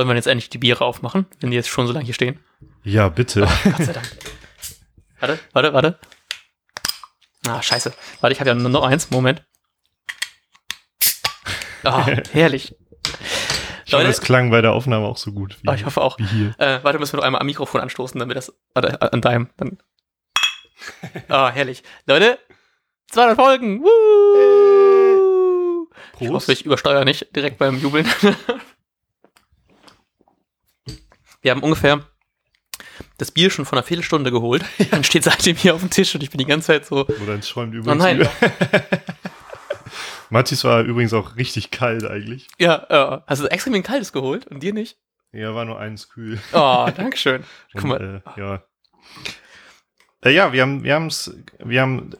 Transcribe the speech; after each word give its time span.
Sollen 0.00 0.08
wir 0.08 0.16
jetzt 0.16 0.28
endlich 0.28 0.48
die 0.48 0.56
Biere 0.56 0.82
aufmachen, 0.82 1.26
wenn 1.40 1.50
die 1.50 1.56
jetzt 1.58 1.68
schon 1.68 1.86
so 1.86 1.92
lange 1.92 2.06
hier 2.06 2.14
stehen? 2.14 2.40
Ja, 2.84 3.10
bitte. 3.10 3.42
Oh, 3.46 3.68
Gott 3.70 3.84
sei 3.84 3.92
Dank. 3.92 4.10
warte, 5.18 5.38
warte, 5.52 5.72
warte. 5.74 5.98
Ah, 7.46 7.60
scheiße. 7.60 7.92
Warte, 8.22 8.32
ich 8.32 8.40
habe 8.40 8.48
ja 8.48 8.54
nur 8.54 8.70
noch 8.70 8.82
eins. 8.82 9.10
Moment. 9.10 9.42
Ah, 11.84 12.06
herrlich. 12.32 12.74
Ich 13.84 13.92
Leute- 13.92 14.08
es 14.08 14.22
klang 14.22 14.50
bei 14.50 14.62
der 14.62 14.72
Aufnahme 14.72 15.04
auch 15.06 15.18
so 15.18 15.32
gut 15.32 15.58
wie, 15.62 15.68
Ah, 15.68 15.74
ich 15.74 15.84
hoffe 15.84 16.00
auch. 16.00 16.18
wie 16.18 16.24
hier. 16.24 16.54
Äh, 16.58 16.82
warte, 16.82 16.98
müssen 16.98 17.12
wir 17.12 17.18
noch 17.18 17.24
einmal 17.24 17.42
am 17.42 17.46
Mikrofon 17.46 17.82
anstoßen, 17.82 18.18
damit 18.18 18.38
das. 18.38 18.54
Warte, 18.72 19.02
an 19.12 19.20
deinem. 19.20 19.50
Dann. 19.58 19.76
Ah, 21.28 21.50
herrlich. 21.50 21.82
Leute, 22.06 22.38
200 23.10 23.36
Folgen. 23.36 23.82
Woo! 23.82 25.90
Ich 26.20 26.28
hoffe, 26.30 26.52
ich 26.52 26.64
übersteuere 26.64 27.04
nicht 27.04 27.36
direkt 27.36 27.58
beim 27.58 27.78
Jubeln. 27.78 28.08
Wir 31.42 31.50
haben 31.52 31.62
ungefähr 31.62 32.04
das 33.18 33.30
Bier 33.30 33.50
schon 33.50 33.64
vor 33.66 33.78
einer 33.78 33.86
Viertelstunde 33.86 34.30
geholt. 34.30 34.64
Dann 34.90 35.04
steht 35.04 35.24
seitdem 35.24 35.56
hier 35.56 35.74
auf 35.74 35.80
dem 35.80 35.90
Tisch 35.90 36.14
und 36.14 36.22
ich 36.22 36.30
bin 36.30 36.38
die 36.38 36.46
ganze 36.46 36.68
Zeit 36.68 36.86
so. 36.86 37.06
Oder 37.06 37.34
es 37.38 37.48
schäumt 37.48 37.74
Oh 37.74 37.78
übrigens 37.78 38.02
nein. 38.02 38.20
über. 38.20 38.30
Mathis 40.30 40.62
war 40.64 40.82
übrigens 40.82 41.12
auch 41.12 41.36
richtig 41.36 41.70
kalt 41.70 42.04
eigentlich. 42.04 42.46
Ja, 42.58 42.86
äh, 42.88 43.20
hast 43.26 43.42
du 43.42 43.46
extra 43.48 43.70
mir 43.70 43.78
ein 43.78 43.82
kaltes 43.82 44.12
geholt 44.12 44.46
und 44.46 44.62
dir 44.62 44.72
nicht? 44.72 44.96
Ja, 45.32 45.54
war 45.54 45.64
nur 45.64 45.78
eins 45.78 46.08
kühl. 46.08 46.40
Oh, 46.52 46.88
Dankeschön. 46.96 47.44
Guck 47.72 47.82
Und, 47.84 47.88
mal. 47.90 48.22
Äh, 48.36 48.40
ja. 48.40 48.62
Äh, 50.22 50.30
ja, 50.34 50.52
wir 50.52 50.62
haben 50.62 50.84
wir 50.84 50.94
haben's 50.94 51.34
wir 51.58 51.80
haben 51.80 52.10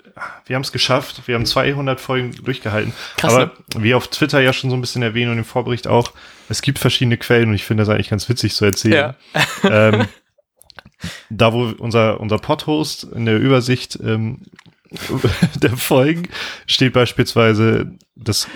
wir 0.46 0.56
haben's 0.56 0.72
geschafft. 0.72 1.22
Wir 1.26 1.34
haben 1.34 1.44
200 1.46 2.00
Folgen 2.00 2.32
durchgehalten. 2.44 2.92
Krass, 3.16 3.34
Aber 3.34 3.46
ne? 3.46 3.52
wie 3.84 3.94
auf 3.94 4.08
Twitter 4.08 4.40
ja 4.40 4.52
schon 4.52 4.70
so 4.70 4.76
ein 4.76 4.80
bisschen 4.80 5.02
erwähnt 5.02 5.30
und 5.30 5.38
im 5.38 5.44
Vorbericht 5.44 5.86
auch, 5.86 6.12
es 6.48 6.62
gibt 6.62 6.78
verschiedene 6.78 7.18
Quellen 7.18 7.48
und 7.50 7.54
ich 7.54 7.64
finde 7.64 7.82
das 7.82 7.88
eigentlich 7.90 8.08
ganz 8.10 8.28
witzig 8.28 8.54
zu 8.54 8.64
erzählen. 8.64 9.14
Ja. 9.64 9.88
ähm, 9.88 10.06
da 11.30 11.52
wo 11.52 11.72
unser 11.78 12.20
unser 12.20 12.38
Podhost 12.38 13.04
in 13.04 13.26
der 13.26 13.38
Übersicht 13.38 13.98
ähm, 14.02 14.42
der 15.56 15.76
Folgen 15.76 16.28
steht 16.66 16.92
beispielsweise 16.94 17.92
das 18.16 18.48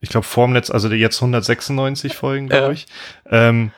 ich 0.00 0.10
glaube 0.10 0.26
Formnetz, 0.26 0.70
also 0.70 0.88
der 0.88 0.98
jetzt 0.98 1.16
196 1.20 2.14
Folgen, 2.14 2.48
glaube 2.48 2.66
Ja. 2.66 2.72
ich. 2.72 2.86
Ähm, 3.30 3.72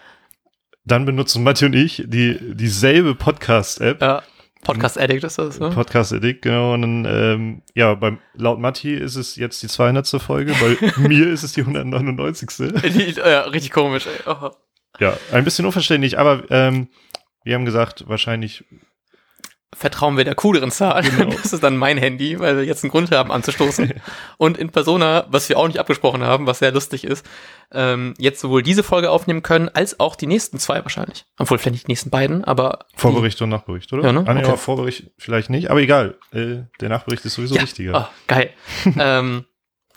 dann 0.85 1.05
benutzen 1.05 1.43
Matti 1.45 1.67
und 1.67 1.75
ich 1.75 2.03
die 2.07 2.39
dieselbe 2.55 3.15
Podcast-App. 3.15 4.01
Ja. 4.03 4.23
Podcast 4.63 4.99
Addict 4.99 5.25
ist 5.25 5.39
das, 5.39 5.61
ne? 5.61 5.71
Podcast 5.71 6.13
Addict, 6.13 6.43
genau. 6.43 6.75
Und 6.75 6.83
dann, 6.83 7.05
ähm, 7.07 7.63
ja, 7.75 7.95
beim, 7.95 8.19
laut 8.35 8.59
Matti 8.59 8.95
ist 8.95 9.17
es 9.17 9.37
jetzt 9.37 9.63
die 9.63 9.69
200. 9.69 10.07
Folge, 10.21 10.55
bei 10.61 10.77
mir 11.09 11.29
ist 11.29 11.43
es 11.43 11.53
die 11.53 11.61
199. 11.61 12.49
Die, 12.83 13.13
ja, 13.13 13.43
richtig 13.43 13.71
komisch, 13.71 14.07
ey. 14.07 14.21
Oh. 14.27 14.51
Ja, 14.99 15.17
ein 15.33 15.45
bisschen 15.45 15.65
unverständlich, 15.65 16.19
aber 16.19 16.43
ähm, 16.51 16.89
wir 17.45 17.55
haben 17.55 17.65
gesagt, 17.65 18.09
wahrscheinlich, 18.09 18.65
Vertrauen 19.77 20.17
wir 20.17 20.25
der 20.25 20.35
cooleren 20.35 20.71
Zahl. 20.71 21.03
Genau. 21.03 21.31
Das 21.43 21.53
ist 21.53 21.63
dann 21.63 21.77
mein 21.77 21.99
Handy, 21.99 22.41
weil 22.41 22.57
wir 22.57 22.65
jetzt 22.65 22.83
einen 22.85 22.91
Grund 22.91 23.11
haben 23.13 23.31
anzustoßen. 23.31 23.93
Und 24.39 24.57
in 24.57 24.71
Persona, 24.71 25.27
was 25.29 25.49
wir 25.51 25.59
auch 25.59 25.67
nicht 25.67 25.79
abgesprochen 25.79 26.23
haben, 26.25 26.47
was 26.47 26.59
sehr 26.61 26.73
lustig 26.73 27.05
ist, 27.05 27.25
ähm, 27.73 28.15
jetzt 28.19 28.41
sowohl 28.41 28.63
diese 28.63 28.83
Folge 28.83 29.11
aufnehmen 29.11 29.43
können, 29.43 29.69
als 29.69 30.01
auch 30.01 30.17
die 30.17 30.27
nächsten 30.27 30.59
zwei 30.59 30.83
wahrscheinlich. 30.83 31.27
Obwohl 31.39 31.59
vielleicht 31.59 31.75
nicht 31.75 31.87
die 31.87 31.93
nächsten 31.93 32.09
beiden, 32.11 32.45
aber. 32.45 32.87
die- 32.95 33.01
Vorbericht 33.01 33.41
und 33.43 33.51
Nachbericht, 33.51 33.93
oder? 33.93 34.05
Ja, 34.05 34.13
ne? 34.13 34.25
Ah, 34.27 34.33
nee, 34.35 34.45
Okay. 34.45 34.57
Vorbericht 34.57 35.11
vielleicht 35.19 35.51
nicht, 35.51 35.71
aber 35.71 35.81
egal. 35.81 36.17
Äh, 36.33 36.63
der 36.81 36.89
Nachbericht 36.89 37.25
ist 37.27 37.35
sowieso 37.35 37.55
Ja. 37.57 37.63
wichtiger. 37.63 38.09
Oh, 38.11 38.15
geil. 38.27 38.51
ähm, 38.99 39.45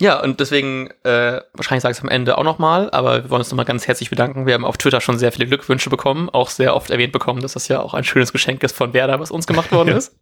ja, 0.01 0.19
und 0.19 0.39
deswegen, 0.39 0.89
äh, 1.03 1.41
wahrscheinlich 1.53 1.83
sage 1.83 1.91
ich 1.91 1.99
es 1.99 2.03
am 2.03 2.09
Ende 2.09 2.35
auch 2.39 2.43
nochmal, 2.43 2.89
aber 2.89 3.23
wir 3.23 3.29
wollen 3.29 3.41
uns 3.41 3.51
nochmal 3.51 3.67
ganz 3.67 3.87
herzlich 3.87 4.09
bedanken. 4.09 4.47
Wir 4.47 4.55
haben 4.55 4.65
auf 4.65 4.77
Twitter 4.77 4.99
schon 4.99 5.19
sehr 5.19 5.31
viele 5.31 5.45
Glückwünsche 5.45 5.91
bekommen, 5.91 6.27
auch 6.27 6.49
sehr 6.49 6.75
oft 6.75 6.89
erwähnt 6.89 7.13
bekommen, 7.13 7.39
dass 7.39 7.53
das 7.53 7.67
ja 7.67 7.79
auch 7.81 7.93
ein 7.93 8.03
schönes 8.03 8.33
Geschenk 8.33 8.63
ist 8.63 8.75
von 8.75 8.95
Werder, 8.95 9.19
was 9.19 9.29
uns 9.29 9.45
gemacht 9.45 9.71
worden 9.71 9.89
ist. 9.95 10.15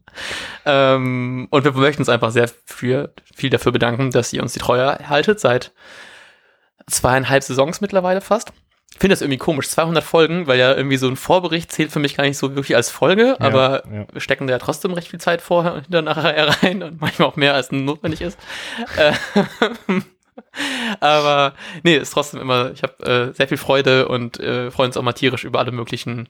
Ähm, 0.66 1.48
und 1.50 1.64
wir 1.64 1.72
möchten 1.72 2.02
uns 2.02 2.09
einfach 2.09 2.31
sehr 2.31 2.50
für, 2.66 3.14
viel 3.34 3.50
dafür 3.50 3.72
bedanken, 3.72 4.12
dass 4.12 4.34
ihr 4.34 4.42
uns 4.42 4.52
die 4.52 4.59
Treue 4.59 5.08
haltet, 5.08 5.40
seit 5.40 5.72
zweieinhalb 6.88 7.44
Saisons 7.44 7.80
mittlerweile 7.80 8.20
fast. 8.20 8.52
Ich 8.92 9.00
finde 9.00 9.14
das 9.14 9.22
irgendwie 9.22 9.38
komisch, 9.38 9.70
200 9.70 10.04
Folgen, 10.04 10.48
weil 10.48 10.60
ja 10.60 10.76
irgendwie 10.76 10.98
so 10.98 11.08
ein 11.08 11.16
Vorbericht 11.16 11.72
zählt 11.72 11.92
für 11.92 12.00
mich 12.00 12.18
gar 12.18 12.24
nicht 12.24 12.38
so 12.38 12.56
wirklich 12.56 12.76
als 12.76 12.90
Folge, 12.90 13.38
Ja, 13.40 13.46
aber 13.46 13.84
ja. 13.92 14.06
wir 14.12 14.20
stecken 14.20 14.48
da 14.48 14.54
ja 14.54 14.60
trotzdem 14.60 14.94
recht 14.94 15.08
viel 15.08 15.20
Zeit 15.20 15.42
vorher 15.42 15.74
und 15.74 15.82
hinter 15.84 16.02
nachher 16.02 16.64
rein 16.64 16.84
und 16.84 17.00
manchmal 17.00 17.28
auch 17.28 17.36
mehr 17.36 17.54
als 17.54 17.72
notwendig 17.72 18.22
ist. 18.22 18.38
Ähm, 18.98 20.04
aber 21.00 21.54
nee, 21.84 21.98
ist 21.98 22.12
trotzdem 22.12 22.42
immer, 22.42 22.72
ich 22.72 22.84
habe 22.84 23.06
äh, 23.06 23.34
sehr 23.34 23.48
viel 23.48 23.58
Freude 23.58 24.08
und 24.08 24.40
äh, 24.40 24.72
freuen 24.72 24.90
uns 24.90 24.98
auch 24.98 25.04
mal 25.04 25.14
tierisch 25.14 25.44
über 25.44 25.60
alle 25.60 25.72
möglichen 25.72 26.28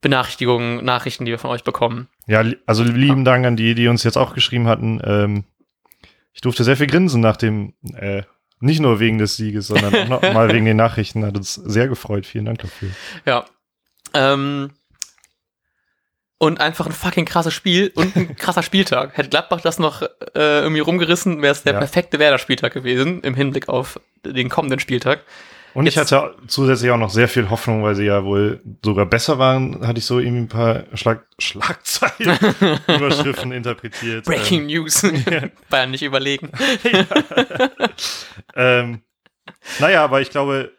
Benachrichtigungen, 0.00 0.84
Nachrichten, 0.84 1.24
die 1.24 1.32
wir 1.32 1.38
von 1.38 1.50
euch 1.50 1.64
bekommen. 1.64 2.08
Ja, 2.26 2.42
also 2.66 2.82
lieben 2.84 3.24
Dank 3.24 3.44
an 3.44 3.56
die, 3.56 3.74
die 3.74 3.88
uns 3.88 4.04
jetzt 4.04 4.16
auch 4.16 4.34
geschrieben 4.34 4.66
hatten. 4.66 5.00
Ähm, 5.04 5.44
ich 6.32 6.40
durfte 6.40 6.64
sehr 6.64 6.76
viel 6.76 6.86
grinsen 6.86 7.20
nach 7.20 7.36
dem, 7.36 7.74
äh, 7.94 8.22
nicht 8.60 8.80
nur 8.80 9.00
wegen 9.00 9.18
des 9.18 9.36
Sieges, 9.36 9.66
sondern 9.68 9.94
auch 9.94 10.08
noch 10.08 10.22
mal 10.34 10.52
wegen 10.52 10.64
den 10.66 10.76
Nachrichten. 10.76 11.24
Hat 11.24 11.36
uns 11.36 11.54
sehr 11.54 11.88
gefreut. 11.88 12.26
Vielen 12.26 12.44
Dank 12.44 12.58
dafür. 12.60 12.90
Ja. 13.26 13.44
Ähm, 14.14 14.70
und 16.38 16.60
einfach 16.60 16.86
ein 16.86 16.92
fucking 16.92 17.26
krasses 17.26 17.52
Spiel 17.52 17.92
und 17.94 18.16
ein 18.16 18.36
krasser 18.36 18.62
Spieltag. 18.62 19.16
Hätte 19.16 19.28
Gladbach 19.28 19.60
das 19.60 19.78
noch 19.78 20.02
äh, 20.02 20.08
irgendwie 20.34 20.80
rumgerissen, 20.80 21.42
wäre 21.42 21.52
es 21.52 21.62
der 21.62 21.74
Ja. 21.74 21.78
perfekte 21.80 22.18
Werder-Spieltag 22.18 22.72
gewesen 22.72 23.20
im 23.22 23.34
Hinblick 23.34 23.68
auf 23.68 24.00
den 24.24 24.48
kommenden 24.48 24.80
Spieltag. 24.80 25.22
Und 25.74 25.86
ich 25.86 25.98
hatte 25.98 26.34
zusätzlich 26.46 26.90
auch 26.90 26.96
noch 26.96 27.10
sehr 27.10 27.28
viel 27.28 27.50
Hoffnung, 27.50 27.82
weil 27.82 27.94
sie 27.94 28.04
ja 28.04 28.24
wohl 28.24 28.60
sogar 28.84 29.06
besser 29.06 29.38
waren, 29.38 29.86
hatte 29.86 29.98
ich 29.98 30.04
so 30.04 30.18
irgendwie 30.18 30.42
ein 30.42 30.48
paar 30.48 30.84
Schlag 30.94 31.26
Schlagzeilen, 31.38 32.38
Überschriften 32.88 33.52
interpretiert. 33.52 34.24
Breaking 34.24 34.66
News. 34.66 35.02
Bayern 35.70 35.90
nicht 35.90 36.02
überlegen. 36.02 36.50
Ähm, 38.54 39.02
naja, 39.78 40.04
aber 40.04 40.20
ich 40.20 40.30
glaube, 40.30 40.72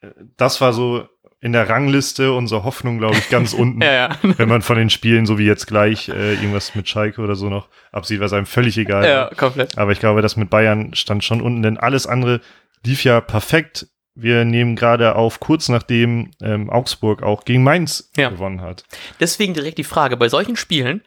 äh, 0.00 0.08
das 0.36 0.60
war 0.60 0.72
so 0.72 1.08
in 1.40 1.52
der 1.52 1.68
Rangliste 1.68 2.32
unsere 2.32 2.64
Hoffnung, 2.64 2.98
glaube 2.98 3.16
ich, 3.16 3.28
ganz 3.28 3.52
unten. 3.52 3.82
Ja, 3.82 3.92
ja. 3.92 4.18
Wenn 4.22 4.48
man 4.48 4.62
von 4.62 4.76
den 4.76 4.90
Spielen, 4.90 5.26
so 5.26 5.38
wie 5.38 5.46
jetzt 5.46 5.66
gleich, 5.66 6.08
äh, 6.08 6.34
irgendwas 6.34 6.74
mit 6.74 6.88
Schalke 6.88 7.20
oder 7.20 7.36
so 7.36 7.48
noch 7.48 7.68
absieht, 7.92 8.20
was 8.20 8.32
einem 8.32 8.46
völlig 8.46 8.76
egal 8.78 9.06
Ja, 9.06 9.30
komplett. 9.36 9.78
Aber 9.78 9.92
ich 9.92 10.00
glaube, 10.00 10.22
das 10.22 10.36
mit 10.36 10.50
Bayern 10.50 10.94
stand 10.94 11.24
schon 11.24 11.42
unten, 11.42 11.62
denn 11.62 11.78
alles 11.78 12.06
andere 12.06 12.40
lief 12.84 13.04
ja 13.04 13.20
perfekt. 13.20 13.86
Wir 14.18 14.44
nehmen 14.46 14.76
gerade 14.76 15.14
auf, 15.14 15.40
kurz 15.40 15.68
nachdem 15.68 16.30
ähm, 16.42 16.70
Augsburg 16.70 17.22
auch 17.22 17.44
gegen 17.44 17.62
Mainz 17.62 18.10
Ja. 18.16 18.30
gewonnen 18.30 18.62
hat. 18.62 18.84
Deswegen 19.20 19.52
direkt 19.54 19.76
die 19.78 19.84
Frage, 19.84 20.16
bei 20.16 20.28
solchen 20.30 20.56
Spielen, 20.56 21.02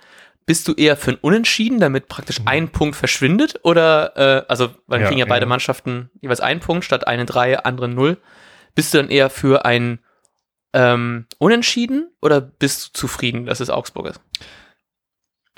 bist 0.46 0.68
du 0.68 0.74
eher 0.74 0.96
für 0.96 1.12
ein 1.12 1.18
Unentschieden, 1.22 1.80
damit 1.80 2.08
praktisch 2.08 2.40
ein 2.46 2.70
Punkt 2.70 2.96
verschwindet? 2.96 3.60
Oder, 3.64 4.14
äh, 4.16 4.46
also, 4.48 4.70
weil 4.88 5.02
Ja, 5.02 5.08
kriegen 5.08 5.20
ja 5.20 5.26
beide 5.26 5.46
ja. 5.46 5.50
Mannschaften 5.50 6.10
jeweils 6.22 6.40
einen 6.40 6.60
Punkt 6.60 6.86
statt 6.86 7.08
eine 7.08 7.26
drei, 7.26 7.58
andere 7.60 7.88
null. 7.88 8.18
Bist 8.76 8.94
du 8.94 9.00
dann 9.00 9.10
eher 9.10 9.30
für 9.30 9.66
ein 9.66 10.00
ähm, 10.74 11.26
Unentschieden 11.40 12.12
oder 12.22 12.42
bist 12.42 12.88
du 12.90 13.00
zufrieden, 13.00 13.46
dass 13.48 13.60
es 13.60 13.70
Augsburg 13.72 14.06
ist? 14.08 14.22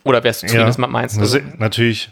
Oder 0.04 0.24
wärst 0.24 0.44
du 0.44 0.48
zufrieden, 0.48 0.62
Ja. 0.62 0.68
dass 0.68 0.78
man 0.78 0.90
Also, 1.22 1.38
ist 1.38 1.60
natürlich, 1.60 2.12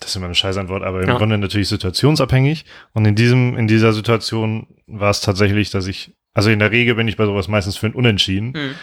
das 0.00 0.10
ist 0.10 0.16
immer 0.16 0.26
eine 0.26 0.34
Scheißantwort, 0.34 0.82
aber 0.82 1.02
im 1.02 1.08
Ja. 1.08 1.16
Grunde 1.16 1.38
natürlich 1.38 1.68
situationsabhängig. 1.68 2.64
Und 2.92 3.04
in 3.06 3.14
diesem, 3.14 3.56
in 3.56 3.66
dieser 3.66 3.92
Situation 3.92 4.66
war 4.86 5.10
es 5.10 5.20
tatsächlich, 5.20 5.70
dass 5.70 5.86
ich, 5.86 6.14
also 6.34 6.50
in 6.50 6.58
der 6.58 6.70
Regel 6.70 6.94
bin 6.94 7.08
ich 7.08 7.16
bei 7.16 7.26
sowas 7.26 7.48
meistens 7.48 7.76
für 7.76 7.86
ein 7.86 7.94
Unentschieden. 7.94 8.54
hm, 8.54 8.74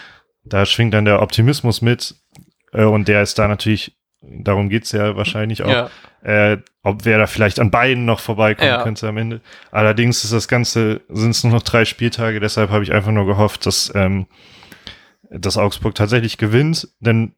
Da 0.44 0.66
schwingt 0.66 0.94
dann 0.94 1.06
der 1.06 1.22
Optimismus 1.22 1.82
mit. 1.82 2.16
Äh, 2.72 2.84
und 2.86 3.08
der 3.08 3.22
ist 3.22 3.38
da 3.40 3.48
natürlich, 3.48 3.98
darum 4.22 4.70
geht's 4.70 4.92
ja 4.92 5.16
wahrscheinlich 5.16 5.64
auch, 5.64 5.70
ja, 5.70 5.90
äh, 6.54 6.58
ob 6.84 7.06
wer 7.06 7.18
da 7.18 7.28
vielleicht 7.28 7.60
an 7.60 7.70
beiden 7.72 8.06
noch 8.06 8.20
vorbeikommen 8.20 8.70
Ja. 8.70 8.84
könnte 8.84 9.08
am 9.08 9.18
Ende. 9.18 9.42
Allerdings 9.72 10.24
ist 10.24 10.34
das 10.34 10.48
Ganze, 10.48 11.02
sind 11.10 11.32
es 11.32 11.44
nur 11.44 11.54
noch 11.54 11.64
drei 11.64 11.86
Spieltage, 11.86 12.40
deshalb 12.40 12.70
habe 12.70 12.84
ich 12.84 12.94
einfach 12.94 13.12
nur 13.12 13.26
gehofft, 13.26 13.66
dass, 13.66 13.92
ähm, 13.96 14.28
dass 15.30 15.58
Augsburg 15.58 15.96
tatsächlich 15.96 16.38
gewinnt, 16.38 16.88
denn 17.00 17.34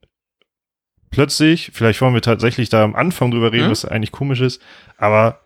plötzlich, 1.12 1.72
vielleicht 1.74 2.02
wollen 2.02 2.14
wir 2.14 2.22
tatsächlich 2.22 2.70
da 2.70 2.84
am 2.84 2.96
Anfang 2.96 3.32
drüber 3.32 3.52
reden, 3.52 3.68
Mhm. 3.68 3.72
was 3.72 3.86
eigentlich 3.86 4.12
komisch 4.12 4.42
ist, 4.42 4.62
aber 4.98 5.42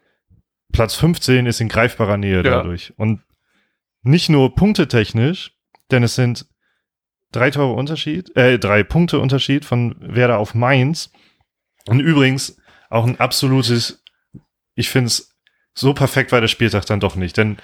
Platz 0.71 0.95
15 0.95 1.45
ist 1.45 1.61
in 1.61 1.69
greifbarer 1.69 2.17
Nähe 2.17 2.37
Ja. 2.37 2.43
dadurch. 2.43 2.93
Und 2.97 3.21
nicht 4.01 4.29
nur 4.29 4.55
punktetechnisch, 4.55 5.53
denn 5.91 6.03
es 6.03 6.15
sind 6.15 6.45
drei 7.31 7.51
Tore 7.51 7.73
Unterschied, 7.73 8.35
äh, 8.35 8.59
drei 8.59 8.83
Punkte 8.83 9.19
Unterschied 9.19 9.65
von 9.65 9.95
Werder 9.99 10.37
auf 10.39 10.53
Mainz. 10.55 11.11
Und 11.87 11.99
übrigens 11.99 12.57
auch 12.89 13.05
ein 13.05 13.19
absolutes, 13.19 14.03
ich 14.75 14.89
finde 14.89 15.07
es 15.07 15.35
so 15.73 15.93
perfekt 15.93 16.31
war 16.31 16.41
der 16.41 16.47
Spieltag 16.47 16.85
dann 16.85 16.99
doch 16.99 17.15
nicht, 17.15 17.37
denn 17.37 17.57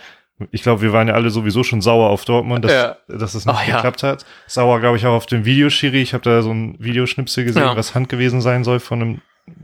ich 0.52 0.64
glaube, 0.64 0.82
wir 0.82 0.94
waren 0.94 1.08
ja 1.08 1.14
alle 1.16 1.30
sowieso 1.30 1.64
schon 1.64 1.82
sauer 1.82 2.10
auf 2.10 2.26
Dortmund, 2.26 2.64
dass, 2.66 2.72
Ja. 2.72 2.98
dass 3.08 3.36
es 3.36 3.46
nicht 3.46 3.68
ja. 3.68 3.76
geklappt 3.76 4.04
hat. 4.04 4.26
Sauer, 4.48 4.80
glaube 4.80 4.98
ich, 4.98 5.06
auch 5.06 5.14
auf 5.14 5.26
dem 5.26 5.46
Videoschiri. 5.46 6.02
Ich 6.02 6.14
habe 6.14 6.24
da 6.24 6.42
so 6.42 6.52
ein 6.52 6.76
Videoschnipsel 6.80 7.44
gesehen, 7.46 7.64
Ja. 7.64 7.76
was 7.76 7.96
Hand 7.96 8.10
gewesen 8.10 8.42
sein 8.42 8.64
soll 8.64 8.80
von 8.80 9.02
einem 9.02 9.22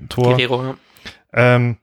Tor. 0.10 0.36
Guerrero, 0.36 0.63
ja. 0.63 0.75
Ähm, 1.33 1.77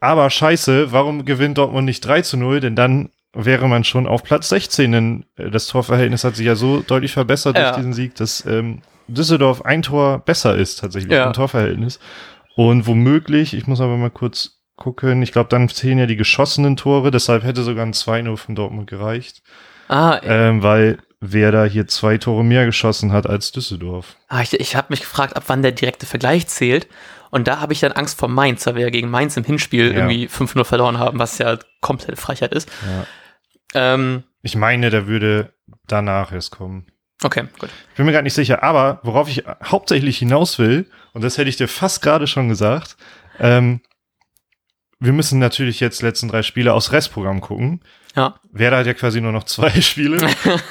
aber 0.00 0.30
scheiße, 0.30 0.92
warum 0.92 1.24
gewinnt 1.24 1.58
Dortmund 1.58 1.84
nicht 1.86 2.00
3 2.02 2.22
zu 2.22 2.36
0? 2.36 2.60
Denn 2.60 2.76
dann 2.76 3.10
wäre 3.34 3.68
man 3.68 3.84
schon 3.84 4.06
auf 4.06 4.22
Platz 4.22 4.48
16, 4.48 4.92
denn 4.92 5.24
äh, 5.36 5.50
das 5.50 5.66
Torverhältnis 5.66 6.24
hat 6.24 6.36
sich 6.36 6.46
ja 6.46 6.54
so 6.54 6.80
deutlich 6.80 7.12
verbessert 7.12 7.56
Ja. 7.56 7.64
durch 7.70 7.76
diesen 7.76 7.92
Sieg, 7.92 8.14
dass 8.14 8.44
ähm, 8.46 8.82
Düsseldorf 9.08 9.62
ein 9.64 9.82
Tor 9.82 10.18
besser 10.20 10.54
ist 10.56 10.76
tatsächlich 10.80 11.12
Ja. 11.12 11.26
im 11.26 11.32
Torverhältnis. 11.32 11.98
Und 12.56 12.86
womöglich, 12.86 13.54
ich 13.54 13.66
muss 13.66 13.80
aber 13.80 13.96
mal 13.96 14.10
kurz 14.10 14.57
gucken, 14.78 15.20
ich 15.22 15.32
glaube, 15.32 15.50
dann 15.50 15.68
zählen 15.68 15.98
ja 15.98 16.06
die 16.06 16.16
geschossenen 16.16 16.76
Tore, 16.76 17.10
deshalb 17.10 17.42
hätte 17.42 17.62
sogar 17.62 17.84
ein 17.84 17.92
2-0 17.92 18.36
von 18.36 18.54
Dortmund 18.54 18.88
gereicht, 18.88 19.42
Ah, 19.88 20.20
ähm, 20.22 20.62
weil 20.62 20.98
Werder 21.20 21.66
hier 21.66 21.86
zwei 21.88 22.16
Tore 22.18 22.44
mehr 22.44 22.64
geschossen 22.66 23.12
hat 23.12 23.26
als 23.26 23.52
Düsseldorf. 23.52 24.16
ah 24.28 24.40
ich, 24.40 24.52
ich 24.58 24.76
habe 24.76 24.86
mich 24.90 25.00
gefragt, 25.00 25.36
ab 25.36 25.44
wann 25.48 25.62
der 25.62 25.72
direkte 25.72 26.06
Vergleich 26.06 26.46
zählt. 26.46 26.86
Und 27.30 27.46
da 27.48 27.60
habe 27.60 27.72
ich 27.74 27.80
dann 27.80 27.92
Angst 27.92 28.18
vor 28.18 28.28
Mainz, 28.28 28.64
weil 28.66 28.76
wir 28.76 28.82
ja 28.84 28.90
gegen 28.90 29.10
Mainz 29.10 29.36
im 29.36 29.44
Hinspiel 29.44 29.88
Ja. 29.92 29.98
irgendwie 29.98 30.28
5-0 30.28 30.64
verloren 30.64 30.98
haben, 30.98 31.18
was 31.18 31.36
ja 31.38 31.58
komplette 31.82 32.16
Frechheit 32.16 32.52
ist. 32.54 32.70
Ähm, 33.74 34.22
Ich 34.42 34.56
meine, 34.56 34.90
der 34.90 35.06
würde 35.06 35.52
danach 35.86 36.32
erst 36.32 36.52
kommen. 36.52 36.86
okay, 37.22 37.44
gut. 37.58 37.70
Ich 37.90 37.96
bin 37.96 38.06
mir 38.06 38.12
gerade 38.12 38.24
nicht 38.24 38.34
sicher, 38.34 38.62
aber 38.62 39.00
worauf 39.02 39.28
ich 39.28 39.44
hauptsächlich 39.64 40.18
hinaus 40.18 40.58
will, 40.58 40.86
und 41.12 41.22
das 41.24 41.36
hätte 41.36 41.50
ich 41.50 41.56
dir 41.56 41.68
fast 41.68 42.00
gerade 42.02 42.26
schon 42.26 42.48
gesagt, 42.48 42.96
ähm, 43.40 43.80
wir 45.00 45.12
müssen 45.12 45.38
natürlich 45.38 45.80
jetzt 45.80 46.02
letzten 46.02 46.28
drei 46.28 46.42
Spiele 46.42 46.72
aus 46.72 46.92
Restprogramm 46.92 47.40
gucken. 47.40 47.80
Ja. 48.16 48.34
Werder 48.52 48.78
hat 48.78 48.86
ja 48.86 48.94
quasi 48.94 49.20
nur 49.20 49.32
noch 49.32 49.44
zwei 49.44 49.70
Spiele, 49.80 50.18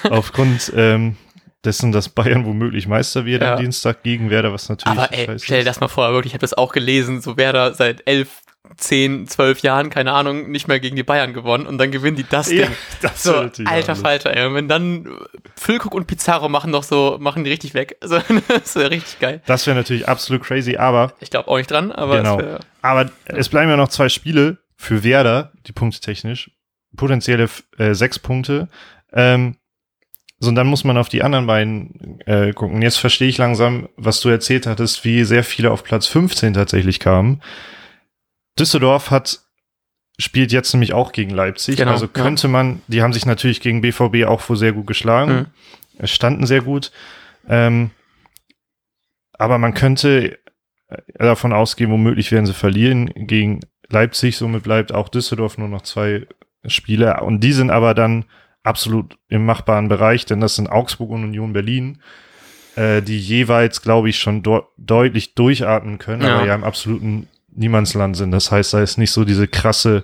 aufgrund 0.09 0.71
ähm, 0.75 1.15
dessen, 1.63 1.91
dass 1.91 2.09
Bayern 2.09 2.45
womöglich 2.45 2.88
Meister 2.88 3.25
wird 3.25 3.41
Ja. 3.41 3.56
am 3.56 3.62
Dienstag 3.62 4.03
gegen 4.03 4.29
Werder, 4.29 4.51
was 4.53 4.69
natürlich 4.69 5.00
Aber 5.00 5.13
ey, 5.13 5.39
stell 5.39 5.59
dir 5.59 5.65
das 5.65 5.79
mal 5.79 5.88
vor, 5.88 6.12
wirklich, 6.12 6.31
ich 6.31 6.33
habe 6.33 6.41
das 6.41 6.53
auch 6.53 6.71
gelesen, 6.71 7.21
so 7.21 7.38
Werder 7.38 7.74
seit 7.74 8.03
elf, 8.07 8.41
zehn, 8.75 9.27
zwölf 9.27 9.59
Jahren, 9.59 9.89
keine 9.89 10.11
Ahnung, 10.13 10.51
nicht 10.51 10.67
mehr 10.67 10.79
gegen 10.79 10.95
die 10.95 11.03
Bayern 11.03 11.33
gewonnen 11.33 11.65
und 11.65 11.77
dann 11.77 11.91
gewinnen 11.91 12.17
die 12.17 12.25
das 12.29 12.51
Ja, 12.51 12.65
Ding. 12.65 12.75
das 13.01 13.23
So, 13.23 13.35
alter 13.35 13.63
alles. 13.67 14.01
Falter, 14.01 14.35
ey. 14.35 14.45
Und 14.47 14.53
wenn 14.55 14.67
dann 14.67 15.07
Füllkrug 15.55 15.93
und 15.93 16.07
Pizarro 16.07 16.49
machen 16.49 16.71
doch 16.71 16.83
so, 16.83 17.17
machen 17.19 17.43
die 17.43 17.49
richtig 17.51 17.73
weg. 17.73 17.97
Also, 18.01 18.19
das 18.47 18.75
wäre 18.75 18.91
richtig 18.91 19.19
geil. 19.19 19.41
Das 19.45 19.65
wäre 19.67 19.75
natürlich 19.77 20.07
absolut 20.07 20.43
crazy, 20.43 20.77
aber 20.77 21.13
Ich 21.19 21.29
glaube 21.29 21.47
auch 21.49 21.57
nicht 21.57 21.71
dran, 21.71 21.91
aber 21.91 22.17
Genau. 22.17 22.39
es 22.39 22.45
wär, 22.45 22.59
Aber 22.81 23.09
es 23.25 23.49
bleiben 23.49 23.69
ja 23.69 23.77
noch 23.77 23.89
zwei 23.89 24.09
Spiele 24.09 24.57
für 24.75 25.03
Werder, 25.03 25.51
die 25.67 25.71
Punkte 25.73 25.99
technisch. 25.99 26.51
Potenzielle 26.95 27.49
äh, 27.77 27.93
sechs 27.93 28.19
Punkte. 28.19 28.69
Ähm, 29.13 29.57
so, 30.39 30.49
und 30.49 30.55
dann 30.55 30.67
muss 30.67 30.83
man 30.83 30.97
auf 30.97 31.09
die 31.09 31.23
anderen 31.23 31.47
beiden 31.47 32.19
äh, 32.27 32.53
gucken. 32.53 32.81
Jetzt 32.83 32.97
verstehe 32.97 33.27
ich 33.27 33.37
langsam, 33.39 33.89
was 33.97 34.19
du 34.19 34.29
erzählt 34.29 34.67
hattest, 34.67 35.03
wie 35.03 35.23
sehr 35.23 35.43
viele 35.43 35.71
auf 35.71 35.83
Platz 35.83 36.05
15 36.07 36.53
tatsächlich 36.53 36.99
kamen. 36.99 37.41
Düsseldorf 38.59 39.12
hat 39.12 39.39
spielt 40.19 40.51
jetzt 40.51 40.74
nämlich 40.74 40.94
auch 40.94 41.12
gegen 41.12 41.30
Leipzig. 41.31 41.77
Genau, 41.77 41.92
also 41.92 42.06
ja. 42.06 42.12
könnte 42.12 42.48
man, 42.48 42.81
die 42.88 43.01
haben 43.04 43.13
sich 43.13 43.25
natürlich 43.25 43.62
gegen 43.62 43.81
BVB 43.81 44.25
auch 44.25 44.48
wohl 44.50 44.57
sehr 44.57 44.74
gut 44.74 44.88
geschlagen. 44.88 45.31
Mhm. 45.31 45.45
Es 46.00 46.12
standen 46.12 46.45
sehr 46.45 46.62
gut. 46.62 46.92
Ähm, 47.48 47.92
aber 49.33 49.57
man 49.57 49.74
könnte 49.74 50.39
äh, 50.88 50.98
davon 51.19 51.54
ausgehen, 51.54 51.92
womöglich 51.92 52.31
werden 52.31 52.48
sie 52.48 52.54
verlieren 52.54 53.12
gegen 53.15 53.59
Leipzig. 53.89 54.38
Somit 54.38 54.63
bleibt 54.63 54.92
auch 54.92 55.10
Düsseldorf 55.10 55.57
nur 55.57 55.68
noch 55.69 55.83
zwei 55.83 56.27
Spiele. 56.65 57.21
Und 57.21 57.42
die 57.42 57.53
sind 57.53 57.69
aber 57.69 57.94
dann 57.94 58.25
absolut 58.63 59.18
im 59.30 59.45
machbaren 59.45 59.88
Bereich, 59.88 60.25
denn 60.25 60.42
das 60.42 60.56
sind 60.56 60.68
Augsburg 60.68 61.12
und 61.12 61.24
Union 61.24 61.53
Berlin, 61.53 62.01
äh, 62.75 63.01
die 63.01 63.19
jeweils, 63.19 63.81
glaube 63.81 64.10
ich, 64.10 64.19
schon 64.19 64.44
deutlich 64.77 65.36
durchatmen 65.36 66.00
können, 66.00 66.24
Ja. 66.24 66.38
aber 66.38 66.48
ja 66.48 66.56
im 66.56 66.63
absoluten 66.63 67.27
Niemandsland 67.57 68.15
sind. 68.15 68.31
Das 68.31 68.51
heißt, 68.51 68.74
da 68.74 68.81
ist 68.81 68.98
nicht 68.98 69.12
so 69.12 69.25
diese 69.25 69.48
krasse, 69.48 70.04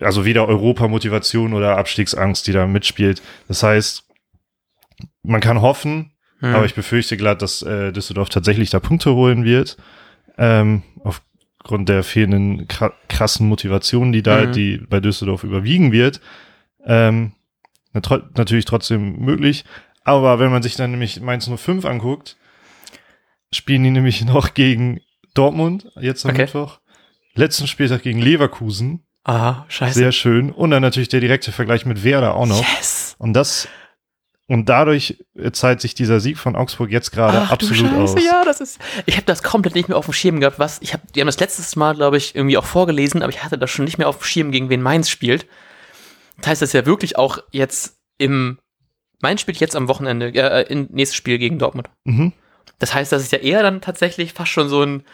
also 0.00 0.24
weder 0.24 0.48
Europamotivation 0.48 1.52
oder 1.52 1.76
Abstiegsangst, 1.76 2.46
die 2.46 2.52
da 2.52 2.66
mitspielt. 2.66 3.22
Das 3.48 3.62
heißt, 3.62 4.04
man 5.22 5.40
kann 5.40 5.60
hoffen, 5.60 6.12
hm. 6.40 6.54
aber 6.54 6.64
ich 6.64 6.74
befürchte 6.74 7.16
glatt, 7.16 7.42
dass 7.42 7.62
äh, 7.62 7.92
Düsseldorf 7.92 8.30
tatsächlich 8.30 8.70
da 8.70 8.80
Punkte 8.80 9.14
holen 9.14 9.44
wird. 9.44 9.76
Ähm, 10.38 10.82
aufgrund 11.04 11.88
der 11.88 12.02
fehlenden 12.02 12.66
kra 12.68 12.92
krassen 13.08 13.46
Motivation, 13.46 14.12
die 14.12 14.22
da, 14.22 14.46
Mhm. 14.46 14.52
die 14.52 14.78
bei 14.78 15.00
Düsseldorf 15.00 15.44
überwiegen 15.44 15.92
wird. 15.92 16.20
Ähm, 16.84 17.32
natürlich 17.92 18.64
trotzdem 18.64 19.18
möglich. 19.18 19.64
Aber 20.04 20.38
wenn 20.38 20.50
man 20.50 20.62
sich 20.62 20.76
dann 20.76 20.92
nämlich 20.92 21.20
Mainz 21.20 21.48
05 21.54 21.84
anguckt, 21.84 22.36
spielen 23.52 23.82
die 23.82 23.90
nämlich 23.90 24.24
noch 24.24 24.54
gegen 24.54 25.00
Dortmund, 25.34 25.90
jetzt 26.00 26.24
am 26.24 26.30
Okay. 26.32 26.42
Mittwoch. 26.42 26.78
Letzten 27.34 27.66
Spieltag 27.66 28.02
gegen 28.02 28.20
Leverkusen. 28.20 29.04
ah, 29.24 29.64
scheiße. 29.68 29.94
Sehr 29.98 30.12
schön. 30.12 30.50
Und 30.52 30.70
dann 30.70 30.82
natürlich 30.82 31.08
der 31.08 31.20
direkte 31.20 31.52
Vergleich 31.52 31.86
mit 31.86 32.02
Werder 32.04 32.34
auch 32.34 32.46
noch. 32.46 32.64
Yes! 32.76 33.14
Und 33.18 33.32
das 33.34 33.68
und 34.46 34.68
dadurch 34.68 35.24
äh, 35.36 35.52
zahlt 35.52 35.80
sich 35.80 35.94
dieser 35.94 36.18
Sieg 36.18 36.36
von 36.36 36.56
Augsburg 36.56 36.90
jetzt 36.90 37.12
gerade 37.12 37.42
absolut 37.50 37.82
du 37.84 37.86
Scheiße, 37.86 38.16
aus. 38.16 38.24
ja, 38.24 38.42
das 38.44 38.60
ist. 38.60 38.80
Ich 39.06 39.14
habe 39.14 39.24
das 39.26 39.44
komplett 39.44 39.76
nicht 39.76 39.88
mehr 39.88 39.96
auf 39.96 40.06
dem 40.06 40.12
Schirm 40.14 40.40
gehabt. 40.40 40.58
Was? 40.58 40.78
Ich 40.82 40.92
habe, 40.92 41.04
die 41.14 41.20
haben 41.20 41.26
das 41.28 41.38
letztes 41.38 41.76
Mal, 41.76 41.94
glaube 41.94 42.16
ich, 42.16 42.34
irgendwie 42.34 42.58
auch 42.58 42.64
vorgelesen, 42.64 43.22
aber 43.22 43.30
ich 43.32 43.44
hatte 43.44 43.58
das 43.58 43.70
schon 43.70 43.84
nicht 43.84 43.98
mehr 43.98 44.08
auf 44.08 44.18
dem 44.18 44.24
Schirm, 44.24 44.50
gegen 44.50 44.68
wen 44.68 44.82
Mainz 44.82 45.08
spielt. 45.08 45.46
Das 46.38 46.48
heißt, 46.48 46.62
das 46.62 46.70
ist 46.70 46.72
ja 46.72 46.84
wirklich 46.84 47.16
auch 47.16 47.38
jetzt 47.52 47.98
im 48.18 48.58
Mainz 49.20 49.40
spielt 49.42 49.58
jetzt 49.60 49.76
am 49.76 49.86
Wochenende, 49.86 50.34
äh, 50.34 50.62
in 50.72 50.88
nächstes 50.90 51.16
Spiel 51.16 51.38
gegen 51.38 51.58
Dortmund. 51.60 51.88
Mhm. 52.04 52.32
Das 52.78 52.94
heißt, 52.94 53.12
das 53.12 53.22
ist 53.22 53.32
ja 53.32 53.38
eher 53.38 53.62
dann 53.62 53.80
tatsächlich 53.80 54.32
fast 54.32 54.50
schon 54.50 54.68
so 54.68 54.82
ein 54.82 55.04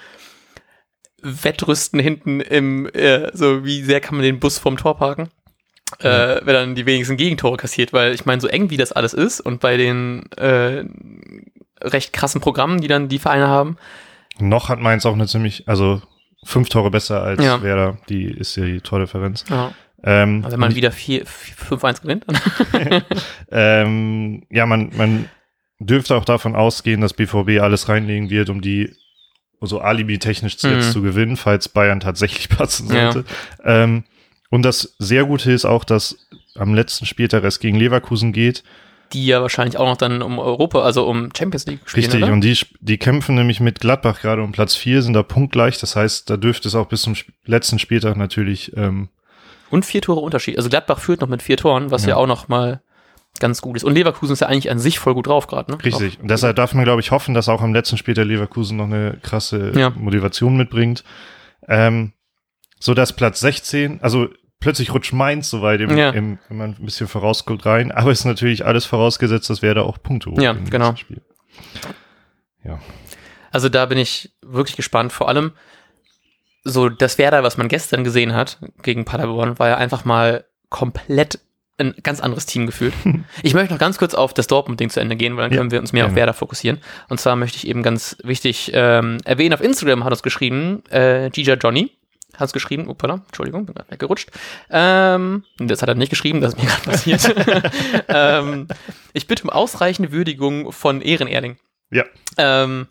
Wettrüsten 1.22 1.98
hinten 1.98 2.40
im, 2.40 2.87
äh, 2.94 3.31
so 3.34 3.64
wie 3.64 3.82
sehr 3.82 4.00
kann 4.00 4.16
man 4.16 4.25
den 4.25 4.38
Bus 4.38 4.58
vom 4.58 4.76
Tor 4.76 4.96
parken, 4.98 5.28
äh, 6.00 6.37
wenn 6.44 6.54
dann 6.54 6.75
die 6.75 6.87
wenigsten 6.87 7.16
Gegentore 7.16 7.56
kassiert, 7.56 7.93
weil 7.93 8.14
ich 8.14 8.26
meine, 8.26 8.40
so 8.40 8.48
eng 8.48 8.70
wie 8.70 8.76
das 8.76 8.93
alles 8.93 9.14
ist 9.14 9.40
und 9.40 9.60
bei 9.60 9.76
den 9.76 10.31
äh, 10.32 10.84
recht 11.82 12.12
krassen 12.12 12.40
Programmen, 12.40 12.81
die 12.81 12.88
dann 12.88 13.08
die 13.08 13.19
Vereine 13.19 13.48
haben, 13.48 13.76
Noch 14.38 14.69
hat 14.69 14.78
Mainz 14.78 15.06
auch 15.06 15.14
eine 15.14 15.26
ziemlich, 15.26 15.66
also 15.66 16.02
fünf 16.44 16.69
Tore 16.69 16.90
besser 16.90 17.22
als 17.22 17.43
Ja. 17.43 17.62
Werder. 17.62 17.98
Die 18.08 18.25
ist 18.26 18.54
ja 18.56 18.64
die 18.64 18.81
Tordifferenz. 18.81 19.44
ja. 19.48 19.72
Ähm, 20.04 20.43
Also 20.44 20.52
wenn 20.52 20.60
man 20.60 20.75
wieder 20.75 20.90
5-1 20.90 22.02
gewinnt, 22.02 22.25
dann 22.28 23.02
ähm, 23.50 24.43
ja, 24.50 24.66
man, 24.66 24.90
man 24.94 25.28
dürfte 25.78 26.14
auch 26.17 26.25
davon 26.25 26.55
ausgehen, 26.56 27.00
dass 27.00 27.12
BVB 27.14 27.61
alles 27.61 27.88
reinlegen 27.88 28.31
wird, 28.31 28.49
um 28.50 28.61
die 28.61 28.93
so 29.61 29.81
alibi-technisch 29.81 30.58
zu- 30.58 30.69
jetzt 30.69 30.88
Mhm. 30.88 30.93
zu 30.93 31.02
gewinnen, 31.02 31.37
falls 31.37 31.69
Bayern 31.69 32.00
tatsächlich 32.00 32.49
passen 32.49 32.93
Ja. 32.94 33.12
sollte. 33.12 33.28
Ähm, 33.64 34.05
und 34.50 34.62
das 34.62 34.94
sehr 34.98 35.24
Gute 35.24 35.50
ist 35.53 35.65
auch, 35.65 35.84
dass 35.84 36.17
am 36.55 36.74
letzten 36.74 37.05
Spieltag 37.06 37.44
es 37.44 37.58
gegen 37.60 37.77
Leverkusen 37.79 38.32
geht. 38.32 38.62
die 39.12 39.24
ja 39.27 39.41
wahrscheinlich 39.41 39.77
auch 39.77 39.86
noch 39.86 39.96
dann 39.96 40.20
um 40.20 40.41
Europa, 40.41 40.81
also 40.82 41.06
um 41.06 41.29
Champions 41.36 41.65
League 41.67 41.79
spielen, 41.86 42.06
Richtig, 42.06 42.24
oder? 42.24 42.32
und 42.32 42.41
die, 42.41 42.58
die 42.81 42.98
kämpfen 42.98 43.36
nämlich 43.36 43.60
mit 43.60 43.79
Gladbach 43.81 44.20
gerade 44.20 44.43
um 44.43 44.50
Platz 44.50 44.74
4, 44.74 45.00
sind 45.00 45.12
da 45.15 45.22
punktgleich. 45.22 45.79
Das 45.79 45.94
heißt, 45.94 46.29
da 46.29 46.36
dürfte 46.36 46.67
es 46.67 46.74
auch 46.74 46.86
bis 46.89 47.03
zum 47.03 47.15
letzten 47.44 47.79
Spieltag 47.79 48.17
natürlich 48.17 48.77
ähm, 48.77 49.08
Und 49.70 49.86
vier 49.86 50.03
Tore 50.03 50.19
Unterschied. 50.20 50.56
Also 50.56 50.69
Gladbach 50.70 50.98
führt 50.98 51.20
noch 51.20 51.29
mit 51.29 51.41
vier 51.41 51.56
Toren, 51.56 51.93
was 51.93 52.03
ja, 52.03 52.10
Ja. 52.10 52.17
auch 52.17 52.27
noch 52.27 52.48
mal 52.48 52.82
ganz 53.40 53.60
gut 53.62 53.76
ist. 53.76 53.84
Und 53.84 53.94
Leverkusen 53.94 54.32
ist 54.32 54.40
ja 54.40 54.46
eigentlich 54.48 54.70
an 54.70 54.78
sich 54.78 54.98
voll 54.98 55.14
gut 55.14 55.26
drauf 55.26 55.46
gerade, 55.46 55.70
ne? 55.72 55.78
Richtig. 55.84 56.20
Und 56.20 56.28
deshalb 56.31 56.56
darf 56.56 56.74
man, 56.74 56.84
glaube 56.84 57.00
ich, 57.00 57.10
hoffen, 57.10 57.34
dass 57.34 57.48
auch 57.48 57.62
am 57.62 57.72
letzten 57.74 57.96
Spiel 57.96 58.14
der 58.14 58.24
Leverkusen 58.24 58.76
noch 58.76 58.84
eine 58.86 59.19
krasse 59.22 59.72
Ja. 59.74 59.90
Motivation 59.90 60.56
mitbringt. 60.56 61.05
Ähm, 61.69 62.12
so 62.78 62.94
dass 62.94 63.14
Platz 63.14 63.40
16, 63.40 64.00
also 64.02 64.28
plötzlich 64.60 64.93
rutscht 64.93 65.12
Mainz 65.12 65.50
so 65.50 65.62
weit, 65.62 65.81
im, 65.81 65.96
Ja. 65.96 66.10
im, 66.10 66.38
wenn 66.48 66.56
man 66.56 66.70
ein 66.78 66.84
bisschen 66.84 67.08
vorausguckt 67.08 67.64
rein. 67.66 67.93
Aber 67.93 68.10
ist 68.10 68.24
natürlich 68.24 68.64
alles 68.66 68.84
vorausgesetzt, 68.84 69.48
dass 69.50 69.62
wer 69.62 69.74
da 69.74 69.82
auch 69.82 70.02
Punkte 70.02 70.31
holt 70.31 70.43
Ja, 70.43 70.52
im 70.52 70.69
genau. 70.69 70.94
Spiel. 70.96 71.22
Also 73.52 73.69
da 73.69 73.86
bin 73.86 73.96
ich 73.98 74.32
wirklich 74.43 74.76
gespannt. 74.76 75.12
Vor 75.12 75.28
allem 75.28 75.52
so 76.64 76.88
das 76.88 77.16
Werder, 77.16 77.43
was 77.43 77.56
man 77.56 77.69
gestern 77.69 78.05
gesehen 78.05 78.34
hat 78.34 78.58
gegen 78.82 79.05
Paderborn, 79.05 79.58
war 79.58 79.69
ja 79.69 79.76
einfach 79.76 80.05
mal 80.05 80.44
komplett 80.69 81.38
ein 81.78 81.94
ganz 82.02 82.20
anderes 82.20 82.46
Team 82.46 82.66
gefühlt. 82.66 82.94
Ich 83.42 83.54
möchte 83.54 83.72
noch 83.72 83.80
ganz 83.80 83.98
kurz 83.98 84.14
auf 84.14 84.32
das 84.34 84.46
Dortmund-Ding 84.46 84.90
zu 84.90 85.00
Ende 85.00 85.16
gehen, 85.16 85.36
weil 85.36 85.44
dann 85.44 85.52
Ja, 85.52 85.58
können 85.58 85.70
wir 85.70 85.80
uns 85.80 85.92
mehr 85.92 86.04
auf 86.04 86.10
gerne. 86.10 86.20
Werder 86.20 86.34
fokussieren. 86.34 86.80
Und 87.08 87.20
zwar 87.20 87.36
möchte 87.36 87.58
ich 87.58 87.66
eben 87.66 87.82
ganz 87.82 88.16
wichtig 88.22 88.70
ähm, 88.74 89.18
erwähnen, 89.24 89.54
auf 89.54 89.60
Instagram 89.60 90.04
hat 90.04 90.12
uns 90.12 90.22
geschrieben, 90.22 90.82
äh, 90.90 91.30
Gija 91.30 91.54
Johnny 91.54 91.92
hat 92.34 92.42
uns 92.42 92.52
geschrieben, 92.52 92.88
upala, 92.88 93.22
Entschuldigung, 93.26 93.66
bin 93.66 93.74
gerade 93.74 93.90
weggerutscht. 93.90 94.30
Ähm, 94.70 95.44
das 95.58 95.80
hat 95.82 95.88
er 95.88 95.94
nicht 95.94 96.10
geschrieben, 96.10 96.40
das 96.40 96.54
ist 96.54 96.62
mir 96.62 96.68
gerade 96.68 96.82
passiert. 96.82 97.34
ähm, 98.08 98.68
ich 99.12 99.26
bitte 99.26 99.44
um 99.44 99.50
ausreichende 99.50 100.12
Würdigung 100.12 100.72
von 100.72 101.00
Ehrenerling. 101.00 101.56
Ja. 101.90 102.04
Ähm, 102.36 102.88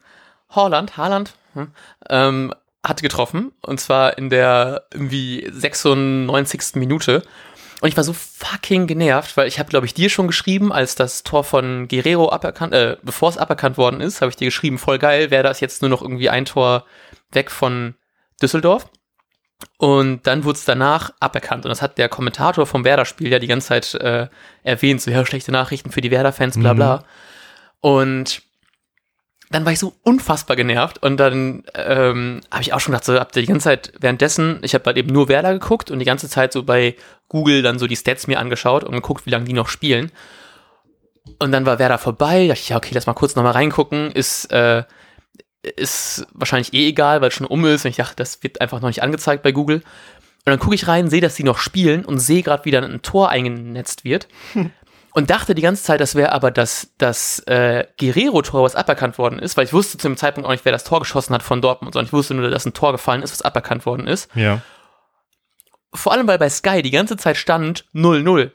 Holland, 0.49 0.97
Haaland, 0.97 1.33
hm, 1.53 1.67
ähm, 2.09 2.53
hat 2.83 3.01
getroffen 3.01 3.51
und 3.61 3.79
zwar 3.79 4.17
in 4.17 4.29
der 4.29 4.85
irgendwie 4.93 5.47
96. 5.51 6.75
Minute. 6.75 7.23
Und 7.85 7.89
ich 7.89 7.97
war 7.97 8.03
so 8.03 8.13
fucking 8.13 8.87
genervt, 8.87 9.37
weil 9.37 9.47
ich 9.47 9.59
habe, 9.59 9.69
glaube 9.69 9.85
ich, 9.85 9.93
dir 9.93 10.09
schon 10.09 10.25
geschrieben, 10.25 10.73
als 10.73 10.95
das 10.95 11.21
Tor 11.21 11.43
von 11.43 11.87
Guerrero 11.87 12.31
aberkannt, 12.31 12.73
äh, 12.73 12.97
bevor 13.03 13.29
es 13.29 13.37
aberkannt 13.37 13.77
worden 13.77 14.01
ist, 14.01 14.21
habe 14.21 14.31
ich 14.31 14.35
dir 14.35 14.45
geschrieben, 14.45 14.79
voll 14.79 14.97
geil, 14.97 15.29
wäre 15.29 15.43
das 15.43 15.59
jetzt 15.59 15.83
nur 15.83 15.89
noch 15.89 16.01
irgendwie 16.01 16.31
ein 16.31 16.45
Tor 16.45 16.87
weg 17.31 17.51
von 17.51 17.93
Düsseldorf. 18.41 18.89
Und 19.77 20.25
dann 20.25 20.45
wurde 20.45 20.57
es 20.57 20.65
danach 20.65 21.13
aberkannt. 21.19 21.63
Und 21.63 21.69
das 21.69 21.83
hat 21.83 21.99
der 21.99 22.09
Kommentator 22.09 22.65
vom 22.65 22.83
Werder-Spiel 22.83 23.31
ja 23.31 23.37
die 23.37 23.45
ganze 23.45 23.67
Zeit 23.67 23.93
äh, 23.93 24.29
erwähnt. 24.63 25.03
So, 25.03 25.11
ja, 25.11 25.23
schlechte 25.23 25.51
Nachrichten 25.51 25.91
für 25.91 26.01
die 26.01 26.09
Werder-Fans, 26.09 26.57
bla 26.57 26.73
bla. 26.73 26.97
Mhm. 26.97 27.03
Und 27.81 28.41
dann 29.51 29.63
war 29.63 29.71
ich 29.71 29.79
so 29.79 29.93
unfassbar 30.03 30.55
genervt 30.55 31.03
und 31.03 31.17
dann 31.17 31.63
ähm, 31.75 32.41
habe 32.51 32.63
ich 32.63 32.73
auch 32.73 32.79
schon 32.79 32.93
gedacht, 32.93 33.05
so 33.05 33.19
habt 33.19 33.35
ihr 33.35 33.43
die 33.43 33.47
ganze 33.47 33.65
Zeit 33.65 33.93
währenddessen, 33.99 34.59
ich 34.63 34.73
habe 34.73 34.85
halt 34.85 34.97
eben 34.97 35.13
nur 35.13 35.29
Werder 35.29 35.53
geguckt 35.53 35.91
und 35.91 35.99
die 35.99 36.05
ganze 36.05 36.27
Zeit 36.27 36.51
so 36.51 36.63
bei 36.63 36.95
Google 37.27 37.61
dann 37.61 37.79
so 37.79 37.87
die 37.87 37.95
Stats 37.95 38.27
mir 38.27 38.39
angeschaut 38.39 38.83
und 38.83 38.93
geguckt, 38.93 39.25
wie 39.25 39.31
lange 39.31 39.45
die 39.45 39.53
noch 39.53 39.67
spielen. 39.67 40.11
Und 41.39 41.51
dann 41.51 41.65
war 41.65 41.79
Werder 41.79 41.97
vorbei, 41.97 42.47
dachte 42.47 42.61
ich, 42.61 42.69
ja, 42.69 42.77
okay, 42.77 42.91
lass 42.93 43.07
mal 43.07 43.13
kurz 43.13 43.35
nochmal 43.35 43.53
reingucken, 43.53 44.11
ist, 44.11 44.51
äh, 44.51 44.83
ist 45.63 46.27
wahrscheinlich 46.33 46.73
eh 46.73 46.87
egal, 46.87 47.21
weil 47.21 47.29
es 47.29 47.33
schon 47.33 47.47
um 47.47 47.65
ist 47.65 47.85
und 47.85 47.89
ich 47.89 47.97
dachte, 47.97 48.15
das 48.15 48.43
wird 48.43 48.61
einfach 48.61 48.79
noch 48.81 48.89
nicht 48.89 49.01
angezeigt 49.01 49.41
bei 49.41 49.51
Google. 49.51 49.77
Und 49.77 50.51
dann 50.51 50.59
gucke 50.59 50.75
ich 50.75 50.87
rein, 50.87 51.09
sehe, 51.09 51.21
dass 51.21 51.35
die 51.35 51.43
noch 51.43 51.57
spielen 51.57 52.05
und 52.05 52.19
sehe 52.19 52.43
gerade, 52.43 52.65
wie 52.65 52.71
dann 52.71 52.83
ein 52.83 53.01
Tor 53.01 53.29
eingenetzt 53.29 54.03
wird. 54.03 54.27
Hm 54.53 54.71
und 55.15 55.29
dachte 55.29 55.55
die 55.55 55.61
ganze 55.61 55.81
Zeit, 55.81 56.01
das 56.01 56.15
wäre 56.15 56.33
aber 56.33 56.51
das, 56.51 56.89
das 56.97 57.39
äh, 57.47 57.85
Guerrero-Tor, 57.97 58.63
was 58.63 58.75
aberkannt 58.75 59.17
worden 59.17 59.39
ist, 59.39 59.55
weil 59.55 59.63
ich 59.63 59.71
wusste 59.71 59.97
zu 59.97 60.09
dem 60.09 60.17
Zeitpunkt 60.17 60.45
auch 60.45 60.51
nicht, 60.51 60.65
wer 60.65 60.73
das 60.73 60.83
Tor 60.83 60.99
geschossen 60.99 61.33
hat 61.33 61.41
von 61.41 61.61
Dortmund, 61.61 61.93
sondern 61.93 62.07
ich 62.07 62.13
wusste 62.13 62.33
nur, 62.33 62.49
dass 62.49 62.65
ein 62.65 62.73
Tor 62.73 62.91
gefallen 62.91 63.23
ist, 63.23 63.31
was 63.31 63.41
aberkannt 63.41 63.85
worden 63.85 64.07
ist. 64.07 64.29
Ja. 64.35 64.61
Vor 65.95 66.13
allem, 66.13 66.27
weil 66.27 66.37
bei 66.37 66.49
Sky 66.49 66.81
die 66.81 66.91
ganze 66.91 67.17
Zeit 67.17 67.37
stand 67.37 67.85
0-0. 67.93 68.51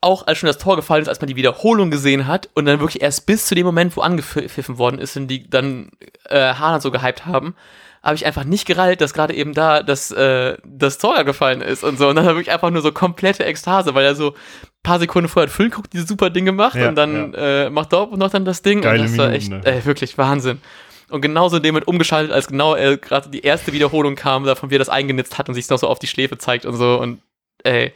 Auch 0.00 0.26
als 0.26 0.38
schon 0.38 0.46
das 0.46 0.58
Tor 0.58 0.76
gefallen 0.76 1.02
ist, 1.02 1.08
als 1.08 1.20
man 1.20 1.28
die 1.28 1.36
Wiederholung 1.36 1.90
gesehen 1.90 2.26
hat 2.28 2.48
und 2.54 2.66
dann 2.66 2.78
wirklich 2.78 3.02
erst 3.02 3.26
bis 3.26 3.46
zu 3.46 3.54
dem 3.54 3.66
Moment, 3.66 3.96
wo 3.96 4.00
angepfiffen 4.00 4.78
worden 4.78 4.98
ist 5.00 5.16
und 5.16 5.26
die 5.26 5.48
dann 5.48 5.90
äh, 6.28 6.54
Haaland 6.54 6.82
so 6.82 6.92
gehypt 6.92 7.26
haben, 7.26 7.56
habe 8.02 8.14
ich 8.14 8.24
einfach 8.24 8.44
nicht 8.44 8.66
gerallt, 8.66 9.00
dass 9.00 9.12
gerade 9.12 9.34
eben 9.34 9.54
da 9.54 9.82
das, 9.82 10.10
äh, 10.10 10.56
das 10.64 10.98
Tor 10.98 11.24
gefallen 11.24 11.60
ist 11.60 11.82
und 11.82 11.98
so. 11.98 12.08
Und 12.08 12.16
dann 12.16 12.26
habe 12.26 12.40
ich 12.40 12.50
einfach 12.50 12.70
nur 12.70 12.82
so 12.82 12.92
komplette 12.92 13.44
Ekstase, 13.44 13.94
weil 13.94 14.04
er 14.04 14.14
so 14.14 14.30
ein 14.30 14.36
paar 14.82 15.00
Sekunden 15.00 15.28
vorher 15.28 15.50
Füllen 15.50 15.70
guckt, 15.70 15.92
diese 15.92 16.06
super 16.06 16.30
Dinge 16.30 16.52
macht 16.52 16.76
ja, 16.76 16.88
und 16.88 16.94
dann 16.94 17.32
ja. 17.32 17.66
äh, 17.66 17.70
macht 17.70 17.92
Dortmund 17.92 18.20
noch 18.20 18.30
dann 18.30 18.44
das 18.44 18.62
Ding. 18.62 18.82
Geile 18.82 19.00
und 19.00 19.04
das 19.04 19.12
Minuten, 19.12 19.28
war 19.28 19.34
echt, 19.34 19.50
ne? 19.50 19.60
ey, 19.64 19.84
wirklich 19.84 20.16
Wahnsinn. 20.16 20.60
Und 21.10 21.20
genauso 21.20 21.58
dem 21.58 21.74
Moment 21.74 21.88
umgeschaltet, 21.88 22.32
als 22.32 22.48
genau 22.48 22.76
äh, 22.76 22.98
gerade 22.98 23.30
die 23.30 23.40
erste 23.40 23.72
Wiederholung 23.72 24.14
kam, 24.14 24.44
davon 24.44 24.70
wie 24.70 24.76
er 24.76 24.80
das 24.80 24.88
eingenitzt 24.88 25.38
hat 25.38 25.48
und 25.48 25.54
sich 25.54 25.68
noch 25.68 25.78
so 25.78 25.88
auf 25.88 25.98
die 25.98 26.06
Schläfe 26.06 26.38
zeigt 26.38 26.66
und 26.66 26.76
so. 26.76 27.00
Und 27.00 27.22
ey, 27.64 27.92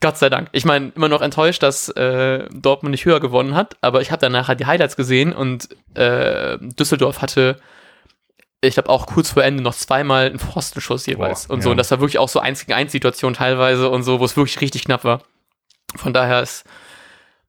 Gott 0.00 0.16
sei 0.16 0.30
Dank. 0.30 0.48
Ich 0.52 0.64
meine, 0.64 0.92
immer 0.94 1.08
noch 1.08 1.22
enttäuscht, 1.22 1.62
dass 1.62 1.88
äh, 1.88 2.46
Dortmund 2.52 2.92
nicht 2.92 3.04
höher 3.04 3.18
gewonnen 3.18 3.54
hat, 3.54 3.76
aber 3.80 4.00
ich 4.00 4.12
habe 4.12 4.20
danach 4.20 4.46
halt 4.46 4.60
die 4.60 4.66
Highlights 4.66 4.96
gesehen 4.96 5.32
und 5.32 5.68
äh, 5.94 6.58
Düsseldorf 6.60 7.20
hatte 7.20 7.60
ich 8.60 8.74
glaube 8.74 8.88
auch 8.88 9.06
kurz 9.06 9.30
vor 9.30 9.44
Ende 9.44 9.62
noch 9.62 9.74
zweimal 9.74 10.26
einen 10.26 10.38
Pfostenschuss 10.38 11.06
jeweils 11.06 11.46
Boah, 11.46 11.54
und 11.54 11.62
so. 11.62 11.68
Ja. 11.68 11.70
Und 11.72 11.76
das 11.76 11.90
war 11.90 12.00
wirklich 12.00 12.18
auch 12.18 12.28
so 12.28 12.40
1 12.40 12.66
gegen 12.66 12.72
1 12.72 12.90
Situation 12.90 13.34
teilweise 13.34 13.88
und 13.88 14.02
so, 14.02 14.20
wo 14.20 14.24
es 14.24 14.36
wirklich 14.36 14.60
richtig 14.60 14.84
knapp 14.84 15.04
war. 15.04 15.22
Von 15.96 16.12
daher 16.12 16.42
ist 16.42 16.64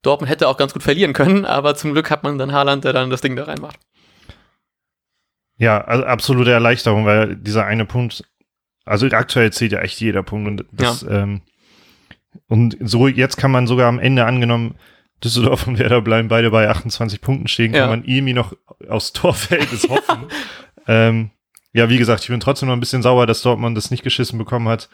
Dortmund 0.01 0.29
hätte 0.29 0.48
auch 0.48 0.58
ganz 0.58 0.74
gut 0.74 0.84
verlieren 0.84 1.13
können, 1.13 1.46
aber 1.46 1.75
zum 1.75 1.93
Glück 1.93 2.10
hat 2.10 2.24
man 2.24 2.38
dann 2.38 2.53
Haaland, 2.53 2.86
der 2.86 2.93
dann 2.93 3.10
das 3.10 3.22
Ding 3.22 3.36
da 3.36 3.43
reinmacht. 3.43 3.77
Ja, 5.60 5.82
also 5.82 6.06
absolute 6.06 6.51
Erleichterung, 6.51 7.06
weil 7.06 7.36
dieser 7.36 7.66
eine 7.66 7.86
Punkt, 7.86 8.24
also 8.86 9.06
aktuell 9.08 9.51
zählt 9.51 9.74
ja 9.74 9.80
echt 9.82 10.00
jeder 10.00 10.24
Punkt 10.24 10.48
und 10.48 10.66
das, 10.72 11.01
ja. 11.01 11.24
ähm, 11.24 11.42
und 12.48 12.78
so 12.80 13.08
jetzt 13.08 13.36
kann 13.36 13.51
man 13.51 13.68
sogar 13.68 13.88
am 13.88 14.00
Ende 14.00 14.25
angenommen, 14.25 14.75
Düsseldorf 15.24 15.68
und 15.68 15.78
Werder 15.78 16.01
bleiben 16.01 16.30
beide 16.30 16.50
bei 16.50 16.70
28 16.70 17.20
Punkten 17.20 17.50
stehen, 17.50 17.74
kann 17.74 17.82
ja. 17.82 17.88
man 17.88 18.06
irgendwie 18.06 18.34
noch 18.34 18.54
aus 18.88 19.12
Torfeldes 19.13 19.89
hoffen. 19.89 20.28
Ähm, 20.88 21.32
ja, 21.74 21.89
wie 21.89 21.98
gesagt, 21.98 22.24
ich 22.24 22.30
bin 22.30 22.39
trotzdem 22.39 22.70
noch 22.70 22.75
ein 22.75 22.80
bisschen 22.80 23.04
sauer, 23.04 23.28
dass 23.28 23.42
Dortmund 23.42 23.78
das 23.78 23.92
nicht 23.92 24.04
geschissen 24.04 24.39
bekommen 24.39 24.70
hat, 24.70 24.89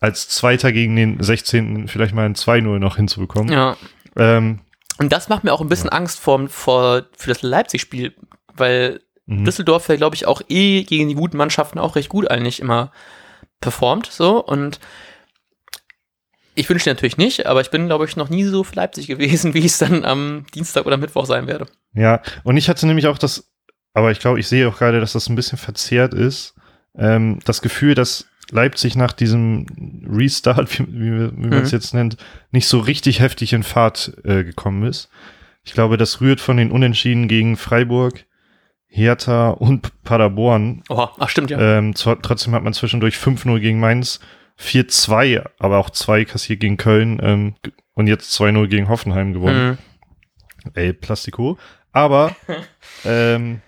als 0.00 0.30
Zweiter 0.30 0.72
gegen 0.72 0.96
den 0.96 1.22
16. 1.22 1.88
vielleicht 1.88 2.14
mal 2.14 2.24
ein 2.24 2.34
2-0 2.34 2.78
noch 2.78 2.96
hinzubekommen. 2.96 3.52
Ja. 3.52 3.76
Ähm, 4.16 4.60
und 4.98 5.12
das 5.12 5.28
macht 5.28 5.44
mir 5.44 5.52
auch 5.52 5.60
ein 5.60 5.68
bisschen 5.68 5.90
ja. 5.90 5.96
Angst 5.96 6.18
vor, 6.18 6.48
vor, 6.48 7.04
für 7.16 7.28
das 7.28 7.42
Leipzig-Spiel, 7.42 8.14
weil 8.54 9.00
mhm. 9.28 9.44
Düsseldorf 9.44 9.88
ja, 9.88 9.96
glaube 9.96 10.16
ich, 10.16 10.26
auch 10.26 10.42
eh 10.48 10.82
gegen 10.82 11.08
die 11.08 11.14
guten 11.14 11.36
Mannschaften 11.36 11.78
auch 11.78 11.96
recht 11.96 12.08
gut 12.08 12.30
eigentlich 12.30 12.60
immer 12.60 12.90
performt, 13.60 14.06
so, 14.06 14.44
und 14.44 14.80
ich 16.54 16.68
wünsche 16.68 16.88
natürlich 16.88 17.16
nicht, 17.16 17.46
aber 17.46 17.60
ich 17.60 17.70
bin, 17.70 17.86
glaube 17.86 18.04
ich, 18.04 18.16
noch 18.16 18.30
nie 18.30 18.42
so 18.42 18.64
für 18.64 18.74
Leipzig 18.74 19.06
gewesen, 19.08 19.54
wie 19.54 19.64
es 19.64 19.78
dann 19.78 20.04
am 20.04 20.46
Dienstag 20.54 20.86
oder 20.86 20.96
Mittwoch 20.96 21.26
sein 21.26 21.46
werde. 21.46 21.66
Ja, 21.94 22.20
und 22.42 22.56
ich 22.56 22.68
hatte 22.68 22.86
nämlich 22.86 23.06
auch 23.06 23.18
das 23.18 23.48
aber 23.98 24.12
ich 24.12 24.20
glaube, 24.20 24.38
ich 24.38 24.46
sehe 24.46 24.68
auch 24.68 24.78
gerade, 24.78 25.00
dass 25.00 25.14
das 25.14 25.28
ein 25.28 25.34
bisschen 25.34 25.58
verzerrt 25.58 26.14
ist. 26.14 26.54
Ähm, 26.96 27.40
das 27.44 27.62
Gefühl, 27.62 27.96
dass 27.96 28.28
Leipzig 28.48 28.94
nach 28.94 29.12
diesem 29.12 29.66
Restart, 30.08 30.78
wie, 30.78 30.86
wie, 30.86 31.32
wie 31.32 31.48
man 31.48 31.62
es 31.64 31.72
mhm. 31.72 31.78
jetzt 31.78 31.94
nennt, 31.94 32.16
nicht 32.52 32.68
so 32.68 32.78
richtig 32.78 33.18
heftig 33.18 33.52
in 33.52 33.64
Fahrt 33.64 34.16
äh, 34.22 34.44
gekommen 34.44 34.84
ist. 34.84 35.08
Ich 35.64 35.72
glaube, 35.72 35.96
das 35.96 36.20
rührt 36.20 36.40
von 36.40 36.56
den 36.56 36.70
Unentschieden 36.70 37.26
gegen 37.26 37.56
Freiburg, 37.56 38.24
Hertha 38.88 39.50
und 39.50 40.02
Paderborn. 40.02 40.82
Oha, 40.88 41.12
ach 41.18 41.28
stimmt, 41.28 41.50
ja. 41.50 41.78
Ähm, 41.78 41.94
trotzdem 41.94 42.54
hat 42.54 42.62
man 42.62 42.72
zwischendurch 42.72 43.16
5-0 43.16 43.60
gegen 43.60 43.80
Mainz, 43.80 44.20
4-2, 44.60 45.44
aber 45.58 45.78
auch 45.78 45.90
2 45.90 46.24
kassiert 46.24 46.60
gegen 46.60 46.76
Köln 46.76 47.20
ähm, 47.22 47.54
und 47.94 48.06
jetzt 48.06 48.38
2-0 48.38 48.66
gegen 48.68 48.88
Hoffenheim 48.88 49.32
gewonnen. 49.32 49.78
Mhm. 50.64 50.70
Ey, 50.74 50.92
Plastiko. 50.92 51.58
Aber 51.92 52.34
ähm, 53.04 53.60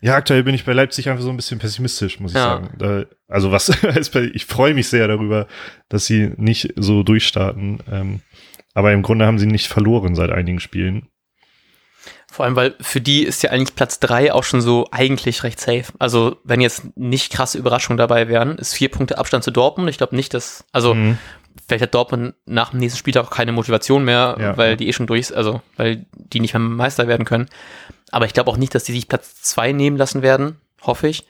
ja, 0.00 0.14
aktuell 0.14 0.44
bin 0.44 0.54
ich 0.54 0.64
bei 0.64 0.72
Leipzig 0.72 1.08
einfach 1.08 1.24
so 1.24 1.30
ein 1.30 1.36
bisschen 1.36 1.58
pessimistisch, 1.58 2.20
muss 2.20 2.30
ich 2.30 2.36
ja. 2.36 2.44
sagen. 2.44 2.70
Da, 2.78 3.04
also 3.26 3.50
was 3.50 3.68
ich 4.32 4.46
freue 4.46 4.74
mich 4.74 4.88
sehr 4.88 5.08
darüber, 5.08 5.48
dass 5.88 6.06
sie 6.06 6.32
nicht 6.36 6.74
so 6.76 7.02
durchstarten. 7.02 7.80
Ähm, 7.90 8.20
aber 8.74 8.92
im 8.92 9.02
Grunde 9.02 9.26
haben 9.26 9.38
sie 9.38 9.46
nicht 9.46 9.66
verloren 9.66 10.14
seit 10.14 10.30
einigen 10.30 10.60
Spielen. 10.60 11.08
Vor 12.30 12.44
allem, 12.44 12.56
weil 12.56 12.74
für 12.80 13.00
die 13.00 13.24
ist 13.24 13.42
ja 13.42 13.50
eigentlich 13.50 13.74
Platz 13.74 14.00
drei 14.00 14.32
auch 14.32 14.44
schon 14.44 14.60
so 14.60 14.86
eigentlich 14.90 15.42
recht 15.44 15.58
safe. 15.58 15.86
Also, 15.98 16.36
wenn 16.44 16.60
jetzt 16.60 16.96
nicht 16.96 17.32
krasse 17.32 17.56
Überraschungen 17.56 17.96
dabei 17.96 18.28
wären, 18.28 18.58
ist 18.58 18.74
vier 18.74 18.90
Punkte 18.90 19.16
Abstand 19.16 19.44
zu 19.44 19.50
Dortmund. 19.50 19.88
Ich 19.88 19.98
glaube 19.98 20.14
nicht, 20.14 20.34
dass, 20.34 20.64
also, 20.70 20.94
mhm. 20.94 21.16
vielleicht 21.66 21.82
hat 21.82 21.94
Dortmund 21.94 22.34
nach 22.44 22.70
dem 22.70 22.80
nächsten 22.80 22.98
Spieltag 22.98 23.24
auch 23.24 23.30
keine 23.30 23.52
Motivation 23.52 24.04
mehr, 24.04 24.36
ja, 24.38 24.56
weil 24.58 24.70
ja. 24.70 24.76
die 24.76 24.88
eh 24.88 24.92
schon 24.92 25.06
durch, 25.06 25.34
also, 25.34 25.62
weil 25.76 26.04
die 26.12 26.40
nicht 26.40 26.52
mehr 26.52 26.60
Meister 26.60 27.08
werden 27.08 27.24
können. 27.24 27.48
Aber 28.10 28.26
ich 28.26 28.34
glaube 28.34 28.50
auch 28.50 28.58
nicht, 28.58 28.74
dass 28.74 28.84
die 28.84 28.92
sich 28.92 29.08
Platz 29.08 29.40
zwei 29.42 29.72
nehmen 29.72 29.96
lassen 29.96 30.20
werden, 30.20 30.60
hoffe 30.82 31.08
ich. 31.08 31.26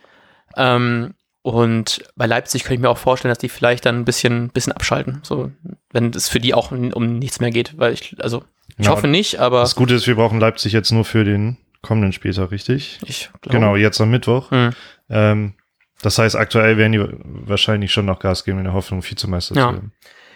Ähm, 0.57 1.15
und 1.43 2.03
bei 2.17 2.27
Leipzig 2.27 2.65
könnte 2.65 2.75
ich 2.75 2.81
mir 2.81 2.91
auch 2.91 2.99
vorstellen, 2.99 3.31
dass 3.31 3.39
die 3.39 3.49
vielleicht 3.49 3.87
dann 3.87 4.01
ein 4.01 4.05
bisschen, 4.05 4.49
bisschen 4.51 4.73
abschalten, 4.73 5.21
so 5.23 5.53
wenn 5.93 6.11
es 6.11 6.29
für 6.29 6.41
die 6.41 6.55
auch 6.55 6.73
um 6.73 7.19
nichts 7.19 7.41
mehr 7.41 7.51
geht, 7.51 7.79
weil 7.79 7.93
ich, 7.93 8.17
also 8.21 8.45
ich 8.79 8.87
ja, 8.87 8.93
hoffe 8.93 9.09
nicht, 9.09 9.39
aber. 9.39 9.61
Das 9.61 9.75
Gute 9.75 9.95
ist, 9.95 10.07
wir 10.07 10.15
brauchen 10.15 10.41
Leipzig 10.41 10.73
jetzt 10.73 10.91
nur 10.91 11.05
für 11.05 11.25
den 11.25 11.59
kommenden 11.83 12.13
Spieltag, 12.13 12.51
richtig? 12.51 12.99
Ich 13.05 13.31
glaube. 13.43 13.59
Genau, 13.59 13.77
jetzt 13.77 14.01
am 14.01 14.11
Mittwoch. 14.11 14.51
Mhm. 14.51 14.71
Ähm, 15.11 15.55
das 16.03 16.19
heißt, 16.19 16.37
aktuell 16.37 16.77
werden 16.77 16.93
die 16.93 17.05
wahrscheinlich 17.49 17.93
schon 17.93 18.07
noch 18.07 18.21
Gas 18.21 18.45
geben 18.45 18.59
in 18.59 18.65
der 18.65 18.73
Hoffnung, 18.73 19.03
Vizemeister 19.03 19.57
ja. 19.57 19.69
zu 19.69 19.75
werden. 19.75 19.93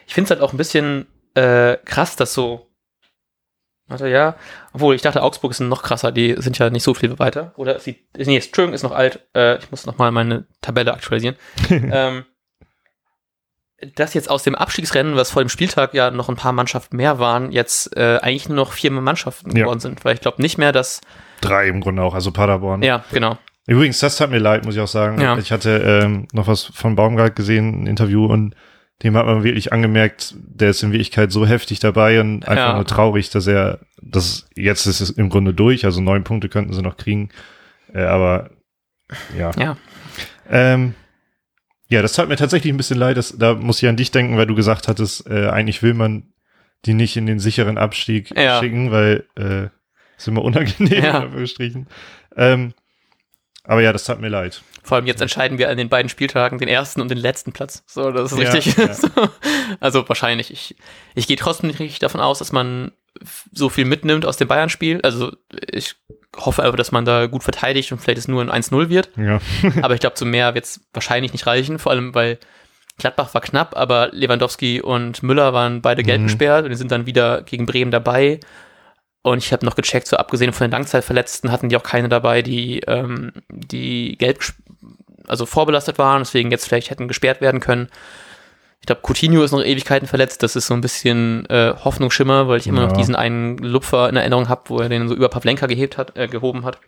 Ich 0.07 0.15
finde 0.15 0.27
es 0.27 0.31
halt 0.31 0.41
auch 0.41 0.53
ein 0.53 0.57
bisschen 0.57 1.07
äh, 1.35 1.77
krass, 1.85 2.17
dass 2.17 2.35
so 2.35 2.73
Warte, 3.93 4.09
ja. 4.09 4.37
Obwohl, 4.73 4.95
ich 4.95 5.03
dachte, 5.03 5.23
Augsburg 5.23 5.51
ist 5.51 5.61
noch 5.61 5.83
krasser, 5.83 6.13
die 6.13 6.35
sind 6.39 6.59
ja 6.59 6.71
nicht 6.71 6.83
so 6.83 6.95
viel 6.95 7.19
weiter. 7.19 7.53
Oder 7.57 7.77
ist 7.77 7.87
die, 7.87 7.97
nee, 8.17 8.37
Entschuldigung, 8.37 8.73
ist 8.73 8.85
noch 8.85 8.93
alt. 8.93 9.21
Äh, 9.35 9.59
ich 9.59 9.71
muss 9.71 9.87
nochmal 9.87 10.11
meine 10.13 10.47
Tabelle 10.63 10.95
aktualisieren. 10.95 11.37
ähm, 11.71 12.25
dass 13.95 14.15
jetzt 14.15 14.31
aus 14.31 14.43
dem 14.43 14.55
Abstiegsrennen, 14.55 15.17
was 15.17 15.31
vor 15.31 15.43
dem 15.43 15.49
Spieltag 15.49 15.95
ja 15.95 16.11
noch 16.11 16.29
ein 16.29 16.37
paar 16.37 16.53
Mannschaften 16.53 16.97
mehr 16.97 17.19
waren, 17.19 17.53
jetzt 17.53 17.97
äh, 17.97 18.19
eigentlich 18.23 18.49
nur 18.49 18.57
noch 18.57 18.73
vier 18.73 18.91
Mannschaften 18.91 19.57
ja. 19.57 19.63
geworden 19.63 19.81
sind. 19.81 20.05
Weil 20.05 20.15
ich 20.15 20.21
glaube 20.21 20.41
nicht 20.41 20.59
mehr, 20.59 20.73
dass. 20.73 21.01
Drei 21.41 21.69
im 21.69 21.81
Grunde 21.81 22.03
auch, 22.03 22.15
also 22.15 22.31
Paderborn. 22.31 22.83
Ja, 22.83 23.05
genau. 23.13 23.39
Übrigens, 23.67 23.99
das 24.01 24.17
tat 24.17 24.31
mir 24.31 24.39
leid, 24.39 24.65
muss 24.65 24.75
ich 24.75 24.81
auch 24.81 24.89
sagen. 24.89 25.21
Ja. 25.21 25.39
Ich 25.39 25.53
hatte 25.53 26.03
ähm, 26.05 26.27
noch 26.33 26.47
was 26.47 26.65
von 26.65 26.97
Baumgart 26.97 27.37
gesehen, 27.37 27.83
ein 27.83 27.87
Interview 27.87 28.27
und 28.27 28.55
dem 29.03 29.17
hat 29.17 29.27
man 29.27 29.43
wirklich 29.43 29.73
angemerkt, 29.73 30.35
der 30.37 30.71
ist 30.71 30.83
in 30.83 30.93
Wirklichkeit 30.93 31.33
so 31.33 31.47
heftig 31.47 31.81
dabei 31.81 32.21
und 32.21 32.47
einfach 32.47 32.69
ja. 32.69 32.75
nur 32.75 32.85
traurig, 32.85 33.31
dass 33.31 33.47
er, 33.47 33.81
das 34.01 34.49
jetzt 34.55 34.87
ist 34.87 35.01
es 35.01 35.11
im 35.11 35.29
Grunde 35.29 35.55
durch, 35.55 35.85
also 35.85 36.01
neun 36.01 36.23
Punkte 36.23 36.49
könnten 36.49 36.73
sie 36.73 36.83
noch 36.83 36.97
kriegen, 36.97 37.31
äh, 37.93 38.03
aber 38.03 38.51
ja. 39.37 39.51
Ja. 39.59 39.77
Ähm, 40.49 40.95
ja, 41.93 42.03
das 42.03 42.15
tat 42.15 42.29
mir 42.29 42.37
tatsächlich 42.37 42.73
ein 42.73 42.77
bisschen 42.77 42.99
leid, 42.99 43.17
dass, 43.17 43.37
da 43.37 43.55
muss 43.55 43.83
ich 43.83 43.89
an 43.89 43.97
dich 43.97 44.11
denken, 44.11 44.37
weil 44.37 44.47
du 44.47 44.55
gesagt 44.55 44.89
hattest, 44.89 45.27
äh, 45.29 45.49
eigentlich 45.49 45.83
will 45.83 45.95
man 45.95 46.33
die 46.85 46.95
nicht 46.95 47.17
in 47.17 47.27
den 47.27 47.39
sicheren 47.39 47.79
Abstieg 47.79 48.37
ja. 48.37 48.59
schicken, 48.59 48.91
weil 48.91 49.27
äh, 49.37 49.69
ist 50.17 50.29
immer 50.29 50.43
unangenehm, 50.43 51.05
ja. 51.05 51.23
in 51.23 51.87
Ähm, 52.37 52.75
aber 53.65 53.83
ja, 53.83 53.93
das 53.93 54.05
tat 54.05 54.21
mir 54.21 54.29
leid. 54.29 54.63
Vor 54.83 54.97
allem 54.97 55.07
jetzt 55.07 55.23
entscheiden 55.23 55.59
wir 55.59 55.71
an 55.71 55.77
den 55.77 55.89
beiden 55.89 56.09
Spieltagen 56.09 56.59
den 56.59 56.69
ersten 56.69 57.01
und 57.01 57.11
den 57.11 57.19
letzten 57.19 57.53
Platz. 57.53 57.85
So, 57.87 58.11
das 58.11 58.33
ist 58.33 58.39
richtig. 58.39 58.77
Ja, 58.77 58.87
ja. 59.17 59.31
also 59.79 60.09
wahrscheinlich. 60.09 60.51
Ich, 60.51 60.75
ich 61.15 61.29
gehe 61.29 61.37
trotzdem 61.37 61.69
nicht 61.69 61.79
richtig 61.79 62.01
davon 62.01 62.21
aus, 62.21 62.41
dass 62.41 62.51
man 62.51 62.91
so 63.53 63.69
viel 63.69 63.85
mitnimmt 63.85 64.25
aus 64.27 64.37
dem 64.37 64.49
Bayern-Spiel. 64.49 65.01
Also 65.03 65.33
ich 65.71 65.97
hoffe 66.37 66.63
einfach, 66.63 66.77
dass 66.77 66.93
man 66.93 67.05
da 67.05 67.27
gut 67.27 67.43
verteidigt 67.43 67.93
und 67.93 67.99
vielleicht 67.99 68.19
es 68.19 68.29
nur 68.29 68.43
ein 68.43 68.63
1-0 68.63 68.89
wird. 68.89 69.11
Ja. 69.17 69.41
aber 69.83 69.95
ich 69.95 70.01
glaube, 70.01 70.15
zu 70.15 70.25
mehr 70.25 70.55
wird 70.55 70.65
es 70.65 70.81
wahrscheinlich 70.93 71.33
nicht 71.33 71.47
reichen, 71.47 71.79
vor 71.79 71.93
allem 71.93 72.15
weil 72.15 72.39
Gladbach 72.99 73.33
war 73.35 73.41
knapp, 73.41 73.77
aber 73.77 74.11
Lewandowski 74.13 74.81
und 74.81 75.23
Müller 75.23 75.53
waren 75.53 75.83
beide 75.83 76.03
gelb 76.03 76.21
Mhm. 76.21 76.27
gesperrt 76.27 76.65
und 76.65 76.71
die 76.71 76.77
sind 76.77 76.93
dann 76.93 77.07
wieder 77.07 77.43
gegen 77.43 77.67
Bremen 77.67 77.91
dabei. 77.91 78.41
Und 79.23 79.39
ich 79.39 79.53
habe 79.53 79.65
noch 79.65 79.77
gecheckt, 79.77 80.09
so 80.09 80.17
abgesehen 80.17 80.53
von 80.53 80.67
den 80.67 80.73
Langzeitverletzten 80.73 81.53
hatten 81.53 81.69
die 81.69 81.77
auch 81.77 81.83
keine 81.85 82.09
dabei, 82.09 82.43
die, 82.43 82.81
ähm, 82.89 83.33
die 83.49 84.17
gelb, 84.19 84.41
also 85.29 85.47
vorbelastet 85.47 85.99
waren, 85.99 86.23
deswegen 86.23 86.51
jetzt 86.51 86.67
vielleicht 86.67 86.91
hätten 86.91 87.09
gesperrt 87.09 87.41
werden 87.41 87.61
können. 87.61 87.89
Ich 88.83 88.87
glaube, 88.87 89.01
Coutinho 89.07 89.43
ist 89.45 89.53
noch 89.53 89.63
Ewigkeiten 89.65 90.09
verletzt. 90.09 90.43
Das 90.43 90.57
ist 90.57 90.67
so 90.67 90.75
ein 90.75 90.81
bisschen 90.81 91.47
äh, 91.49 91.73
Hoffnungsschimmer, 91.85 92.49
weil 92.49 92.59
ich 92.59 92.67
immer 92.67 92.81
noch 92.83 92.91
Ja. 92.91 92.97
diesen 92.97 93.15
einen 93.15 93.57
Lupfer 93.59 94.09
in 94.09 94.17
Erinnerung 94.17 94.49
habe, 94.49 94.63
wo 94.67 94.79
er 94.81 94.89
den 94.89 95.09
so 95.09 95.15
über 95.15 95.29
Pavlenka 95.29 95.67
gehebt 95.67 95.97
hat, 95.99 96.17
äh, 96.17 96.27
gehoben 96.27 96.65
hat. 96.65 96.79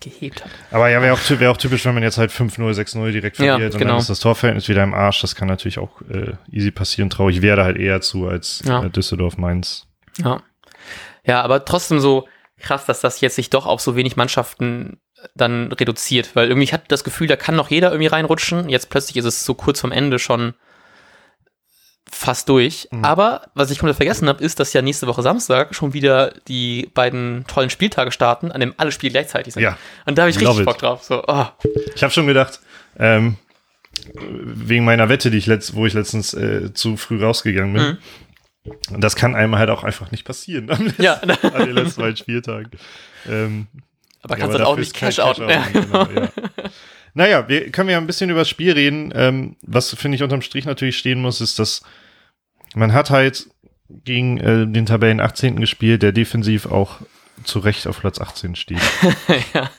Gehebt 0.00 0.44
hat. 0.44 0.50
Aber 0.70 0.88
ja, 0.88 1.00
wäre 1.02 1.14
auch, 1.14 1.18
wär 1.30 1.50
auch 1.50 1.56
typisch, 1.56 1.84
wenn 1.84 1.94
man 1.94 2.02
jetzt 2.02 2.18
halt 2.18 2.30
5-0, 2.30 2.74
6-0 2.74 3.10
direkt 3.12 3.38
Ja, 3.38 3.52
verliert 3.54 3.74
und 3.74 3.78
genau. 3.80 3.92
dann 3.92 4.00
ist 4.00 4.10
das 4.10 4.20
Torverhältnis 4.20 4.68
wieder 4.68 4.82
im 4.82 4.94
Arsch. 4.94 5.20
Das 5.20 5.34
kann 5.34 5.48
natürlich 5.48 5.78
auch 5.78 6.00
äh, 6.02 6.32
easy 6.50 6.70
passieren. 6.70 7.10
Traue 7.10 7.30
ich 7.32 7.42
wäre 7.42 7.64
halt 7.64 7.76
eher 7.76 8.00
zu 8.00 8.28
als 8.28 8.62
Ja. 8.64 8.84
äh, 8.84 8.90
Düsseldorf 8.90 9.36
Mainz. 9.36 9.86
Ja. 10.18 10.42
Ja, 11.24 11.42
aber 11.42 11.64
trotzdem 11.64 12.00
so 12.00 12.28
krass, 12.60 12.86
dass 12.86 13.00
das 13.00 13.20
jetzt 13.20 13.36
sich 13.36 13.50
doch 13.50 13.66
auf 13.66 13.80
so 13.80 13.96
wenig 13.96 14.16
Mannschaften 14.16 14.98
dann 15.34 15.72
reduziert, 15.72 16.36
weil 16.36 16.48
irgendwie 16.48 16.64
ich 16.64 16.72
hatte 16.72 16.84
das 16.88 17.02
Gefühl, 17.02 17.26
da 17.26 17.36
kann 17.36 17.56
noch 17.56 17.70
jeder 17.70 17.90
irgendwie 17.90 18.08
reinrutschen. 18.08 18.68
Jetzt 18.68 18.90
plötzlich 18.90 19.16
ist 19.16 19.24
es 19.24 19.44
so 19.44 19.54
kurz 19.54 19.80
vom 19.80 19.90
Ende 19.92 20.18
schon 20.18 20.54
fast 22.14 22.48
durch. 22.48 22.88
Mhm. 22.90 23.04
Aber 23.04 23.42
was 23.54 23.70
ich 23.70 23.78
komplett 23.78 23.96
vergessen 23.96 24.28
habe, 24.28 24.42
ist, 24.42 24.60
dass 24.60 24.72
ja 24.72 24.82
nächste 24.82 25.06
Woche 25.06 25.22
Samstag 25.22 25.74
schon 25.74 25.92
wieder 25.92 26.32
die 26.48 26.90
beiden 26.94 27.44
tollen 27.46 27.70
Spieltage 27.70 28.12
starten, 28.12 28.52
an 28.52 28.60
dem 28.60 28.74
alle 28.76 28.92
Spiele 28.92 29.12
gleichzeitig 29.12 29.54
sind. 29.54 29.62
Ja. 29.62 29.76
Und 30.06 30.16
da 30.16 30.22
habe 30.22 30.30
ich 30.30 30.36
Love 30.36 30.48
richtig 30.48 30.60
it. 30.60 30.66
Bock 30.66 30.78
drauf. 30.78 31.02
So, 31.02 31.24
oh. 31.26 31.46
Ich 31.94 32.02
habe 32.02 32.12
schon 32.12 32.26
gedacht, 32.26 32.60
ähm, 32.98 33.36
wegen 34.14 34.84
meiner 34.84 35.08
Wette, 35.08 35.30
die 35.30 35.38
ich 35.38 35.46
letzt, 35.46 35.74
wo 35.74 35.86
ich 35.86 35.94
letztens 35.94 36.34
äh, 36.34 36.72
zu 36.72 36.96
früh 36.96 37.22
rausgegangen 37.22 37.74
bin. 37.74 37.82
Mhm. 37.82 37.98
Und 38.94 39.04
das 39.04 39.16
kann 39.16 39.34
einem 39.34 39.56
halt 39.56 39.70
auch 39.70 39.84
einfach 39.84 40.10
nicht 40.10 40.24
passieren 40.24 40.70
am 40.70 40.86
letzten, 40.86 41.02
Ja, 41.02 41.14
an 41.14 41.66
den 41.66 41.74
letzten 41.74 42.00
beiden 42.00 42.16
Spieltagen. 42.16 42.70
Ähm, 43.28 43.66
aber 44.22 44.36
ja, 44.36 44.40
kannst 44.40 44.58
dann 44.58 44.66
auch 44.66 44.76
nicht 44.76 44.88
ist 44.88 44.94
kein 44.94 45.10
Cash 45.10 45.18
out. 45.18 45.36
Cash-Out, 45.36 45.72
genau, 45.72 46.08
ja. 46.14 46.28
Naja, 47.14 47.48
wir 47.48 47.70
können 47.70 47.90
ja 47.90 47.98
ein 47.98 48.08
bisschen 48.08 48.28
über 48.30 48.40
das 48.40 48.48
Spiel 48.48 48.72
reden. 48.72 49.12
Ähm, 49.14 49.56
was, 49.62 49.94
finde 49.94 50.16
ich, 50.16 50.22
unterm 50.22 50.42
Strich 50.42 50.64
natürlich 50.64 50.98
stehen 50.98 51.22
muss, 51.22 51.40
ist, 51.40 51.60
dass 51.60 51.82
man 52.74 52.92
hat 52.92 53.10
halt 53.10 53.48
gegen 53.88 54.38
äh, 54.38 54.66
den 54.66 54.86
Tabellen 54.86 55.20
18. 55.20 55.60
gespielt, 55.60 56.02
der 56.02 56.12
defensiv 56.12 56.66
auch 56.66 57.00
zu 57.44 57.58
Recht 57.58 57.86
auf 57.86 58.00
Platz 58.00 58.20
18 58.20 58.54
steht. 58.54 58.80
ja. 59.54 59.70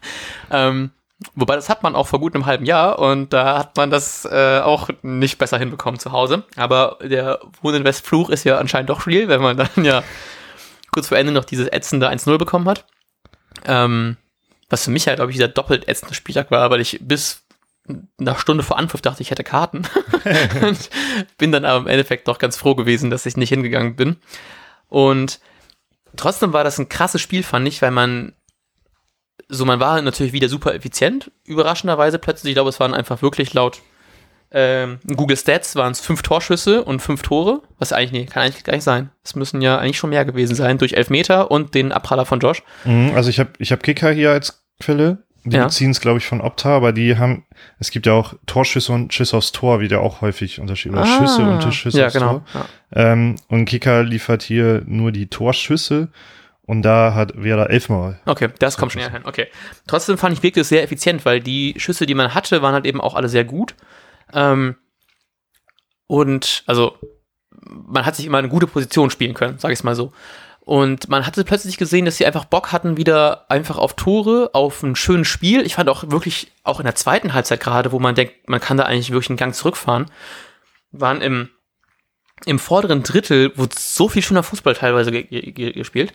Ähm, 0.51 0.91
wobei 1.33 1.55
das 1.55 1.69
hat 1.69 1.83
man 1.83 1.95
auch 1.95 2.07
vor 2.07 2.19
gut 2.19 2.35
einem 2.35 2.45
halben 2.45 2.65
Jahr 2.65 2.99
und 2.99 3.33
da 3.33 3.57
hat 3.57 3.77
man 3.77 3.89
das 3.89 4.25
äh, 4.25 4.59
auch 4.59 4.89
nicht 5.01 5.37
besser 5.37 5.57
hinbekommen 5.57 5.99
zu 5.99 6.11
Hause. 6.11 6.43
Aber 6.55 6.99
der 7.01 7.39
Wohninvest-Fluch 7.61 8.29
ist 8.29 8.43
ja 8.43 8.57
anscheinend 8.57 8.89
doch 8.89 9.07
real, 9.07 9.27
wenn 9.27 9.41
man 9.41 9.57
dann 9.75 9.85
ja 9.85 10.03
kurz 10.91 11.07
vor 11.07 11.17
Ende 11.17 11.31
noch 11.31 11.45
dieses 11.45 11.67
ätzende 11.71 12.09
1-0 12.09 12.37
bekommen 12.37 12.67
hat. 12.67 12.85
Ähm, 13.65 14.17
was 14.69 14.85
für 14.85 14.91
mich 14.91 15.07
halt, 15.07 15.17
glaube 15.17 15.31
ich, 15.31 15.37
dieser 15.37 15.47
doppelt 15.47 15.87
ätzende 15.87 16.15
Spieltag 16.15 16.51
war, 16.51 16.69
weil 16.69 16.81
ich 16.81 16.99
bis 17.01 17.44
nach 18.17 18.39
Stunde 18.39 18.63
vor 18.63 18.77
Anpfiff 18.77 19.01
dachte, 19.01 19.21
ich 19.21 19.31
hätte 19.31 19.43
Karten. 19.43 19.83
und 20.61 20.89
bin 21.37 21.51
dann 21.51 21.65
aber 21.65 21.79
im 21.79 21.87
Endeffekt 21.87 22.27
doch 22.27 22.39
ganz 22.39 22.57
froh 22.57 22.75
gewesen, 22.75 23.09
dass 23.09 23.25
ich 23.25 23.37
nicht 23.37 23.49
hingegangen 23.49 23.95
bin. 23.95 24.17
Und 24.87 25.39
trotzdem 26.15 26.53
war 26.53 26.63
das 26.63 26.79
ein 26.79 26.89
krasses 26.89 27.21
Spiel, 27.21 27.43
fand 27.43 27.67
ich, 27.67 27.81
weil 27.81 27.91
man 27.91 28.33
so, 29.47 29.65
man 29.65 29.79
war 29.79 30.01
natürlich 30.01 30.33
wieder 30.33 30.49
super 30.49 30.73
effizient, 30.73 31.31
überraschenderweise 31.43 32.17
plötzlich. 32.17 32.51
Ich 32.51 32.55
glaube, 32.55 32.69
es 32.69 32.79
waren 32.79 32.95
einfach 32.95 33.21
wirklich 33.21 33.53
laut 33.53 33.81
ähm, 34.51 34.99
Google 35.05 35.37
Stats 35.37 35.75
waren 35.75 35.91
es 35.91 35.99
fünf 35.99 36.21
Torschüsse 36.21 36.83
und 36.83 37.01
fünf 37.01 37.21
Tore, 37.23 37.61
was 37.77 37.91
eigentlich, 37.91 38.11
nee, 38.11 38.25
kann 38.25 38.43
eigentlich 38.43 38.63
gar 38.63 38.73
nicht 38.73 38.83
sein. 38.83 39.09
Es 39.23 39.35
müssen 39.35 39.61
ja 39.61 39.77
eigentlich 39.77 39.97
schon 39.97 40.11
mehr 40.11 40.23
gewesen 40.23 40.55
sein, 40.55 40.77
durch 40.77 40.93
Elfmeter 40.93 41.51
und 41.51 41.73
den 41.73 41.91
Abpraller 41.91 42.25
von 42.25 42.39
Josh. 42.39 42.63
Mhm, 42.85 43.11
also 43.15 43.29
ich 43.29 43.39
habe 43.39 43.51
ich 43.57 43.71
hab 43.71 43.83
Kicker 43.83 44.11
hier 44.11 44.31
als 44.31 44.63
Quelle. 44.79 45.23
Die 45.47 45.55
Ja. 45.57 45.65
beziehen 45.65 45.91
es, 45.91 46.01
glaube 46.01 46.17
ich, 46.17 46.25
von 46.25 46.41
Opta, 46.41 46.75
aber 46.75 46.91
die 46.91 47.17
haben, 47.17 47.45
es 47.79 47.91
gibt 47.91 48.07
ja 48.07 48.13
auch 48.13 48.33
Torschüsse 48.47 48.91
und 48.91 49.13
Schüsse 49.13 49.37
aufs 49.37 49.51
Tor, 49.51 49.79
wie 49.79 49.87
der 49.87 50.01
auch 50.01 50.21
häufig 50.21 50.59
unterschieden. 50.59 50.95
Oder 50.95 51.05
Schüsse 51.05 51.43
und 51.43 51.73
Schüsse 51.73 51.97
Ah. 51.97 52.01
ja, 52.01 52.05
aufs 52.07 52.13
genau. 52.13 52.31
Tor. 52.51 52.65
Ja. 52.95 53.11
Ähm, 53.13 53.35
und 53.47 53.65
Kicker 53.65 54.03
liefert 54.03 54.41
hier 54.41 54.81
nur 54.87 55.11
die 55.11 55.27
Torschüsse 55.27 56.09
und 56.63 56.81
da 56.81 57.13
hat 57.13 57.33
Werder 57.41 57.69
elfmal. 57.69 58.19
Okay, 58.25 58.49
das 58.57 58.75
kommt 58.77 58.91
schon 58.91 59.01
eher 59.03 59.11
hin. 59.11 59.21
Okay. 59.23 59.47
Trotzdem 59.87 60.17
fand 60.17 60.35
ich 60.35 60.41
wirklich 60.41 60.65
sehr 60.65 60.81
effizient, 60.81 61.23
weil 61.25 61.39
die 61.41 61.75
Schüsse, 61.77 62.07
die 62.07 62.15
man 62.15 62.33
hatte, 62.33 62.63
waren 62.63 62.73
halt 62.73 62.85
eben 62.87 62.99
auch 62.99 63.13
alle 63.13 63.29
sehr 63.29 63.45
gut. 63.45 63.75
Ähm, 64.33 64.75
und 66.07 66.63
also 66.65 66.97
man 67.87 68.05
hat 68.05 68.15
sich 68.15 68.25
immer 68.25 68.37
eine 68.39 68.49
gute 68.49 68.67
Position 68.67 69.09
spielen 69.09 69.33
können, 69.33 69.57
sage 69.59 69.73
ich 69.73 69.79
es 69.79 69.83
mal 69.83 69.95
so. 69.95 70.11
Und 70.65 71.09
man 71.09 71.27
hatte 71.27 71.43
plötzlich 71.43 71.77
gesehen, 71.77 72.05
dass 72.05 72.17
sie 72.17 72.25
einfach 72.25 72.45
Bock 72.45 72.71
hatten, 72.71 72.97
wieder 72.97 73.49
einfach 73.49 73.77
auf 73.77 73.93
Tore, 73.93 74.49
auf 74.53 74.81
ein 74.81 74.95
schönes 74.95 75.27
Spiel. 75.27 75.61
Ich 75.61 75.75
fand 75.75 75.89
auch 75.89 76.09
wirklich, 76.09 76.51
auch 76.63 76.79
in 76.79 76.85
der 76.85 76.95
zweiten 76.95 77.33
Halbzeit 77.33 77.59
gerade, 77.59 77.91
wo 77.91 77.99
man 77.99 78.15
denkt, 78.15 78.49
man 78.49 78.59
kann 78.59 78.77
da 78.77 78.83
eigentlich 78.83 79.11
wirklich 79.11 79.29
einen 79.29 79.37
Gang 79.37 79.53
zurückfahren, 79.53 80.07
waren 80.91 81.21
im, 81.21 81.49
im 82.47 82.57
vorderen 82.57 83.03
Drittel, 83.03 83.55
wurde 83.55 83.75
so 83.77 84.09
viel 84.09 84.23
schöner 84.23 84.41
Fußball 84.41 84.73
teilweise 84.73 85.11
ge 85.11 85.23
ge 85.23 85.71
gespielt. 85.71 86.13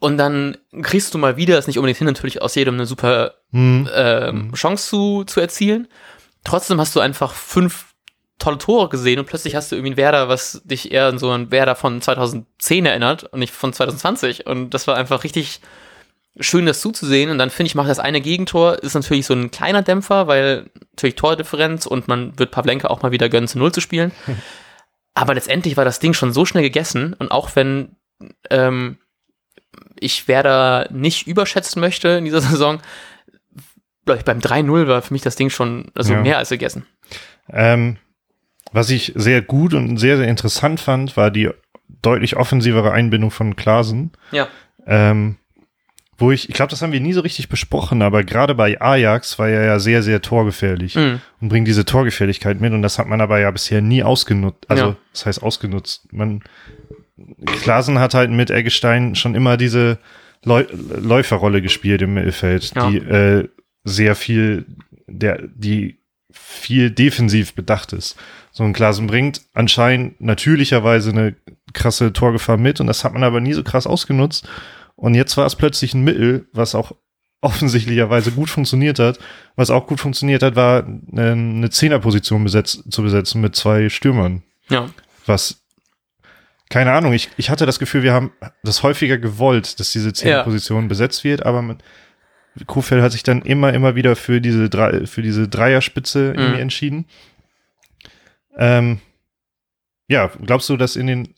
Und 0.00 0.16
dann 0.16 0.56
kriegst 0.82 1.12
du 1.12 1.18
mal 1.18 1.36
wieder, 1.36 1.58
ist 1.58 1.66
nicht 1.66 1.78
unbedingt 1.78 1.98
hin, 1.98 2.06
natürlich 2.06 2.40
aus 2.40 2.54
jedem 2.54 2.74
eine 2.74 2.86
super 2.86 3.34
Hm. 3.50 3.88
ähm, 3.94 4.52
Chance 4.54 4.88
zu, 4.88 5.24
zu 5.24 5.40
erzielen. 5.40 5.88
Trotzdem 6.44 6.80
hast 6.80 6.94
du 6.94 7.00
einfach 7.00 7.32
fünf 7.32 7.87
tolle 8.38 8.58
Tore 8.58 8.88
gesehen 8.88 9.18
und 9.18 9.26
plötzlich 9.26 9.54
hast 9.56 9.70
du 9.72 9.76
irgendwie 9.76 9.92
ein 9.94 9.96
Werder, 9.96 10.28
was 10.28 10.62
dich 10.64 10.92
eher 10.92 11.06
an 11.06 11.18
so 11.18 11.30
ein 11.30 11.50
Werder 11.50 11.74
von 11.74 12.00
2010 12.00 12.86
erinnert 12.86 13.24
und 13.24 13.40
nicht 13.40 13.52
von 13.52 13.72
2020. 13.72 14.46
Und 14.46 14.70
das 14.70 14.86
war 14.86 14.96
einfach 14.96 15.24
richtig 15.24 15.60
schön, 16.40 16.66
das 16.66 16.80
zuzusehen. 16.80 17.30
Und 17.30 17.38
dann 17.38 17.50
finde 17.50 17.68
ich, 17.68 17.74
macht 17.74 17.88
das 17.90 17.98
eine 17.98 18.20
Gegentor, 18.20 18.76
ist 18.82 18.94
natürlich 18.94 19.26
so 19.26 19.34
ein 19.34 19.50
kleiner 19.50 19.82
Dämpfer, 19.82 20.28
weil 20.28 20.70
natürlich 20.92 21.16
Tordifferenz 21.16 21.84
und 21.86 22.06
man 22.06 22.38
wird 22.38 22.52
Pavlenka 22.52 22.88
auch 22.88 23.02
mal 23.02 23.10
wieder 23.10 23.28
gönnen, 23.28 23.48
zu 23.48 23.58
Null 23.58 23.72
zu 23.72 23.80
spielen. 23.80 24.12
Aber 25.14 25.34
letztendlich 25.34 25.76
war 25.76 25.84
das 25.84 25.98
Ding 25.98 26.14
schon 26.14 26.32
so 26.32 26.44
schnell 26.44 26.62
gegessen 26.62 27.14
und 27.18 27.32
auch 27.32 27.56
wenn 27.56 27.96
ähm, 28.50 28.98
ich 29.98 30.28
Werder 30.28 30.86
nicht 30.92 31.26
überschätzen 31.26 31.80
möchte 31.80 32.08
in 32.10 32.24
dieser 32.24 32.40
Saison, 32.42 32.78
glaube 34.04 34.18
ich, 34.20 34.24
beim 34.24 34.38
3-0 34.38 34.86
war 34.86 35.02
für 35.02 35.12
mich 35.12 35.22
das 35.22 35.34
Ding 35.34 35.50
schon 35.50 35.90
also 35.96 36.12
Ja. 36.12 36.20
mehr 36.22 36.38
als 36.38 36.50
gegessen. 36.50 36.86
Ähm, 37.50 37.96
was 38.72 38.90
ich 38.90 39.12
sehr 39.16 39.42
gut 39.42 39.74
und 39.74 39.96
sehr, 39.98 40.16
sehr 40.16 40.28
interessant 40.28 40.80
fand, 40.80 41.16
war 41.16 41.30
die 41.30 41.50
deutlich 42.02 42.36
offensivere 42.36 42.92
Einbindung 42.92 43.30
von 43.30 43.56
Klaasen. 43.56 44.12
Ja. 44.30 44.48
Ähm, 44.86 45.36
wo 46.20 46.32
ich, 46.32 46.48
ich 46.48 46.54
glaube, 46.56 46.70
das 46.70 46.82
haben 46.82 46.92
wir 46.92 47.00
nie 47.00 47.12
so 47.12 47.20
richtig 47.20 47.48
besprochen, 47.48 48.02
aber 48.02 48.24
gerade 48.24 48.54
bei 48.56 48.80
Ajax 48.80 49.38
war 49.38 49.48
er 49.48 49.64
ja 49.64 49.78
sehr, 49.78 50.02
sehr 50.02 50.20
torgefährlich 50.20 50.96
Mhm. 50.96 51.20
und 51.40 51.48
bringt 51.48 51.68
diese 51.68 51.84
Torgefährlichkeit 51.84 52.60
mit 52.60 52.72
und 52.72 52.82
das 52.82 52.98
hat 52.98 53.06
man 53.06 53.20
aber 53.20 53.38
ja 53.38 53.50
bisher 53.52 53.80
nie 53.80 54.02
ausgenutzt. 54.02 54.64
Also, 54.68 54.84
Ja. 54.84 54.96
das 55.12 55.26
heißt 55.26 55.42
ausgenutzt. 55.42 56.12
Man, 56.12 56.42
Klaasen 57.62 57.98
hat 58.00 58.14
halt 58.14 58.30
mit 58.30 58.50
Eggestein 58.50 59.14
schon 59.14 59.34
immer 59.34 59.56
diese 59.56 59.98
Läu 60.44 60.64
Läuferrolle 60.72 61.62
gespielt 61.62 62.02
im 62.02 62.14
Mittelfeld, 62.14 62.72
Ja. 62.74 62.90
die 62.90 62.96
äh, 62.98 63.48
sehr 63.84 64.14
viel, 64.14 64.66
der, 65.06 65.40
die 65.54 65.98
viel 66.30 66.90
defensiv 66.90 67.54
bedacht 67.54 67.92
ist. 67.92 68.16
So 68.52 68.64
ein 68.64 68.72
Klaasen 68.72 69.06
bringt 69.06 69.42
anscheinend 69.54 70.20
natürlicherweise 70.20 71.10
eine 71.10 71.36
krasse 71.72 72.12
Torgefahr 72.12 72.56
mit 72.56 72.80
und 72.80 72.86
das 72.86 73.04
hat 73.04 73.12
man 73.12 73.24
aber 73.24 73.40
nie 73.40 73.54
so 73.54 73.62
krass 73.62 73.86
ausgenutzt. 73.86 74.48
Und 74.96 75.14
jetzt 75.14 75.36
war 75.36 75.46
es 75.46 75.54
plötzlich 75.54 75.94
ein 75.94 76.02
Mittel, 76.02 76.48
was 76.52 76.74
auch 76.74 76.92
offensichtlicherweise 77.40 78.32
gut 78.32 78.50
funktioniert 78.50 78.98
hat. 78.98 79.18
Was 79.54 79.70
auch 79.70 79.86
gut 79.86 80.00
funktioniert 80.00 80.42
hat, 80.42 80.56
war 80.56 80.84
eine, 80.84 81.32
eine 81.32 81.70
Zehnerposition 81.70 82.42
besetzt, 82.42 82.82
zu 82.90 83.02
besetzen 83.02 83.40
mit 83.40 83.54
zwei 83.54 83.88
Stürmern. 83.88 84.42
Ja. 84.68 84.90
Was, 85.24 85.62
keine 86.68 86.92
Ahnung, 86.92 87.12
ich, 87.12 87.30
ich 87.36 87.48
hatte 87.48 87.64
das 87.64 87.78
Gefühl, 87.78 88.02
wir 88.02 88.12
haben 88.12 88.32
das 88.64 88.82
häufiger 88.82 89.18
gewollt, 89.18 89.78
dass 89.78 89.92
diese 89.92 90.12
Zehnerposition 90.12 90.88
besetzt 90.88 91.22
wird, 91.22 91.46
aber 91.46 91.62
mit, 91.62 91.78
Kofeld 92.66 93.02
hat 93.02 93.12
sich 93.12 93.22
dann 93.22 93.42
immer, 93.42 93.72
immer 93.72 93.94
wieder 93.94 94.16
für 94.16 94.40
diese, 94.40 94.68
drei, 94.68 95.06
für 95.06 95.22
diese 95.22 95.48
Dreierspitze 95.48 96.32
Mhm. 96.32 96.38
irgendwie 96.38 96.60
entschieden. 96.60 97.06
Ähm, 98.56 99.00
ja, 100.08 100.30
glaubst 100.44 100.68
du, 100.68 100.76
dass 100.76 100.96
in 100.96 101.06
den, 101.06 101.34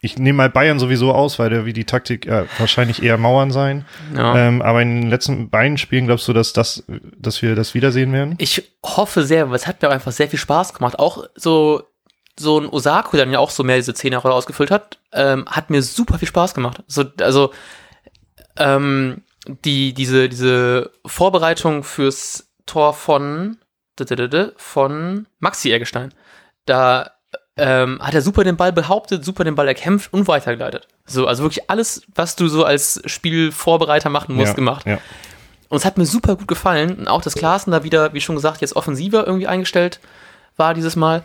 ich 0.00 0.18
nehme 0.18 0.36
mal 0.38 0.50
Bayern 0.50 0.78
sowieso 0.78 1.12
aus, 1.12 1.38
weil 1.38 1.50
der 1.50 1.66
wie 1.66 1.72
die 1.72 1.84
Taktik 1.84 2.26
ja, 2.26 2.46
wahrscheinlich 2.58 3.02
eher 3.02 3.18
Mauern 3.18 3.50
sein. 3.50 3.84
ja. 4.14 4.36
Ähm, 4.48 4.62
aber 4.62 4.80
in 4.82 5.02
den 5.02 5.10
letzten 5.10 5.50
beiden 5.50 5.76
Spielen 5.76 6.06
glaubst 6.06 6.26
du, 6.28 6.32
dass 6.32 6.52
das, 6.52 6.84
dass 7.18 7.42
wir 7.42 7.54
das 7.54 7.74
wiedersehen 7.74 8.12
werden? 8.12 8.34
Ich 8.38 8.62
hoffe 8.84 9.24
sehr, 9.24 9.48
weil 9.50 9.56
es 9.56 9.66
hat 9.66 9.82
mir 9.82 9.88
auch 9.88 9.92
einfach 9.92 10.12
sehr 10.12 10.28
viel 10.28 10.38
Spaß 10.38 10.72
gemacht. 10.74 10.98
Auch 10.98 11.24
so 11.34 11.82
so 12.38 12.60
ein 12.60 12.66
Osako, 12.68 13.16
der 13.16 13.24
dann 13.24 13.32
ja 13.32 13.38
auch 13.38 13.48
so 13.48 13.64
mehr 13.64 13.76
diese 13.76 13.94
Zehnerrolle 13.94 14.34
ausgefüllt 14.34 14.70
hat, 14.70 14.98
ähm, 15.14 15.46
hat 15.46 15.70
mir 15.70 15.80
super 15.82 16.18
viel 16.18 16.28
Spaß 16.28 16.52
gemacht. 16.52 16.82
So, 16.86 17.04
also 17.22 17.50
ähm, 18.58 19.22
die, 19.46 19.94
diese, 19.94 20.28
diese 20.28 20.90
Vorbereitung 21.04 21.82
fürs 21.82 22.48
Tor 22.66 22.94
von, 22.94 23.58
von 24.56 25.26
Maxi 25.38 25.72
Eggestein, 25.72 26.12
da 26.64 27.12
ähm, 27.56 27.98
hat 28.02 28.14
er 28.14 28.22
super 28.22 28.44
den 28.44 28.56
Ball 28.56 28.72
behauptet, 28.72 29.24
super 29.24 29.44
den 29.44 29.54
Ball 29.54 29.68
erkämpft 29.68 30.12
und 30.12 30.28
weitergeleitet. 30.28 30.88
So, 31.06 31.26
also 31.26 31.42
wirklich 31.42 31.70
alles, 31.70 32.02
was 32.14 32.36
du 32.36 32.48
so 32.48 32.64
als 32.64 33.00
Spielvorbereiter 33.06 34.10
machen 34.10 34.34
musst, 34.34 34.48
ja, 34.48 34.54
gemacht. 34.54 34.86
Ja. 34.86 34.98
Und 35.68 35.78
es 35.78 35.84
hat 35.84 35.98
mir 35.98 36.06
super 36.06 36.36
gut 36.36 36.48
gefallen. 36.48 36.96
Und 36.96 37.08
auch 37.08 37.22
das 37.22 37.34
Klaassen 37.34 37.70
da 37.70 37.82
wieder, 37.82 38.12
wie 38.12 38.20
schon 38.20 38.36
gesagt, 38.36 38.60
jetzt 38.60 38.76
offensiver 38.76 39.26
irgendwie 39.26 39.46
eingestellt 39.46 40.00
war 40.56 40.74
dieses 40.74 40.96
Mal. 40.96 41.22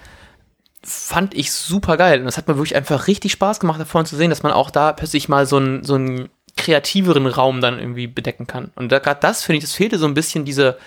Fand 0.84 1.36
ich 1.36 1.52
super 1.52 1.98
geil. 1.98 2.22
Und 2.22 2.28
es 2.28 2.38
hat 2.38 2.48
mir 2.48 2.56
wirklich 2.56 2.76
einfach 2.76 3.08
richtig 3.08 3.34
Spaß 3.34 3.60
gemacht, 3.60 3.80
da 3.80 3.86
vorne 3.86 4.08
zu 4.08 4.16
sehen, 4.16 4.30
dass 4.30 4.42
man 4.42 4.52
auch 4.52 4.72
da 4.72 4.94
plötzlich 4.94 5.30
mal 5.30 5.46
so 5.46 5.58
einen, 5.58 5.84
so 5.84 5.96
einen 5.96 6.30
kreativeren 6.62 7.26
Raum 7.26 7.60
dann 7.60 7.80
irgendwie 7.80 8.08
bedecken 8.08 8.45
kann. 8.45 8.71
Und 8.76 8.91
da, 8.91 9.00
gerade 9.00 9.19
das 9.19 9.43
finde 9.43 9.58
ich, 9.58 9.63
das 9.63 9.74
fehlte 9.74 9.97
so 9.97 10.06
ein 10.06 10.13
bisschen 10.13 10.45
diese, 10.45 10.78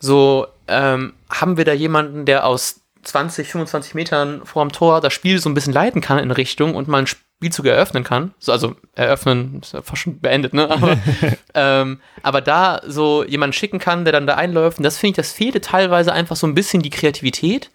so, 0.00 0.48
ähm, 0.66 1.14
haben 1.30 1.56
wir 1.56 1.64
da 1.64 1.72
jemanden, 1.72 2.24
der 2.24 2.44
aus 2.46 2.80
20, 3.04 3.48
25 3.48 3.94
Metern 3.94 4.42
vorm 4.44 4.72
Tor 4.72 5.00
das 5.00 5.12
Spiel 5.12 5.38
so 5.38 5.48
ein 5.48 5.54
bisschen 5.54 5.72
leiten 5.72 6.00
kann 6.00 6.18
in 6.18 6.30
Richtung 6.30 6.74
und 6.74 6.88
mal 6.88 6.98
einen 6.98 7.06
Spielzug 7.06 7.66
eröffnen 7.66 8.02
kann. 8.02 8.34
So, 8.38 8.50
also 8.50 8.74
eröffnen 8.94 9.60
ist 9.62 9.74
ja 9.74 9.82
fast 9.82 10.02
schon 10.02 10.18
beendet, 10.20 10.52
ne? 10.52 10.68
Aber, 10.68 10.98
ähm, 11.54 12.00
aber 12.22 12.40
da 12.40 12.80
so 12.86 13.24
jemanden 13.24 13.52
schicken 13.52 13.78
kann, 13.78 14.04
der 14.04 14.12
dann 14.12 14.26
da 14.26 14.34
einläuft. 14.34 14.78
Und 14.78 14.84
das 14.84 14.98
finde 14.98 15.10
ich, 15.10 15.16
das 15.16 15.32
fehlte 15.32 15.60
teilweise 15.60 16.12
einfach 16.12 16.36
so 16.36 16.46
ein 16.46 16.54
bisschen 16.54 16.82
die 16.82 16.90
Kreativität. 16.90 17.70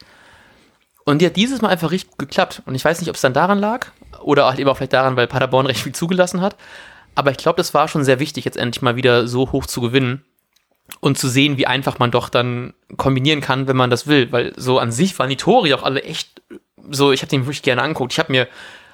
Und 1.06 1.21
die 1.21 1.25
hat 1.25 1.38
dieses 1.38 1.62
Mal 1.62 1.69
einfach 1.69 1.91
richtig 1.91 2.17
geklappt. 2.17 2.63
Und 2.65 2.75
ich 2.75 2.84
weiß 2.84 2.99
nicht, 2.99 3.10
ob 3.10 3.15
es 3.15 3.21
dann 3.21 3.34
daran 3.34 3.60
lag 3.60 3.88
oder 4.21 4.45
halt 4.45 4.60
eben 4.60 4.69
auch 4.69 4.78
vielleicht 4.78 4.93
daran, 4.93 5.15
weil 5.15 5.28
Paderborn 5.28 5.67
recht 5.67 5.82
viel 5.82 5.93
zugelassen 5.93 6.41
hat. 6.41 6.56
Aber 7.20 7.32
ich 7.32 7.38
glaube, 7.38 7.58
das 7.58 7.74
war 7.74 7.90
schon 7.90 8.06
sehr 8.06 8.22
wichtig, 8.22 8.46
jetzt 8.46 8.56
endlich 8.56 8.82
mal 8.82 8.96
wieder 8.96 9.28
so 9.28 9.52
hoch 9.52 9.66
zu 9.66 9.82
gewinnen 9.82 10.24
und 11.02 11.18
zu 11.18 11.28
sehen, 11.28 11.58
wie 11.58 11.68
einfach 11.68 12.00
man 12.00 12.12
doch 12.12 12.30
dann 12.30 12.74
kombinieren 12.96 13.42
kann, 13.42 13.68
wenn 13.68 13.76
man 13.76 13.90
das 13.90 14.08
will. 14.08 14.32
Weil 14.32 14.54
so 14.56 14.80
an 14.80 14.94
sich 14.94 15.20
waren 15.20 15.30
die 15.30 15.36
Tore 15.36 15.76
auch 15.76 15.84
alle 15.84 16.02
echt 16.04 16.42
so, 16.90 17.12
ich 17.12 17.22
habe 17.22 17.30
den 17.30 17.42
wirklich 17.42 17.62
gerne 17.62 17.82
angeguckt. 17.82 18.14
Ich 18.14 18.20
habe 18.20 18.32
mir 18.32 18.48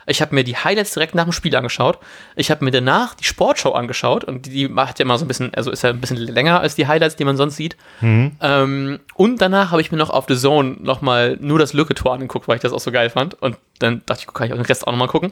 ich 0.08 0.22
habe 0.22 0.34
mir 0.34 0.44
die 0.44 0.58
Highlights 0.58 0.94
direkt 0.94 1.14
nach 1.14 1.26
dem 1.26 1.34
Spiel 1.34 1.56
angeschaut. 1.56 2.00
Ich 2.36 2.50
habe 2.50 2.66
mir 2.66 2.72
danach 2.72 3.14
die 3.14 3.26
Sportshow 3.26 3.74
angeschaut 3.74 4.24
und 4.24 4.48
die 4.48 4.68
macht 4.68 4.98
ja 4.98 5.06
immer 5.06 5.20
so 5.20 5.26
ein 5.26 5.28
bisschen, 5.28 5.54
also 5.54 5.70
ist 5.70 5.84
ja 5.84 5.92
ein 5.92 6.02
bisschen 6.02 6.18
länger 6.18 6.62
als 6.62 6.74
die 6.74 6.88
Highlights, 6.88 7.16
die 7.16 7.26
man 7.26 7.38
sonst 7.38 7.58
sieht. 7.58 7.76
Mhm. 8.02 8.32
Ähm, 8.42 9.00
und 9.14 9.40
danach 9.40 9.70
habe 9.72 9.82
ich 9.82 9.92
mir 9.92 9.98
noch 10.00 10.10
auf 10.10 10.26
The 10.28 10.36
Zone 10.36 10.78
nochmal 10.80 11.38
nur 11.40 11.60
das 11.60 11.74
Lücke-Tor 11.74 12.14
angeguckt, 12.14 12.48
weil 12.48 12.56
ich 12.56 12.62
das 12.62 12.74
auch 12.74 12.80
so 12.80 12.92
geil 12.92 13.12
fand. 13.12 13.40
Und 13.40 13.58
dann 13.80 14.02
dachte 14.08 14.26
ich, 14.28 14.34
kann 14.34 14.48
ich 14.48 14.54
auch 14.54 14.58
den 14.58 14.66
Rest 14.66 14.88
auch 14.88 14.92
nochmal 14.92 15.08
gucken. 15.08 15.32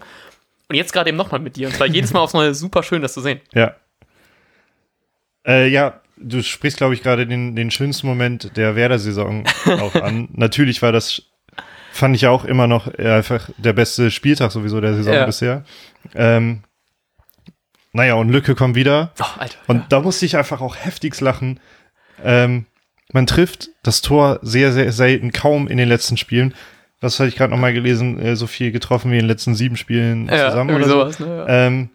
Und 0.74 0.78
jetzt 0.78 0.92
gerade 0.92 1.10
eben 1.10 1.18
nochmal 1.18 1.40
mit 1.40 1.56
dir. 1.56 1.68
Und 1.68 1.76
zwar 1.76 1.86
jedes 1.88 2.14
Mal 2.14 2.20
aufs 2.22 2.34
Neue 2.34 2.56
super 2.56 2.82
schön, 2.82 3.04
das 3.04 3.14
zu 3.14 3.22
sehen. 3.22 3.40
Ja. 3.54 3.76
Äh, 5.46 5.68
ja, 5.68 6.02
du 6.18 6.42
sprichst, 6.42 6.78
glaube 6.78 6.94
ich, 6.94 7.04
gerade 7.04 7.28
den, 7.28 7.56
den 7.56 7.70
schönsten 7.70 8.08
Moment 8.08 8.58
der 8.58 8.76
Werder-Saison 8.76 9.44
auch 9.66 9.96
an. 9.96 10.30
Natürlich 10.34 10.82
war 10.82 10.92
das 10.92 11.22
fand 11.92 12.16
ich 12.16 12.26
auch 12.26 12.44
immer 12.44 12.66
noch 12.66 12.88
einfach 12.98 13.52
der 13.58 13.74
beste 13.74 14.10
Spieltag 14.10 14.52
sowieso 14.52 14.82
der 14.82 14.96
Saison 14.96 15.14
Ja. 15.14 15.26
bisher. 15.28 15.64
Ähm, 16.16 16.64
naja, 17.92 18.16
und 18.16 18.30
Lücke 18.30 18.56
kommt 18.56 18.76
wieder. 18.76 19.12
Oh, 19.22 19.26
Alter. 19.38 19.58
Und 19.68 19.92
da 19.92 20.00
musste 20.02 20.26
ich 20.26 20.36
einfach 20.36 20.60
auch 20.60 20.76
heftigst 20.76 21.22
lachen. 21.22 21.60
Ähm, 22.24 22.66
man 23.12 23.28
trifft 23.28 23.70
das 23.84 24.02
Tor 24.02 24.40
sehr, 24.42 24.72
sehr 24.72 24.92
selten, 24.92 25.32
kaum 25.32 25.68
in 25.68 25.78
den 25.78 25.88
letzten 25.88 26.18
Spielen. 26.18 26.56
Was 27.04 27.20
hatte 27.20 27.30
ich 27.30 27.36
gerade 27.36 27.52
noch 27.52 27.60
mal 27.60 27.74
gelesen? 27.74 28.20
Äh, 28.20 28.36
so 28.36 28.48
viel 28.48 28.72
getroffen 28.72 29.12
wie 29.12 29.16
in 29.16 29.22
den 29.24 29.28
letzten 29.28 29.56
sieben 29.56 29.78
Spielen 29.78 30.28
ja, 30.28 30.50
zusammen 30.50 30.76
oder 30.76 30.86
so. 30.86 30.92
sowas, 30.92 31.20
ne? 31.20 31.28
Ja. 31.28 31.48
Ähm, 31.68 31.90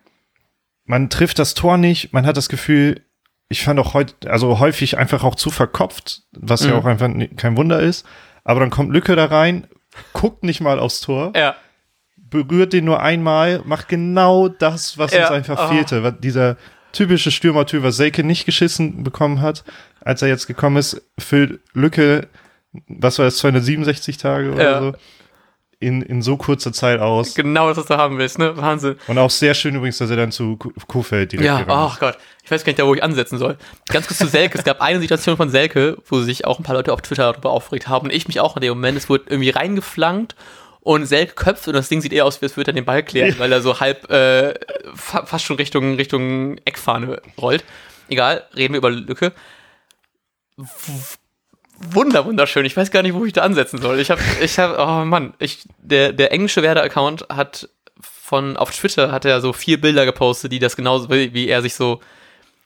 man 0.85 1.11
trifft 1.11 1.39
das 1.39 1.55
Tor 1.55 1.77
nicht, 1.79 2.13
man 2.13 2.27
hat 2.27 2.37
das 2.37 2.49
Gefühl, 2.49 3.03
ich 3.49 3.63
fand 3.63 3.79
auch 3.81 3.95
heute, 3.95 4.31
also 4.31 4.59
häufig 4.59 4.99
einfach 4.99 5.25
auch 5.25 5.35
zu 5.35 5.51
verkopft, 5.51 6.23
was 6.33 6.65
ja 6.65 6.73
Mhm. 6.73 6.77
auch 6.79 6.85
einfach 6.85 7.09
kein 7.37 7.57
Wunder 7.57 7.81
ist. 7.81 8.07
Aber 8.45 8.61
dann 8.61 8.71
kommt 8.71 8.93
Lücke 8.93 9.17
da 9.17 9.27
rein, 9.27 9.67
guckt 10.13 10.45
nicht 10.45 10.61
mal 10.61 10.79
aufs 10.79 11.01
Tor, 11.01 11.33
ja. 11.35 11.57
berührt 12.17 12.73
den 12.73 12.85
nur 12.85 13.01
einmal, 13.03 13.63
macht 13.65 13.89
genau 13.89 14.49
das, 14.49 14.99
was 14.99 15.13
Ja, 15.13 15.23
uns 15.23 15.31
einfach 15.31 15.59
ah. 15.59 15.69
fehlte. 15.69 16.03
Was- 16.03 16.21
Dieser 16.21 16.57
typische 16.93 17.31
Stürmertyp, 17.31 17.83
was 17.83 17.97
Selke 17.97 18.25
nicht 18.25 18.45
geschissen 18.47 19.03
bekommen 19.05 19.41
hat, 19.41 19.65
als 20.01 20.23
er 20.23 20.29
jetzt 20.29 20.47
gekommen 20.47 20.77
ist, 20.77 21.03
füllt 21.19 21.61
Lücke, 21.75 22.29
was 22.89 23.19
war 23.19 23.25
das, 23.27 23.39
267 23.39 24.17
Tage 24.17 24.53
oder 24.53 24.63
Ja. 24.71 24.81
so, 24.81 24.93
in, 25.81 26.03
in 26.03 26.23
so 26.23 26.37
kurzer 26.37 26.73
Zeit 26.73 26.99
aus. 26.99 27.35
Genau 27.37 27.69
das, 27.69 27.77
was 27.79 27.87
du 27.87 27.97
haben 27.97 28.19
willst, 28.19 28.39
ne? 28.41 28.57
Wahnsinn. 28.57 28.97
Und 29.07 29.17
auch 29.17 29.31
sehr 29.31 29.55
schön 29.55 29.77
übrigens, 29.77 29.99
dass 29.99 30.11
er 30.11 30.17
dann 30.17 30.33
zu 30.33 30.57
Ku- 30.57 30.73
Kuhfeld 30.89 31.31
direkt 31.31 31.47
Ja, 31.47 31.65
ach 31.69 32.01
Gott. 32.01 32.19
Ich 32.43 32.51
weiß 32.51 32.65
gar 32.65 32.73
nicht, 32.73 32.83
wo 32.85 32.95
ich 32.95 33.03
ansetzen 33.03 33.39
soll. 33.39 33.57
Ganz 33.87 34.09
kurz 34.09 34.19
zu 34.19 34.27
Selke. 34.27 34.59
es 34.59 34.65
gab 34.65 34.81
eine 34.81 34.99
Situation 35.01 35.37
von 35.37 35.51
Selke, 35.51 35.97
wo 36.09 36.21
sich 36.21 36.47
auch 36.47 36.59
ein 36.59 36.65
paar 36.65 36.75
Leute 36.75 36.93
auf 36.93 37.01
Twitter 37.03 37.31
darüber 37.33 37.51
aufgeregt 37.51 37.87
haben. 37.87 38.07
Und 38.09 38.13
ich 38.13 38.27
mich 38.27 38.41
auch 38.41 38.57
in 38.57 38.63
dem 38.63 38.71
Moment. 38.71 38.99
Es 38.99 39.09
wurde 39.09 39.25
irgendwie 39.29 39.51
reingeflankt 39.51 40.35
und 40.81 41.07
Selke 41.07 41.35
köpft 41.35 41.69
und 41.69 41.75
das 41.75 41.89
Ding 41.89 42.01
sieht 42.01 42.13
eher 42.13 42.25
aus, 42.25 42.43
als 42.43 42.57
würde 42.57 42.73
er 42.73 42.75
den 42.75 42.85
Ball 42.85 43.05
klären, 43.05 43.37
weil 43.39 43.53
er 43.53 43.61
so 43.63 43.79
halb 43.79 44.11
äh, 44.11 44.55
fa 44.97 45.27
fast 45.27 45.45
schon 45.45 45.57
Richtung, 45.59 45.95
Richtung 45.95 46.59
Eckfahne 46.65 47.23
rollt. 47.41 47.63
Egal, 48.09 48.45
reden 48.57 48.75
wir 48.75 48.79
über 48.79 48.91
Lücke. 48.91 49.33
Wunder, 51.81 52.25
wunderschön. 52.25 52.65
Ich 52.65 52.77
weiß 52.77 52.91
gar 52.91 53.03
nicht, 53.03 53.15
wo 53.15 53.25
ich 53.25 53.33
da 53.33 53.43
ansetzen 53.43 53.81
soll. 53.81 54.01
Ich 54.01 54.11
habe, 54.11 54.21
ich 54.43 54.59
habe, 54.59 54.77
oh 54.79 55.05
Mann, 55.05 55.35
ich, 55.39 55.65
der, 55.79 56.13
der 56.13 56.33
englische 56.33 56.63
Werder-Account 56.63 57.27
hat 57.29 57.69
von, 58.01 58.57
auf 58.57 58.71
Twitter 58.73 59.11
hat 59.13 59.25
er 59.25 59.41
so 59.41 59.53
vier 59.53 59.81
Bilder 59.81 60.05
gepostet, 60.05 60.53
die 60.53 60.59
das 60.59 60.77
genauso, 60.77 61.09
wie 61.11 61.33
wie 61.33 61.49
er 61.49 61.63
sich 61.63 61.75
so, 61.75 62.01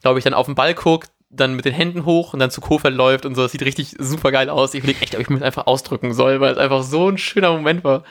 glaube 0.03 0.19
ich, 0.19 0.25
dann 0.25 0.35
auf 0.35 0.47
den 0.47 0.55
Ball 0.55 0.75
guckt, 0.75 1.11
dann 1.31 1.55
mit 1.55 1.65
den 1.65 1.73
Händen 1.73 2.05
hoch 2.05 2.33
und 2.33 2.41
dann 2.41 2.51
zu 2.51 2.61
Kofeld 2.61 2.95
läuft 2.95 3.27
und 3.27 3.35
so. 3.35 3.43
Das 3.43 3.53
sieht 3.53 3.63
richtig 3.63 3.95
super 3.99 4.33
geil 4.33 4.51
aus. 4.51 4.75
Ich 4.75 4.81
überlege 4.81 5.03
echt, 5.03 5.15
ob 5.15 5.21
ich 5.21 5.29
das 5.29 5.43
einfach 5.43 5.67
ausdrücken 5.67 6.15
soll, 6.15 6.41
weil 6.41 6.53
es 6.53 6.59
einfach 6.59 6.83
so 6.83 7.09
ein 7.09 7.19
schöner 7.19 7.53
Moment 7.53 7.85
war. 7.85 8.05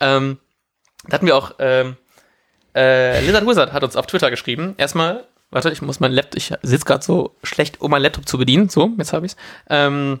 Ähm, 0.00 0.38
da 1.06 1.14
hatten 1.14 1.26
wir 1.26 1.36
auch, 1.36 1.52
ähm, 1.58 1.96
äh, 2.74 3.24
Lizard 3.24 3.46
Wizard 3.46 3.72
hat 3.72 3.84
uns 3.84 3.96
auf 3.96 4.06
Twitter 4.06 4.30
geschrieben. 4.30 4.74
Erstmal, 4.78 5.26
warte, 5.50 5.70
ich 5.70 5.82
muss 5.82 6.00
mein 6.00 6.12
Laptop, 6.12 6.36
ich 6.36 6.52
sitze 6.62 6.84
gerade 6.84 7.04
so 7.04 7.34
schlecht, 7.42 7.80
um 7.80 7.90
mein 7.90 8.02
Laptop 8.02 8.28
zu 8.28 8.38
bedienen. 8.38 8.68
So, 8.68 8.90
jetzt 8.98 9.12
habe 9.12 9.26
ich's. 9.26 9.36
Ähm, 9.68 10.20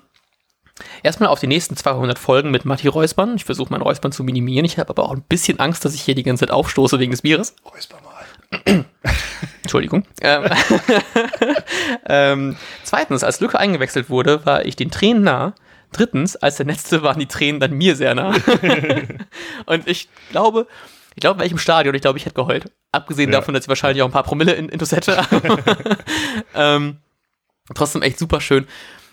erstmal 1.02 1.28
auf 1.28 1.40
die 1.40 1.46
nächsten 1.46 1.76
200 1.76 2.18
Folgen 2.18 2.50
mit 2.50 2.64
Matti 2.64 2.88
Räuspern. 2.88 3.36
Ich 3.36 3.44
versuche 3.44 3.70
mein 3.70 3.82
Räuspern 3.82 4.12
zu 4.12 4.24
minimieren. 4.24 4.64
Ich 4.64 4.78
habe 4.78 4.90
aber 4.90 5.04
auch 5.04 5.12
ein 5.12 5.22
bisschen 5.22 5.60
Angst, 5.60 5.84
dass 5.84 5.94
ich 5.94 6.02
hier 6.02 6.14
die 6.14 6.22
ganze 6.22 6.46
Zeit 6.46 6.54
aufstoße 6.54 6.98
wegen 6.98 7.10
des 7.10 7.22
Bieres. 7.22 7.54
Räusper 7.64 7.98
mal. 8.02 8.20
Entschuldigung. 9.62 10.04
Ähm, 10.20 10.44
ähm, 12.08 12.56
zweitens, 12.82 13.22
als 13.22 13.40
Lücke 13.40 13.58
eingewechselt 13.58 14.10
wurde, 14.10 14.44
war 14.44 14.64
ich 14.64 14.76
den 14.76 14.90
Tränen 14.90 15.22
nah. 15.22 15.54
Drittens, 15.92 16.36
als 16.36 16.56
der 16.56 16.66
Letzte 16.66 17.02
waren 17.02 17.18
die 17.18 17.26
Tränen 17.26 17.60
dann 17.60 17.72
mir 17.72 17.96
sehr 17.96 18.14
nah. 18.14 18.32
und 19.66 19.88
ich 19.88 20.08
glaube, 20.30 20.66
ich 21.14 21.20
glaube, 21.20 21.36
in 21.38 21.40
welchem 21.42 21.58
Stadion, 21.58 21.94
ich 21.94 22.02
glaube, 22.02 22.18
ich 22.18 22.24
hätte 22.24 22.34
geheult. 22.34 22.70
Abgesehen 22.92 23.30
Ja. 23.32 23.38
davon, 23.38 23.54
dass 23.54 23.64
ich 23.64 23.68
wahrscheinlich 23.68 24.02
auch 24.02 24.06
ein 24.06 24.12
paar 24.12 24.22
Promille 24.22 24.52
in 24.52 24.68
Intus 24.68 24.92
hätte. 24.92 25.20
ähm, 26.54 26.98
trotzdem 27.74 28.02
echt 28.02 28.18
super 28.18 28.40
schön. 28.40 28.66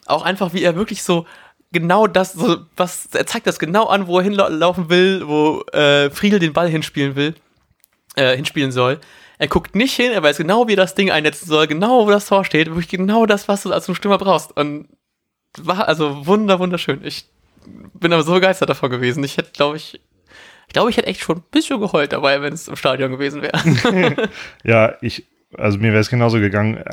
Auch 0.06 0.24
einfach, 0.24 0.54
wie 0.54 0.64
er 0.64 0.76
wirklich 0.76 1.04
so 1.04 1.26
genau 1.72 2.08
das, 2.08 2.34
so, 2.34 2.58
was, 2.76 3.08
er 3.14 3.26
zeigt 3.26 3.48
das 3.48 3.60
genau 3.60 3.86
an, 3.88 4.08
wo 4.08 4.20
er 4.20 4.24
hinlaufen 4.24 4.90
will, 4.90 5.28
wo 5.28 5.62
äh, 5.74 6.10
Friedel 6.10 6.40
den 6.40 6.54
Ball 6.54 6.70
hinspielen 6.70 7.16
will, 7.16 7.36
äh, 8.16 8.36
hinspielen 8.36 8.72
soll. 8.72 9.00
Er 9.38 9.48
guckt 9.48 9.76
nicht 9.76 9.94
hin, 9.96 10.12
er 10.12 10.24
weiß 10.24 10.38
genau, 10.38 10.68
wie 10.68 10.74
er 10.74 10.78
das 10.78 10.96
Ding 10.96 11.12
einsetzen 11.12 11.46
soll, 11.48 11.68
genau, 11.68 12.06
wo 12.08 12.10
das 12.10 12.26
Tor 12.28 12.44
steht, 12.46 12.68
wirklich 12.68 12.88
genau 12.88 13.26
das, 13.26 13.48
was 13.48 13.64
du 13.64 13.72
als 13.72 13.94
Stürmer 13.96 14.18
brauchst. 14.18 14.56
Und 14.56 14.88
war 15.60 15.88
also 15.88 16.26
wunder, 16.26 16.60
wunderschön. 16.60 17.02
Ich 17.04 17.26
bin 17.94 18.14
aber 18.14 18.24
so 18.24 18.34
begeistert 18.34 18.70
davon 18.70 18.90
gewesen. 18.90 19.24
Ich 19.24 19.38
hätte, 19.38 19.52
glaube 19.52 19.78
ich, 19.78 20.00
ich 20.68 20.74
glaube, 20.74 20.90
ich 20.90 20.98
hätte 20.98 21.08
echt 21.08 21.22
schon 21.22 21.38
ein 21.38 21.44
bisschen 21.52 21.80
geheult 21.80 22.14
dabei, 22.14 22.42
wenn 22.42 22.54
es 22.54 22.68
im 22.68 22.76
Stadion 22.76 23.12
gewesen 23.12 23.42
wäre. 23.42 24.30
Ja, 24.64 24.96
ich, 25.02 25.26
also 25.58 25.78
mir 25.78 25.92
wäre 25.92 26.02
es 26.02 26.10
genauso 26.10 26.40
gegangen. 26.40 26.84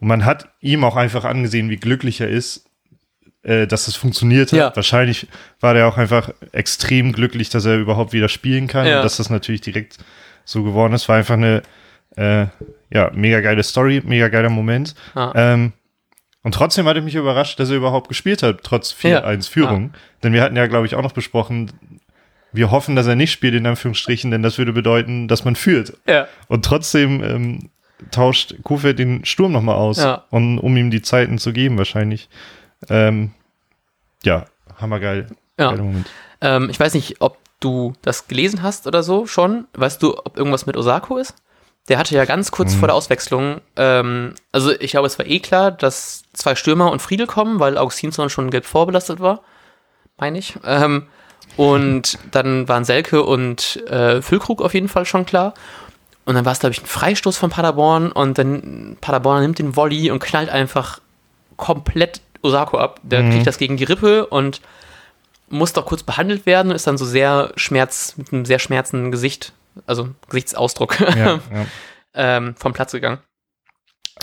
Und 0.00 0.08
man 0.08 0.24
hat 0.24 0.48
ihm 0.60 0.84
auch 0.84 0.96
einfach 0.96 1.24
angesehen, 1.24 1.70
wie 1.70 1.76
glücklich 1.76 2.20
er 2.20 2.28
ist, 2.28 2.66
äh, 3.42 3.66
dass 3.66 3.88
es 3.88 3.96
funktioniert 3.96 4.52
hat. 4.52 4.58
Ja. 4.58 4.76
Wahrscheinlich 4.76 5.28
war 5.60 5.74
der 5.74 5.86
auch 5.86 5.98
einfach 5.98 6.30
extrem 6.50 7.12
glücklich, 7.12 7.48
dass 7.48 7.64
er 7.64 7.78
überhaupt 7.78 8.12
wieder 8.12 8.28
spielen 8.28 8.66
kann. 8.66 8.86
Ja. 8.86 8.98
Und 8.98 9.04
dass 9.04 9.16
das 9.16 9.30
natürlich 9.30 9.60
direkt 9.60 9.98
so 10.44 10.64
geworden 10.64 10.92
ist. 10.92 11.08
War 11.08 11.16
einfach 11.16 11.34
eine 11.34 11.62
äh, 12.16 12.46
ja, 12.90 13.10
mega 13.14 13.40
geile 13.40 13.62
Story, 13.62 14.02
mega 14.04 14.28
geiler 14.28 14.50
Moment. 14.50 14.94
Ah. 15.14 15.32
Ähm, 15.34 15.72
und 16.42 16.54
trotzdem 16.54 16.86
hat 16.86 16.96
er 16.96 17.02
mich 17.02 17.14
überrascht, 17.14 17.60
dass 17.60 17.70
er 17.70 17.76
überhaupt 17.76 18.08
gespielt 18.08 18.42
hat, 18.42 18.64
trotz 18.64 18.92
4-1 18.92 19.48
Führung. 19.48 19.94
Denn 20.24 20.32
wir 20.32 20.42
hatten 20.42 20.56
ja, 20.56 20.66
glaube 20.66 20.86
ich, 20.86 20.96
auch 20.96 21.02
noch 21.02 21.12
besprochen, 21.12 21.70
wir 22.52 22.70
hoffen, 22.70 22.96
dass 22.96 23.06
er 23.06 23.14
nicht 23.16 23.32
spielt, 23.32 23.54
in 23.54 23.66
Anführungsstrichen, 23.66 24.30
denn 24.30 24.42
das 24.42 24.58
würde 24.58 24.72
bedeuten, 24.72 25.28
dass 25.28 25.44
man 25.44 25.56
führt. 25.56 25.94
ja. 26.06 26.26
Und 26.48 26.64
trotzdem 26.64 27.22
ähm, 27.22 27.70
tauscht 28.10 28.54
Kofeld 28.62 28.98
den 28.98 29.24
Sturm 29.24 29.52
nochmal 29.52 29.76
aus, 29.76 29.98
Ja. 29.98 30.24
und, 30.30 30.58
um 30.58 30.76
ihm 30.76 30.90
die 30.90 31.02
Zeiten 31.02 31.38
zu 31.38 31.52
geben, 31.52 31.78
wahrscheinlich. 31.78 32.28
Ähm, 32.88 33.30
ja, 34.24 34.44
hammergeil. 34.80 35.28
Ja. 35.58 35.74
Ähm, 36.40 36.68
ich 36.70 36.78
weiß 36.80 36.94
nicht, 36.94 37.20
ob 37.20 37.38
du 37.60 37.92
das 38.02 38.26
gelesen 38.26 38.62
hast 38.62 38.86
oder 38.88 39.02
so 39.04 39.26
schon. 39.26 39.66
Weißt 39.74 40.02
du, 40.02 40.16
ob 40.18 40.36
irgendwas 40.36 40.66
mit 40.66 40.76
Osako 40.76 41.16
ist? 41.18 41.34
Der 41.88 41.98
hatte 41.98 42.14
ja 42.14 42.24
ganz 42.24 42.50
kurz 42.50 42.74
Mhm. 42.74 42.78
vor 42.78 42.88
der 42.88 42.94
Auswechslung, 42.96 43.60
ähm, 43.76 44.34
also 44.52 44.70
ich 44.78 44.92
glaube, 44.92 45.06
es 45.08 45.18
war 45.18 45.26
eh 45.26 45.40
klar, 45.40 45.70
dass 45.72 46.22
zwei 46.32 46.54
Stürmer 46.54 46.90
und 46.92 47.02
Friedel 47.02 47.26
kommen, 47.26 47.58
weil 47.60 47.76
Augustinsson 47.78 48.30
schon 48.30 48.50
gelb 48.50 48.64
vorbelastet 48.66 49.18
war, 49.20 49.42
meine 50.16 50.38
ich. 50.38 50.54
Ähm, 50.64 51.06
und 51.56 52.18
dann 52.30 52.68
waren 52.68 52.84
Selke 52.84 53.22
und 53.22 53.76
äh, 53.88 54.22
Füllkrug 54.22 54.62
auf 54.62 54.74
jeden 54.74 54.88
Fall 54.88 55.04
schon 55.04 55.26
klar. 55.26 55.54
Und 56.24 56.34
dann 56.34 56.44
war 56.44 56.52
es, 56.52 56.60
glaube 56.60 56.72
ich, 56.72 56.80
ein 56.82 56.86
Freistoß 56.86 57.36
von 57.36 57.50
Paderborn 57.50 58.12
und 58.12 58.38
dann 58.38 58.96
Paderborn 59.00 59.42
nimmt 59.42 59.58
den 59.58 59.74
Volley 59.76 60.10
und 60.10 60.20
knallt 60.20 60.50
einfach 60.50 61.00
komplett 61.56 62.20
Osako 62.42 62.78
ab. 62.78 63.00
Der 63.02 63.22
Mhm. 63.22 63.30
kriegt 63.32 63.46
das 63.46 63.58
gegen 63.58 63.76
die 63.76 63.84
Rippe 63.84 64.26
und 64.26 64.60
muss 65.48 65.72
doch 65.72 65.84
kurz 65.84 66.02
behandelt 66.02 66.46
werden, 66.46 66.70
ist 66.72 66.86
dann 66.86 66.96
so 66.96 67.04
sehr 67.04 67.52
Schmerz, 67.56 68.14
mit 68.16 68.32
einem 68.32 68.44
sehr 68.46 68.58
schmerzenden 68.58 69.10
Gesicht, 69.10 69.52
also 69.86 70.08
Gesichtsausdruck, 70.28 70.98
Ja, 71.00 71.16
ja. 71.16 71.40
ähm, 72.14 72.54
vom 72.56 72.72
Platz 72.72 72.92
gegangen. 72.92 73.18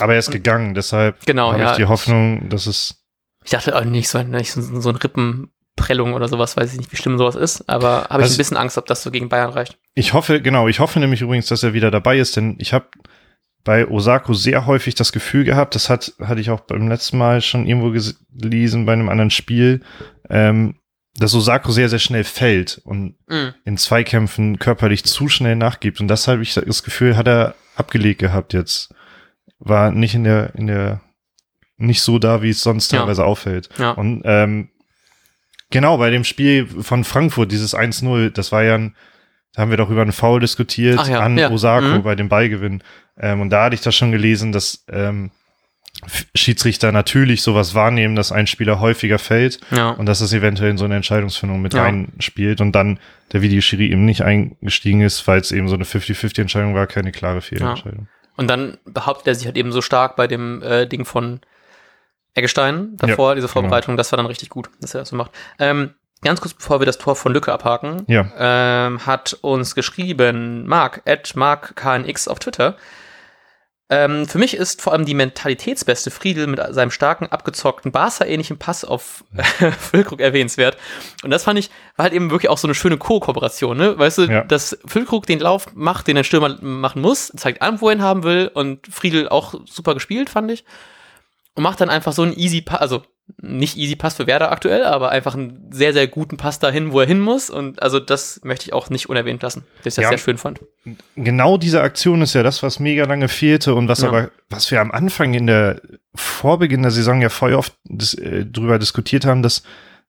Aber 0.00 0.14
er 0.14 0.18
ist 0.20 0.30
gegangen, 0.30 0.74
deshalb 0.74 1.24
Genau, 1.26 1.52
habe 1.52 1.62
ja. 1.62 1.70
ich 1.72 1.76
die 1.76 1.86
Hoffnung, 1.86 2.48
dass 2.48 2.66
es. 2.66 2.96
Ich 3.44 3.50
dachte 3.50 3.76
auch 3.76 3.84
nicht 3.84 4.08
so, 4.08 4.18
ein- 4.18 4.30
nicht 4.30 4.52
so, 4.52 4.80
so 4.80 4.88
ein 4.88 4.98
Rippenprellung 5.80 6.12
oder 6.14 6.28
sowas, 6.28 6.56
weiß 6.56 6.72
ich 6.72 6.78
nicht, 6.78 6.92
wie 6.92 6.96
schlimm 6.96 7.18
sowas 7.18 7.34
ist, 7.34 7.68
aber 7.68 8.02
habe 8.10 8.22
ich 8.22 8.24
Also- 8.24 8.34
ein 8.34 8.38
bisschen 8.38 8.56
Angst, 8.56 8.78
ob 8.78 8.86
das 8.86 9.02
so 9.02 9.10
gegen 9.10 9.28
Bayern 9.28 9.50
reicht. 9.50 9.78
Ich 9.94 10.12
hoffe, 10.12 10.40
genau, 10.40 10.68
ich 10.68 10.80
hoffe 10.80 11.00
nämlich 11.00 11.22
übrigens, 11.22 11.46
dass 11.46 11.62
er 11.62 11.72
wieder 11.72 11.90
dabei 11.90 12.18
ist, 12.18 12.36
denn 12.36 12.56
ich 12.58 12.72
habe 12.72 12.86
bei 13.64 13.86
Osako 13.88 14.32
sehr 14.34 14.66
häufig 14.66 14.94
das 14.94 15.12
Gefühl 15.12 15.44
gehabt, 15.44 15.74
das 15.74 15.90
hat, 15.90 16.14
hatte 16.20 16.40
ich 16.40 16.50
auch 16.50 16.60
beim 16.60 16.88
letzten 16.88 17.18
Mal 17.18 17.40
schon 17.42 17.66
irgendwo 17.66 17.90
gelesen 18.38 18.86
bei 18.86 18.92
einem 18.94 19.08
anderen 19.08 19.30
Spiel, 19.30 19.80
ähm, 20.30 20.76
dass 21.16 21.34
Osako 21.34 21.70
sehr, 21.72 21.88
sehr 21.88 21.98
schnell 21.98 22.24
fällt 22.24 22.80
und 22.84 23.16
Mhm. 23.28 23.54
in 23.64 23.76
Zweikämpfen 23.76 24.58
körperlich 24.58 25.04
zu 25.04 25.28
schnell 25.28 25.56
nachgibt. 25.56 26.00
Und 26.00 26.08
das 26.08 26.26
habe 26.28 26.42
ich 26.42 26.54
das 26.54 26.82
Gefühl, 26.82 27.16
hat 27.16 27.26
er 27.28 27.54
abgelegt 27.74 28.20
gehabt 28.20 28.52
jetzt. 28.54 28.94
War 29.58 29.90
nicht 29.90 30.14
in 30.14 30.24
der, 30.24 30.54
in 30.54 30.66
der, 30.68 31.02
nicht 31.76 32.00
so 32.00 32.18
da, 32.18 32.40
wie 32.42 32.50
es 32.50 32.62
sonst 32.62 32.92
Ja. 32.92 33.00
teilweise 33.00 33.24
auffällt. 33.26 33.68
Ja. 33.78 33.90
Und 33.90 34.22
ähm, 34.24 34.70
genau, 35.70 35.98
bei 35.98 36.10
dem 36.10 36.24
Spiel 36.24 36.66
von 36.66 37.04
Frankfurt, 37.04 37.50
dieses 37.52 37.74
1-0, 37.74 38.30
das 38.30 38.52
war 38.52 38.62
ja 38.64 38.74
ein, 38.76 38.94
da 39.54 39.62
haben 39.62 39.70
wir 39.70 39.76
doch 39.78 39.90
über 39.90 40.02
einen 40.02 40.12
Foul 40.12 40.40
diskutiert 40.40 41.06
ja, 41.08 41.20
an 41.20 41.36
ja. 41.38 41.50
Osako 41.50 41.98
Mhm. 41.98 42.02
bei 42.02 42.14
dem 42.14 42.28
Ballgewinn. 42.28 42.82
Ähm, 43.18 43.40
und 43.40 43.50
da 43.50 43.64
hatte 43.64 43.74
ich 43.74 43.80
das 43.80 43.94
schon 43.96 44.12
gelesen, 44.12 44.52
dass 44.52 44.84
ähm, 44.90 45.30
Schiedsrichter 46.34 46.92
natürlich 46.92 47.42
sowas 47.42 47.74
wahrnehmen, 47.74 48.14
dass 48.16 48.32
ein 48.32 48.46
Spieler 48.46 48.80
häufiger 48.80 49.18
fällt 49.18 49.60
Ja. 49.70 49.90
und 49.90 50.06
dass 50.06 50.20
es 50.20 50.32
eventuell 50.32 50.70
in 50.70 50.78
so 50.78 50.84
eine 50.84 50.96
Entscheidungsfindung 50.96 51.60
mit 51.60 51.74
Ja. 51.74 51.82
reinspielt 51.82 52.60
und 52.60 52.72
dann 52.72 52.98
der 53.32 53.42
Videoschiri 53.42 53.90
eben 53.90 54.04
nicht 54.04 54.22
eingestiegen 54.22 55.02
ist, 55.02 55.26
weil 55.26 55.40
es 55.40 55.52
eben 55.52 55.68
so 55.68 55.74
eine 55.74 55.84
50-50-Entscheidung 55.84 56.74
war, 56.74 56.86
keine 56.86 57.12
klare 57.12 57.40
Fehlentscheidung. 57.42 58.08
Und 58.36 58.48
dann 58.48 58.78
behauptet 58.86 59.26
er 59.28 59.34
sich 59.34 59.46
halt 59.46 59.56
eben 59.58 59.72
so 59.72 59.82
stark 59.82 60.16
bei 60.16 60.26
dem 60.26 60.62
äh, 60.62 60.86
Ding 60.86 61.04
von 61.04 61.40
Eggestein 62.34 62.96
davor, 62.96 63.30
Ja, 63.30 63.34
diese 63.36 63.48
Vorbereitung, 63.48 63.96
das 63.96 64.12
war 64.12 64.16
dann 64.16 64.26
richtig 64.26 64.48
gut, 64.50 64.70
dass 64.80 64.94
er 64.94 65.00
das 65.00 65.08
so 65.10 65.16
macht. 65.16 65.32
Ähm, 65.58 65.94
ganz 66.22 66.40
kurz 66.40 66.54
bevor 66.54 66.80
wir 66.80 66.86
das 66.86 66.98
Tor 66.98 67.16
von 67.16 67.32
Lücke 67.32 67.52
abhaken, 67.52 68.04
Ja. 68.06 68.26
ähm, 68.38 69.04
hat 69.06 69.36
uns 69.40 69.74
geschrieben 69.74 70.66
Mark, 70.66 71.02
at 71.06 71.34
MarkKNX 71.34 72.28
auf 72.28 72.38
Twitter. 72.38 72.76
Ähm, 73.92 74.28
für 74.28 74.38
mich 74.38 74.54
ist 74.56 74.80
vor 74.80 74.92
allem 74.92 75.04
die 75.04 75.14
mentalitätsbeste 75.14 76.12
Friedel 76.12 76.46
mit 76.46 76.60
seinem 76.72 76.92
starken, 76.92 77.26
abgezockten, 77.26 77.90
Barca-ähnlichen 77.90 78.56
Pass 78.56 78.84
auf 78.84 79.24
Füllkrug 79.80 80.20
erwähnenswert. 80.20 80.76
Und 81.24 81.30
das 81.30 81.42
fand 81.42 81.58
ich, 81.58 81.70
war 81.96 82.04
halt 82.04 82.12
eben 82.12 82.30
wirklich 82.30 82.48
auch 82.50 82.58
so 82.58 82.68
eine 82.68 82.76
schöne 82.76 82.98
Co-Kooperation, 82.98 83.76
ne? 83.76 83.98
Weißt 83.98 84.18
du, 84.18 84.22
Ja. 84.26 84.44
dass 84.44 84.78
Füllkrug 84.86 85.26
den 85.26 85.40
Lauf 85.40 85.74
macht, 85.74 86.06
den 86.06 86.16
ein 86.16 86.22
Stürmer 86.22 86.56
machen 86.62 87.02
muss, 87.02 87.32
zeigt 87.36 87.62
an, 87.62 87.80
wo 87.80 87.88
er 87.88 87.96
ihn 87.96 88.02
haben 88.02 88.22
will 88.22 88.48
und 88.54 88.86
Friedel 88.86 89.28
auch 89.28 89.54
super 89.66 89.94
gespielt, 89.94 90.30
fand 90.30 90.52
ich. 90.52 90.64
Und 91.60 91.64
macht 91.64 91.82
dann 91.82 91.90
einfach 91.90 92.14
so 92.14 92.22
einen 92.22 92.32
easy 92.32 92.62
Pass, 92.62 92.80
also 92.80 93.02
nicht 93.42 93.76
easy 93.76 93.94
Pass 93.96 94.14
für 94.14 94.26
Werder 94.26 94.50
aktuell, 94.50 94.82
aber 94.84 95.10
einfach 95.10 95.34
einen 95.34 95.68
sehr, 95.70 95.92
sehr 95.92 96.06
guten 96.08 96.38
Pass 96.38 96.58
dahin, 96.58 96.90
wo 96.92 97.00
er 97.00 97.06
hin 97.06 97.20
muss. 97.20 97.50
Und 97.50 97.82
also 97.82 98.00
das 98.00 98.40
möchte 98.44 98.64
ich 98.64 98.72
auch 98.72 98.88
nicht 98.88 99.10
unerwähnt 99.10 99.42
lassen, 99.42 99.64
dass 99.84 99.92
ich 99.92 99.96
das 99.96 100.04
Ja. 100.04 100.08
sehr 100.08 100.18
schön 100.18 100.38
fand. 100.38 100.60
Genau 101.16 101.58
diese 101.58 101.82
Aktion 101.82 102.22
ist 102.22 102.34
ja 102.34 102.42
das, 102.42 102.62
was 102.62 102.80
mega 102.80 103.04
lange 103.04 103.28
fehlte 103.28 103.74
und 103.74 103.88
was 103.88 104.00
Ja. 104.00 104.08
aber, 104.08 104.30
was 104.48 104.70
wir 104.70 104.80
am 104.80 104.90
Anfang 104.90 105.34
in 105.34 105.46
der 105.46 105.82
Vorbeginn 106.14 106.80
der 106.80 106.90
Saison 106.92 107.20
ja 107.20 107.28
voll 107.28 107.52
oft 107.52 107.74
dis, 107.84 108.14
äh, 108.14 108.46
drüber 108.46 108.78
diskutiert 108.78 109.26
haben, 109.26 109.42
dass, 109.42 109.62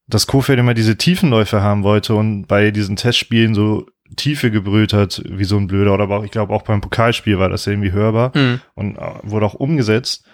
dass 0.07 0.25
Kofeld 0.27 0.57
immer 0.57 0.73
diese 0.73 0.95
Tiefenläufe 0.97 1.61
haben 1.61 1.83
wollte 1.83 2.15
und 2.15 2.45
bei 2.47 2.71
diesen 2.71 2.95
Testspielen 2.95 3.53
so 3.53 3.87
Tiefe 4.15 4.51
gebrüllt 4.51 4.93
hat, 4.93 5.21
wie 5.25 5.43
so 5.45 5.57
ein 5.57 5.67
Blöder, 5.67 5.93
oder 5.93 6.03
aber 6.03 6.17
auch, 6.19 6.23
ich 6.23 6.31
glaube 6.31 6.53
auch 6.53 6.63
beim 6.63 6.81
Pokalspiel 6.81 7.39
war 7.39 7.49
das 7.49 7.67
irgendwie 7.67 7.91
hörbar 7.91 8.31
Mhm. 8.35 8.61
und 8.73 8.97
äh, 8.97 9.01
wurde 9.23 9.45
auch 9.45 9.53
umgesetzt. 9.53 10.25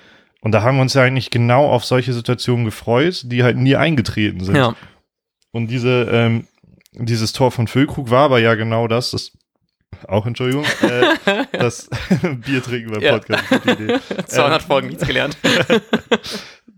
Und 0.41 0.51
da 0.51 0.61
haben 0.61 0.77
wir 0.77 0.81
uns 0.83 0.93
ja 0.93 1.01
eigentlich 1.03 1.31
genau 1.31 1.67
auf 1.69 1.83
solche 1.85 2.13
Situationen 2.13 2.65
gefreut, 2.65 3.23
die 3.25 3.43
halt 3.43 3.57
nie 3.57 3.75
eingetreten 3.75 4.43
sind. 4.43 4.55
Ja. 4.55 4.75
Und 5.51 5.67
diese, 5.67 6.03
ähm, 6.11 6.47
dieses 6.93 7.33
Tor 7.33 7.51
von 7.51 7.67
Füllkrug 7.67 8.09
war 8.11 8.25
aber 8.25 8.39
ja 8.39 8.53
genau 8.55 8.87
das, 8.87 9.11
das 9.11 9.31
auch 10.07 10.25
Entschuldigung, 10.27 10.65
äh, 10.81 11.45
das 11.53 11.89
Bier 12.45 12.61
trinken 12.61 12.91
beim 12.91 13.01
Ja. 13.01 13.13
Podcast. 13.13 13.49
gute 13.49 13.71
Idee. 13.71 13.99
200 14.27 14.61
Ähm, 14.61 14.67
Folgen 14.67 14.87
nichts 14.89 15.07
gelernt. 15.07 15.37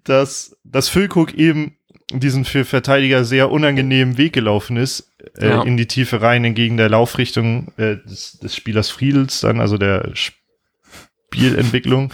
dass, 0.04 0.56
dass 0.64 0.90
Füllkrug 0.90 1.34
eben 1.34 1.76
diesen 2.12 2.46
für 2.46 2.66
Verteidiger 2.66 3.24
sehr 3.24 3.52
unangenehmen 3.52 4.18
Weg 4.18 4.34
gelaufen 4.34 4.78
ist, 4.78 5.12
äh, 5.38 5.50
Ja. 5.50 5.62
in 5.64 5.78
die 5.78 5.88
Tiefe 5.88 6.22
rein, 6.22 6.44
entgegen 6.46 6.78
der 6.78 6.90
Laufrichtung 6.90 7.72
äh, 7.78 7.98
des, 7.98 8.40
des 8.40 8.56
Spielers 8.56 8.90
Friedels 8.90 9.42
dann, 9.42 9.60
also 9.60 9.78
der 9.78 10.12
Spielentwicklung. 10.14 12.14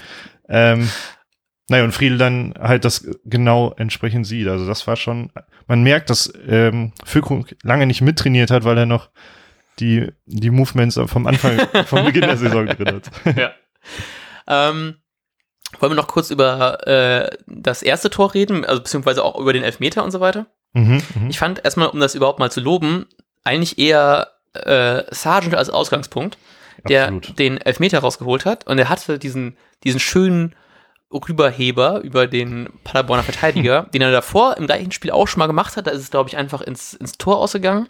Ähm, 0.50 0.90
naja, 1.68 1.84
und 1.84 1.94
Friedel 1.94 2.18
dann 2.18 2.54
halt 2.60 2.86
das 2.86 3.08
genau 3.26 3.74
entsprechend 3.78 4.28
sieht. 4.28 4.48
Also 4.48 4.68
das 4.68 4.86
war 4.86 4.96
schon, 4.96 5.32
man 5.68 5.82
merkt, 5.82 6.10
dass 6.10 6.32
ähm, 6.48 6.94
Füllkrug 7.04 7.56
lange 7.64 7.88
nicht 7.88 8.02
mittrainiert 8.02 8.52
hat, 8.52 8.64
weil 8.66 8.78
er 8.78 8.86
noch 8.86 9.10
die, 9.80 10.12
die 10.26 10.52
Movements 10.52 11.00
vom 11.08 11.28
Anfang, 11.28 11.60
vom 11.86 12.06
Beginn 12.06 12.22
der 12.22 12.38
Saison 12.38 12.68
drin 12.68 13.02
hat. 13.02 13.12
ja. 13.38 13.52
Ähm, 14.48 14.96
wollen 15.80 15.92
wir 15.92 15.96
noch 15.96 16.08
kurz 16.08 16.30
über 16.30 16.88
äh, 16.88 17.36
das 17.48 17.82
erste 17.82 18.10
Tor 18.10 18.34
reden, 18.34 18.64
also 18.64 18.82
beziehungsweise 18.82 19.24
auch 19.24 19.40
über 19.40 19.52
den 19.52 19.64
Elfmeter 19.64 20.04
und 20.04 20.12
so 20.12 20.20
weiter? 20.20 20.46
Mhm, 20.74 21.02
mhm. 21.16 21.30
Ich 21.30 21.40
fand 21.40 21.64
erstmal, 21.66 21.88
um 21.88 22.00
das 22.00 22.16
überhaupt 22.16 22.40
mal 22.40 22.52
zu 22.52 22.62
loben, 22.62 23.08
eigentlich 23.44 23.80
eher 23.80 24.30
äh, 24.54 25.04
Sargent 25.10 25.56
als 25.56 25.70
Ausgangspunkt, 25.70 26.38
der 26.88 27.08
Absolut. 27.08 27.40
den 27.40 27.58
Elfmeter 27.58 28.00
rausgeholt 28.00 28.46
hat 28.46 28.68
und 28.68 28.78
er 28.78 28.90
hatte 28.90 29.18
diesen, 29.18 29.58
diesen 29.84 30.00
schönen 30.00 30.56
Rüberheber 31.16 32.02
über 32.02 32.28
den 32.28 32.70
Paderborner 32.84 33.24
Verteidiger, 33.24 33.84
den 33.94 34.02
er 34.02 34.12
davor 34.12 34.58
im 34.58 34.66
gleichen 34.66 34.92
Spiel 34.92 35.12
auch 35.12 35.28
schon 35.28 35.40
mal 35.40 35.48
gemacht 35.48 35.78
hat. 35.78 35.88
Da 35.88 35.92
ist 35.92 36.02
es, 36.02 36.12
glaube 36.12 36.30
ich, 36.30 36.38
einfach 36.38 36.62
ins, 36.62 36.94
ins 36.94 37.14
Tor 37.14 37.38
ausgegangen. 37.38 37.90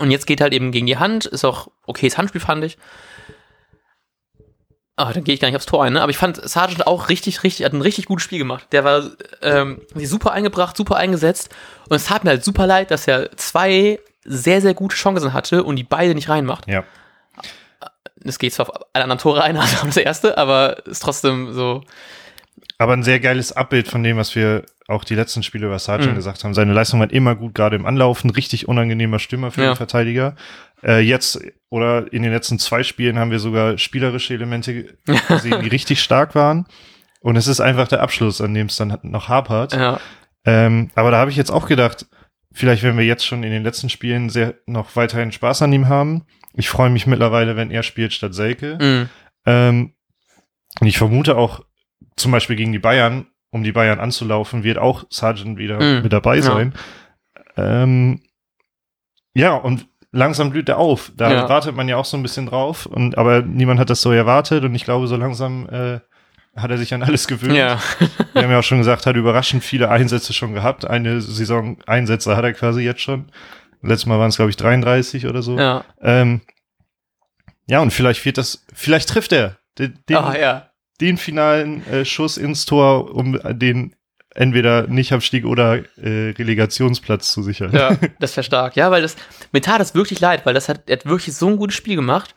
Und 0.00 0.10
jetzt 0.10 0.26
geht 0.26 0.40
halt 0.40 0.52
eben 0.52 0.72
gegen 0.72 0.86
die 0.86 0.98
Hand, 0.98 1.26
ist 1.26 1.44
auch 1.44 1.68
okayes 1.86 2.18
Handspiel, 2.18 2.40
fand 2.40 2.64
ich. 2.64 2.78
Ah, 4.98 5.12
dann 5.12 5.24
gehe 5.24 5.34
ich 5.34 5.40
gar 5.40 5.48
nicht 5.48 5.56
aufs 5.56 5.66
Tor 5.66 5.84
ein, 5.84 5.92
ne? 5.92 6.00
Aber 6.00 6.10
ich 6.10 6.16
fand 6.16 6.40
Sargent 6.48 6.86
auch 6.86 7.10
richtig, 7.10 7.42
richtig, 7.42 7.66
hat 7.66 7.74
ein 7.74 7.82
richtig 7.82 8.06
gutes 8.06 8.24
Spiel 8.24 8.38
gemacht. 8.38 8.68
Der 8.72 8.82
war 8.82 9.10
ähm, 9.42 9.82
super 9.94 10.32
eingebracht, 10.32 10.74
super 10.74 10.96
eingesetzt. 10.96 11.54
Und 11.88 11.96
es 11.96 12.06
tat 12.06 12.24
mir 12.24 12.30
halt 12.30 12.44
super 12.44 12.66
leid, 12.66 12.90
dass 12.90 13.06
er 13.06 13.36
zwei 13.36 13.98
sehr, 14.24 14.62
sehr 14.62 14.72
gute 14.72 14.96
Chancen 14.96 15.34
hatte 15.34 15.64
und 15.64 15.76
die 15.76 15.84
beide 15.84 16.14
nicht 16.14 16.30
reinmacht. 16.30 16.66
Ja. 16.66 16.84
Es 18.24 18.38
geht 18.38 18.54
zwar 18.54 18.70
auf 18.70 18.86
alle 18.94 19.04
anderen 19.04 19.20
Tore 19.20 19.42
ein, 19.42 19.56
als 19.58 19.74
auf 19.74 19.84
das 19.84 19.98
erste, 19.98 20.38
aber 20.38 20.86
ist 20.86 21.02
trotzdem 21.02 21.52
so. 21.52 21.82
Aber 22.78 22.92
ein 22.94 23.02
sehr 23.02 23.20
geiles 23.20 23.52
Abbild 23.52 23.88
von 23.88 24.02
dem, 24.02 24.16
was 24.16 24.34
wir 24.34 24.64
auch 24.88 25.04
die 25.04 25.14
letzten 25.14 25.42
Spiele 25.42 25.66
über 25.66 25.78
Sargent 25.78 26.12
Mhm. 26.12 26.16
gesagt 26.16 26.44
haben. 26.44 26.54
Seine 26.54 26.72
Leistung 26.72 27.00
war 27.00 27.10
immer 27.10 27.34
gut, 27.34 27.54
gerade 27.54 27.76
im 27.76 27.86
Anlaufen. 27.86 28.30
Richtig 28.30 28.68
unangenehmer 28.68 29.18
Stürmer 29.18 29.50
für 29.50 29.62
Ja. 29.62 29.72
den 29.72 29.76
Verteidiger. 29.76 30.36
Äh, 30.82 31.00
jetzt 31.00 31.40
oder 31.70 32.12
in 32.12 32.22
den 32.22 32.32
letzten 32.32 32.58
zwei 32.58 32.82
Spielen 32.82 33.18
haben 33.18 33.30
wir 33.30 33.38
sogar 33.38 33.78
spielerische 33.78 34.34
Elemente 34.34 34.96
gesehen, 35.28 35.60
die 35.62 35.68
richtig 35.68 36.00
stark 36.00 36.34
waren. 36.34 36.66
Und 37.20 37.36
es 37.36 37.48
ist 37.48 37.60
einfach 37.60 37.88
der 37.88 38.02
Abschluss, 38.02 38.40
an 38.40 38.54
dem 38.54 38.66
es 38.68 38.76
dann 38.76 38.96
noch 39.02 39.28
hapert. 39.28 39.72
Ja, 39.72 39.98
Ähm, 40.44 40.90
aber 40.94 41.10
da 41.10 41.16
habe 41.18 41.30
ich 41.30 41.36
jetzt 41.36 41.50
auch 41.50 41.66
gedacht, 41.66 42.06
vielleicht 42.52 42.82
werden 42.84 42.96
wir 42.96 43.04
jetzt 43.04 43.26
schon 43.26 43.42
in 43.42 43.50
den 43.50 43.64
letzten 43.64 43.88
Spielen 43.88 44.28
sehr 44.30 44.54
noch 44.66 44.94
weiterhin 44.94 45.32
Spaß 45.32 45.62
an 45.62 45.72
ihm 45.72 45.88
haben. 45.88 46.24
Ich 46.54 46.68
freue 46.68 46.88
mich 46.90 47.06
mittlerweile, 47.06 47.56
wenn 47.56 47.70
er 47.72 47.82
spielt 47.82 48.12
statt 48.12 48.34
Selke. 48.34 48.78
mhm. 48.80 49.08
Ähm, 49.46 49.92
und 50.80 50.86
ich 50.86 50.98
vermute 50.98 51.36
auch, 51.36 51.64
zum 52.16 52.32
Beispiel 52.32 52.56
gegen 52.56 52.72
die 52.72 52.78
Bayern, 52.78 53.26
um 53.50 53.62
die 53.64 53.72
Bayern 53.72 54.00
anzulaufen, 54.00 54.64
wird 54.64 54.78
auch 54.78 55.04
Sargent 55.10 55.58
wieder 55.58 55.80
Mhm. 55.82 56.02
mit 56.02 56.12
dabei 56.12 56.36
Ja. 56.36 56.42
sein. 56.42 56.74
Ähm, 57.56 58.22
ja, 59.34 59.54
und 59.54 59.86
langsam 60.12 60.50
blüht 60.50 60.68
er 60.68 60.78
auf. 60.78 61.12
Da 61.16 61.30
Ja. 61.32 61.48
wartet 61.48 61.74
man 61.74 61.88
ja 61.88 61.96
auch 61.96 62.04
so 62.04 62.16
ein 62.16 62.22
bisschen 62.22 62.46
drauf. 62.46 62.86
Und, 62.86 63.18
aber 63.18 63.42
niemand 63.42 63.80
hat 63.80 63.90
das 63.90 64.00
so 64.02 64.12
erwartet. 64.12 64.64
Und 64.64 64.74
ich 64.74 64.84
glaube, 64.84 65.06
so 65.06 65.16
langsam 65.16 65.68
äh, 65.68 66.00
hat 66.56 66.70
er 66.70 66.78
sich 66.78 66.94
an 66.94 67.02
alles 67.02 67.26
gewöhnt. 67.26 67.54
Ja. 67.54 67.78
Wir 68.32 68.42
haben 68.42 68.50
ja 68.50 68.58
auch 68.58 68.62
schon 68.64 68.78
gesagt, 68.78 69.04
hat 69.06 69.16
überraschend 69.16 69.62
viele 69.62 69.90
Einsätze 69.90 70.32
schon 70.32 70.54
gehabt. 70.54 70.86
Eine 70.86 71.20
Saison 71.20 71.78
Einsätze 71.86 72.36
hat 72.36 72.44
er 72.44 72.52
quasi 72.54 72.80
jetzt 72.82 73.00
schon. 73.02 73.30
Letztes 73.82 74.06
Mal 74.06 74.18
waren 74.18 74.30
es, 74.30 74.36
glaube 74.36 74.50
ich, 74.50 74.56
33 74.56 75.26
oder 75.26 75.42
so. 75.42 75.58
Ja. 75.58 75.84
Ähm, 76.00 76.40
ja, 77.68 77.80
und 77.80 77.92
vielleicht 77.92 78.24
wird 78.24 78.38
das, 78.38 78.64
vielleicht 78.72 79.08
trifft 79.10 79.32
er 79.32 79.58
den, 79.78 79.98
den, 80.08 80.16
Ah, 80.16 80.34
ja. 80.38 80.70
Den 81.00 81.16
finalen 81.16 81.86
äh, 81.86 82.04
Schuss 82.04 82.36
ins 82.36 82.64
Tor, 82.64 83.14
um 83.14 83.38
den 83.44 83.94
entweder 84.36 84.86
Nicht-Abstieg 84.86 85.44
oder 85.46 85.78
äh, 85.96 86.30
Relegationsplatz 86.30 87.32
zu 87.32 87.42
sichern. 87.42 87.72
Ja, 87.72 87.96
das 88.20 88.36
wäre 88.36 88.44
stark. 88.44 88.76
Ja, 88.76 88.90
weil 88.90 89.02
das, 89.02 89.16
mir 89.52 89.62
tat 89.62 89.80
das 89.80 89.94
wirklich 89.94 90.20
leid, 90.20 90.44
weil 90.44 90.54
das 90.54 90.68
hat, 90.68 90.82
er 90.86 90.96
hat 90.98 91.06
wirklich 91.06 91.34
so 91.34 91.48
ein 91.48 91.56
gutes 91.56 91.76
Spiel 91.76 91.96
gemacht. 91.96 92.34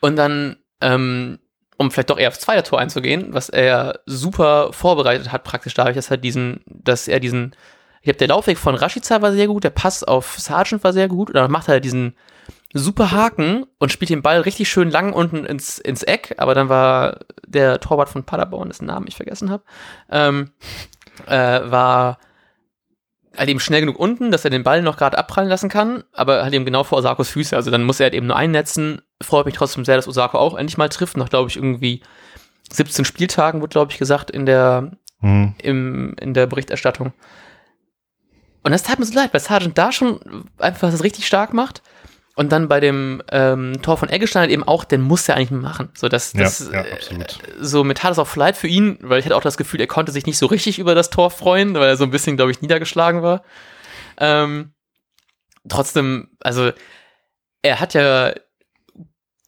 Und 0.00 0.16
dann, 0.16 0.56
ähm, 0.80 1.38
um 1.78 1.90
vielleicht 1.90 2.10
doch 2.10 2.18
eher 2.18 2.28
aufs 2.28 2.40
zweite 2.40 2.62
Tor 2.62 2.78
einzugehen, 2.78 3.32
was 3.32 3.48
er 3.48 4.00
super 4.06 4.72
vorbereitet 4.72 5.32
hat, 5.32 5.44
praktisch 5.44 5.74
dadurch, 5.74 5.96
dass 5.96 6.10
er 6.10 6.18
diesen, 6.18 6.60
dass 6.66 7.08
er 7.08 7.20
diesen, 7.20 7.56
ich 8.00 8.04
glaube, 8.04 8.18
der 8.18 8.28
Laufweg 8.28 8.58
von 8.58 8.74
Rashica 8.74 9.22
war 9.22 9.32
sehr 9.32 9.46
gut, 9.46 9.64
der 9.64 9.70
Pass 9.70 10.04
auf 10.04 10.38
Sargent 10.38 10.84
war 10.84 10.92
sehr 10.92 11.08
gut, 11.08 11.30
und 11.30 11.34
dann 11.34 11.50
macht 11.50 11.68
er 11.68 11.80
diesen 11.80 12.14
super 12.72 13.10
Haken 13.10 13.66
und 13.78 13.90
spielt 13.90 14.10
den 14.10 14.22
Ball 14.22 14.40
richtig 14.40 14.68
schön 14.68 14.90
lang 14.90 15.12
unten 15.12 15.44
ins, 15.44 15.78
ins 15.78 16.02
Eck, 16.02 16.34
aber 16.38 16.54
dann 16.54 16.68
war 16.68 17.20
der 17.46 17.80
Torwart 17.80 18.08
von 18.08 18.24
Paderborn, 18.24 18.68
dessen 18.68 18.86
Namen 18.86 19.06
ich 19.08 19.16
vergessen 19.16 19.50
habe, 19.50 19.64
ähm, 20.10 20.52
äh, 21.26 21.60
war 21.70 22.18
halt 23.36 23.48
eben 23.48 23.60
schnell 23.60 23.80
genug 23.80 23.98
unten, 23.98 24.30
dass 24.30 24.44
er 24.44 24.50
den 24.50 24.62
Ball 24.62 24.82
noch 24.82 24.96
gerade 24.96 25.18
abprallen 25.18 25.48
lassen 25.48 25.68
kann, 25.68 26.04
aber 26.12 26.42
halt 26.42 26.52
eben 26.54 26.64
genau 26.64 26.84
vor 26.84 26.98
Osakos 26.98 27.30
Füße. 27.30 27.56
Also 27.56 27.70
dann 27.70 27.84
muss 27.84 28.00
er 28.00 28.04
halt 28.04 28.14
eben 28.14 28.26
nur 28.26 28.36
einnetzen. 28.36 29.02
Freut 29.22 29.46
mich 29.46 29.54
trotzdem 29.54 29.84
sehr, 29.84 29.96
dass 29.96 30.08
Osako 30.08 30.38
auch 30.38 30.56
endlich 30.56 30.78
mal 30.78 30.88
trifft. 30.88 31.16
Nach, 31.16 31.28
glaube 31.28 31.48
ich, 31.48 31.56
irgendwie 31.56 32.02
17 32.70 33.04
Spieltagen, 33.04 33.60
wurde, 33.60 33.72
glaube 33.72 33.92
ich, 33.92 33.98
gesagt, 33.98 34.30
in 34.30 34.46
der, 34.46 34.92
Hm. 35.20 35.54
im, 35.62 36.14
in 36.20 36.34
der 36.34 36.46
Berichterstattung. 36.46 37.12
Und 38.62 38.72
das 38.72 38.82
tat 38.82 38.98
mir 38.98 39.06
so 39.06 39.14
leid, 39.14 39.32
weil 39.32 39.40
Sargent 39.40 39.78
da 39.78 39.92
schon 39.92 40.44
einfach 40.58 40.90
das 40.90 41.02
richtig 41.02 41.26
stark 41.26 41.54
macht. 41.54 41.82
Und 42.40 42.52
dann 42.52 42.68
bei 42.68 42.80
dem 42.80 43.22
ähm, 43.32 43.82
Tor 43.82 43.98
von 43.98 44.08
Eggestein 44.08 44.40
halt 44.40 44.50
eben 44.50 44.62
auch, 44.62 44.84
den 44.84 45.02
muss 45.02 45.28
er 45.28 45.36
eigentlich 45.36 45.50
machen. 45.50 45.90
So, 45.92 46.08
das, 46.08 46.32
Ja, 46.32 46.44
das, 46.44 46.70
ja, 46.72 46.86
äh, 46.86 46.92
absolut. 46.94 47.38
so 47.60 47.84
mit 47.84 47.98
tat 47.98 48.12
es 48.12 48.18
auch 48.18 48.34
leid 48.34 48.56
für 48.56 48.66
ihn, 48.66 48.96
weil 49.02 49.18
ich 49.18 49.26
hatte 49.26 49.36
auch 49.36 49.42
das 49.42 49.58
Gefühl, 49.58 49.78
er 49.78 49.86
konnte 49.86 50.10
sich 50.10 50.24
nicht 50.24 50.38
so 50.38 50.46
richtig 50.46 50.78
über 50.78 50.94
das 50.94 51.10
Tor 51.10 51.30
freuen, 51.30 51.74
weil 51.74 51.86
er 51.86 51.98
so 51.98 52.04
ein 52.04 52.10
bisschen, 52.10 52.36
glaube 52.36 52.50
ich, 52.50 52.62
niedergeschlagen 52.62 53.20
war. 53.20 53.42
Ähm, 54.16 54.72
trotzdem, 55.68 56.30
also 56.40 56.70
er 57.60 57.78
hat 57.78 57.92
ja 57.92 58.32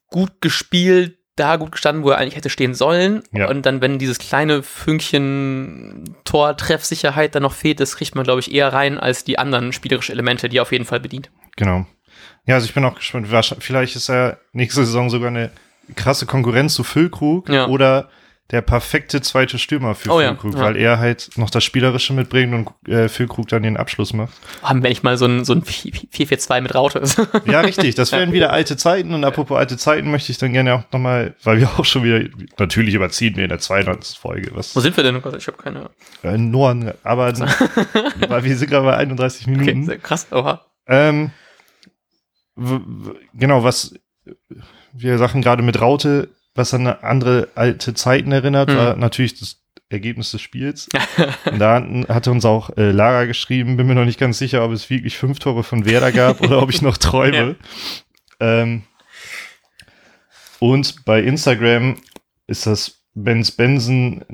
gut 0.08 0.42
gespielt, 0.42 1.16
da 1.34 1.56
gut 1.56 1.72
gestanden, 1.72 2.04
wo 2.04 2.10
er 2.10 2.18
eigentlich 2.18 2.36
hätte 2.36 2.50
stehen 2.50 2.74
sollen. 2.74 3.22
Ja. 3.32 3.48
Und 3.48 3.64
dann, 3.64 3.80
wenn 3.80 3.98
dieses 3.98 4.18
kleine 4.18 4.62
Fünkchen 4.62 6.14
Tor-Treffsicherheit 6.24 7.34
dann 7.34 7.42
noch 7.42 7.54
fehlt, 7.54 7.80
das 7.80 7.96
kriegt 7.96 8.16
man, 8.16 8.24
glaube 8.24 8.40
ich, 8.40 8.52
eher 8.52 8.70
rein 8.70 8.98
als 8.98 9.24
die 9.24 9.38
anderen 9.38 9.72
spielerischen 9.72 10.12
Elemente, 10.12 10.50
die 10.50 10.58
er 10.58 10.62
auf 10.62 10.72
jeden 10.72 10.84
Fall 10.84 11.00
bedient. 11.00 11.30
Genau. 11.56 11.86
Ja, 12.46 12.56
also 12.56 12.64
ich 12.66 12.74
bin 12.74 12.84
auch 12.84 12.94
gespannt. 12.94 13.28
Vielleicht 13.60 13.96
ist 13.96 14.08
er 14.08 14.38
nächste 14.52 14.84
Saison 14.84 15.10
sogar 15.10 15.28
eine 15.28 15.50
krasse 15.96 16.26
Konkurrenz 16.26 16.74
zu 16.74 16.84
Füllkrug 16.84 17.48
Ja. 17.48 17.66
oder 17.68 18.08
der 18.50 18.60
perfekte 18.60 19.22
zweite 19.22 19.58
Stürmer 19.58 19.94
für 19.94 20.10
Oh 20.10 20.18
Füllkrug, 20.18 20.54
ja. 20.56 20.60
weil 20.60 20.76
er 20.76 20.98
halt 20.98 21.30
noch 21.36 21.48
das 21.48 21.64
Spielerische 21.64 22.12
mitbringt 22.12 22.52
und 22.52 22.88
äh, 22.92 23.08
Füllkrug 23.08 23.48
dann 23.48 23.62
den 23.62 23.78
Abschluss 23.78 24.12
macht. 24.12 24.32
Haben 24.62 24.82
wir 24.82 24.90
nicht 24.90 25.02
mal 25.02 25.16
so 25.16 25.24
ein, 25.24 25.44
so 25.46 25.54
ein 25.54 25.62
4-4-2 25.62 26.60
mit 26.60 26.74
Raute 26.74 26.98
ist. 26.98 27.18
Ja, 27.46 27.60
richtig. 27.62 27.94
Das 27.94 28.12
wären 28.12 28.32
wieder 28.32 28.52
alte 28.52 28.76
Zeiten. 28.76 29.14
Und 29.14 29.24
apropos 29.24 29.56
alte 29.56 29.78
Zeiten 29.78 30.10
möchte 30.10 30.32
ich 30.32 30.38
dann 30.38 30.52
gerne 30.52 30.74
auch 30.74 30.82
nochmal, 30.92 31.34
weil 31.44 31.60
wir 31.60 31.70
auch 31.78 31.84
schon 31.86 32.02
wieder, 32.04 32.28
natürlich 32.58 32.94
überziehen 32.94 33.36
wir 33.36 33.44
in 33.44 33.48
der 33.48 33.58
92. 33.58 34.18
Folge, 34.18 34.50
was 34.54 34.76
Wo 34.76 34.80
sind 34.80 34.96
wir 34.98 35.04
denn? 35.04 35.16
Oh 35.16 35.32
Ich 35.36 35.46
habe 35.46 35.56
keine. 35.56 35.88
äh, 36.22 36.36
Norden, 36.36 36.92
aber 37.04 37.32
weil 38.28 38.44
wir 38.44 38.56
sind 38.56 38.68
gerade 38.70 38.84
bei 38.84 38.96
31 38.96 39.46
Okay, 39.48 39.56
Minuten. 39.56 39.84
sehr 39.86 39.98
krass. 39.98 40.26
Oha. 40.30 40.60
Ähm, 40.86 41.30
genau, 43.34 43.64
was 43.64 43.94
wir 44.92 45.18
Sachen 45.18 45.42
gerade 45.42 45.62
mit 45.62 45.80
Raute, 45.80 46.28
was 46.54 46.74
an 46.74 46.86
andere 46.86 47.48
alte 47.54 47.94
Zeiten 47.94 48.30
erinnert, 48.32 48.68
Mhm. 48.70 48.76
war 48.76 48.96
natürlich 48.96 49.38
das 49.38 49.58
Ergebnis 49.88 50.30
des 50.30 50.40
Spiels. 50.40 50.88
Da 51.58 51.86
hatte 52.08 52.30
uns 52.30 52.44
auch 52.44 52.70
äh, 52.76 52.90
Lara 52.92 53.24
geschrieben, 53.26 53.76
bin 53.76 53.86
mir 53.86 53.94
noch 53.94 54.04
nicht 54.06 54.18
ganz 54.20 54.38
sicher, 54.38 54.64
ob 54.64 54.72
es 54.72 54.88
wirklich 54.88 55.18
fünf 55.18 55.38
Tore 55.38 55.64
von 55.64 55.84
Werder 55.84 56.12
gab 56.12 56.40
oder 56.40 56.62
ob 56.62 56.70
ich 56.70 56.82
noch 56.82 56.96
träume. 56.96 57.56
Ähm, 58.40 58.82
und 60.58 61.04
bei 61.04 61.22
Instagram 61.22 61.96
ist 62.48 62.66
das 62.66 63.04
Benz 63.14 63.52
Benson 63.52 64.24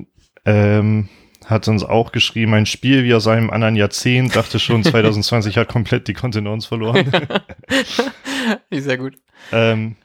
ähm, 0.47 1.11
hat 1.49 1.67
uns 1.67 1.83
auch 1.83 2.13
geschrieben, 2.13 2.53
ein 2.55 2.67
Spiel 2.67 3.05
wie 3.05 3.15
aus 3.15 3.27
einem 3.27 3.51
anderen 3.51 3.75
Jahrzehnt, 3.75 4.37
dachte 4.37 4.59
schon 4.59 4.85
2020 4.85 5.57
hat 5.57 5.69
komplett 5.69 6.07
die 6.09 6.13
Kontenance 6.15 6.69
verloren. 6.69 7.11
Ist 8.71 8.85
sehr 8.85 8.99
gut. 8.99 9.15
ähm, 9.53 9.97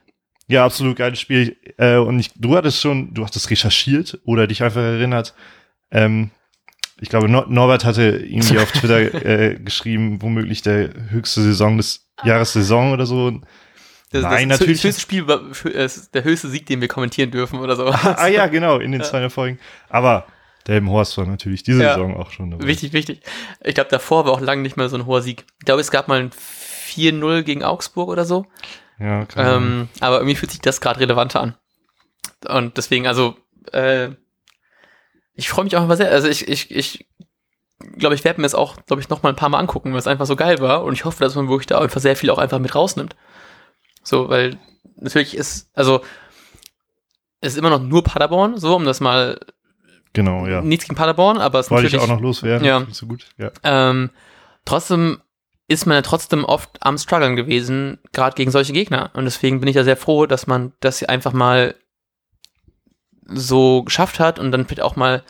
ja, 0.47 0.65
absolut 0.65 0.97
geiles 0.97 1.19
Spiel. 1.19 1.57
Äh, 1.77 1.97
und 1.97 2.19
ich, 2.19 2.31
du 2.35 2.55
hattest 2.55 2.81
schon, 2.81 3.13
du 3.13 3.25
hattest 3.25 3.49
recherchiert 3.49 4.19
oder 4.25 4.47
dich 4.47 4.63
einfach 4.63 4.81
erinnert. 4.81 5.33
Ähm, 5.91 6.31
ich 6.99 7.09
glaube, 7.09 7.27
Nor 7.29 7.47
Norbert 7.47 7.85
hatte 7.85 8.03
irgendwie 8.25 8.59
auf 8.59 8.71
Twitter 8.71 9.25
äh, 9.25 9.55
geschrieben, 9.55 10.21
womöglich 10.21 10.61
der 10.61 10.91
höchste 11.09 11.41
Saison 11.41 11.77
des 11.77 12.07
Jahressaison 12.23 12.93
oder 12.93 13.05
so. 13.05 13.31
Das, 14.11 14.21
Nein, 14.21 14.49
das, 14.49 14.59
natürlich. 14.59 14.81
Das 14.81 14.89
höchste 14.91 15.01
Spiel, 15.01 15.25
der 16.13 16.23
höchste 16.23 16.49
Sieg, 16.49 16.67
den 16.67 16.81
wir 16.81 16.87
kommentieren 16.87 17.31
dürfen 17.31 17.59
oder 17.59 17.75
so. 17.75 17.87
ah 17.87 18.27
ja, 18.27 18.47
genau, 18.47 18.77
in 18.77 18.91
den 18.91 19.01
Ja. 19.01 19.07
zwei 19.07 19.29
Folgen. 19.29 19.59
Aber 19.89 20.27
der 20.67 20.85
Horst 20.85 21.17
war 21.17 21.25
natürlich 21.25 21.63
diese 21.63 21.83
Ja. 21.83 21.93
Saison 21.93 22.15
auch 22.17 22.31
schon 22.31 22.51
dabei. 22.51 22.65
Wichtig, 22.67 22.93
wichtig. 22.93 23.21
Ich 23.63 23.75
glaube, 23.75 23.89
davor 23.89 24.25
war 24.25 24.33
auch 24.33 24.41
lange 24.41 24.61
nicht 24.61 24.77
mehr 24.77 24.89
so 24.89 24.97
ein 24.97 25.05
hoher 25.05 25.21
Sieg. 25.21 25.45
Ich 25.59 25.65
glaube, 25.65 25.81
es 25.81 25.91
gab 25.91 26.07
mal 26.07 26.19
ein 26.19 26.31
4-0 26.31 27.43
gegen 27.43 27.63
Augsburg 27.63 28.09
oder 28.09 28.25
so. 28.25 28.45
Ja, 28.99 29.25
sein. 29.33 29.55
Ähm, 29.63 29.89
aber 29.99 30.17
irgendwie 30.17 30.35
fühlt 30.35 30.51
sich 30.51 30.61
das 30.61 30.81
gerade 30.81 30.99
relevanter 30.99 31.41
an. 31.41 31.55
Und 32.47 32.77
deswegen, 32.77 33.07
also, 33.07 33.35
äh, 33.71 34.09
ich 35.35 35.49
freue 35.49 35.65
mich 35.65 35.75
auch 35.75 35.81
einfach 35.81 35.97
sehr. 35.97 36.11
Also 36.11 36.27
ich, 36.27 36.47
ich, 36.47 36.69
ich 36.71 37.07
glaube, 37.97 38.15
ich 38.15 38.23
werde 38.23 38.39
mir 38.39 38.47
es 38.47 38.55
auch, 38.55 38.77
glaube 38.85 39.01
ich, 39.01 39.09
noch 39.09 39.23
mal 39.23 39.29
ein 39.29 39.35
paar 39.35 39.49
Mal 39.49 39.59
angucken, 39.59 39.91
weil 39.91 39.99
es 39.99 40.07
einfach 40.07 40.25
so 40.25 40.35
geil 40.35 40.59
war. 40.59 40.83
Und 40.83 40.93
ich 40.93 41.05
hoffe, 41.05 41.23
dass 41.23 41.35
man 41.35 41.49
wirklich 41.49 41.67
da 41.67 41.79
einfach 41.79 42.01
sehr 42.01 42.15
viel 42.15 42.29
auch 42.29 42.37
einfach 42.37 42.59
mit 42.59 42.75
rausnimmt. 42.75 43.15
So, 44.03 44.29
weil 44.29 44.59
natürlich 44.95 45.35
ist, 45.35 45.69
also, 45.73 46.01
es 47.41 47.53
ist 47.53 47.57
immer 47.59 47.69
noch 47.69 47.81
nur 47.81 48.03
Paderborn, 48.03 48.57
so, 48.57 48.75
um 48.75 48.85
das 48.85 48.99
mal, 49.01 49.39
genau, 50.13 50.47
ja. 50.47 50.61
nichts 50.61 50.85
gegen 50.85 50.95
Paderborn, 50.95 51.37
aber 51.37 51.59
es 51.59 51.67
ist 51.67 51.71
Wollte 51.71 51.87
ich 51.87 51.97
auch 51.97 52.07
noch 52.07 52.21
loswerden. 52.21 52.65
Ja. 52.65 52.79
Nicht 52.81 52.95
so 52.95 53.07
gut. 53.07 53.25
Ja. 53.37 53.51
ähm, 53.63 54.09
trotzdem 54.65 55.21
ist 55.67 55.85
man 55.85 55.95
ja 55.95 56.01
trotzdem 56.01 56.43
oft 56.43 56.69
am 56.81 56.97
struggeln 56.97 57.35
gewesen, 57.35 57.99
gerade 58.11 58.35
gegen 58.35 58.51
solche 58.51 58.73
Gegner. 58.73 59.11
Und 59.13 59.25
deswegen 59.25 59.59
bin 59.59 59.69
ich 59.69 59.75
ja 59.75 59.83
sehr 59.83 59.97
froh, 59.97 60.25
dass 60.25 60.45
man 60.45 60.73
das 60.81 60.99
hier 60.99 61.09
einfach 61.09 61.33
mal 61.33 61.75
so 63.25 63.83
geschafft 63.83 64.19
hat 64.19 64.39
und 64.39 64.51
dann 64.51 64.65
vielleicht 64.65 64.81
auch 64.81 64.95
mal 64.95 65.23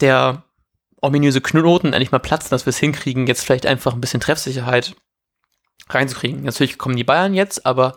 der 0.00 0.44
ominöse 1.00 1.40
Knoten 1.40 1.92
endlich 1.94 2.12
mal 2.12 2.18
platzt, 2.18 2.52
dass 2.52 2.66
wir 2.66 2.70
es 2.70 2.78
hinkriegen, 2.78 3.26
jetzt 3.26 3.44
vielleicht 3.44 3.66
einfach 3.66 3.94
ein 3.94 4.00
bisschen 4.00 4.20
Treffsicherheit 4.20 4.94
reinzukriegen. 5.88 6.42
Natürlich 6.42 6.78
kommen 6.78 6.96
die 6.96 7.04
Bayern 7.04 7.34
jetzt, 7.34 7.64
aber 7.64 7.96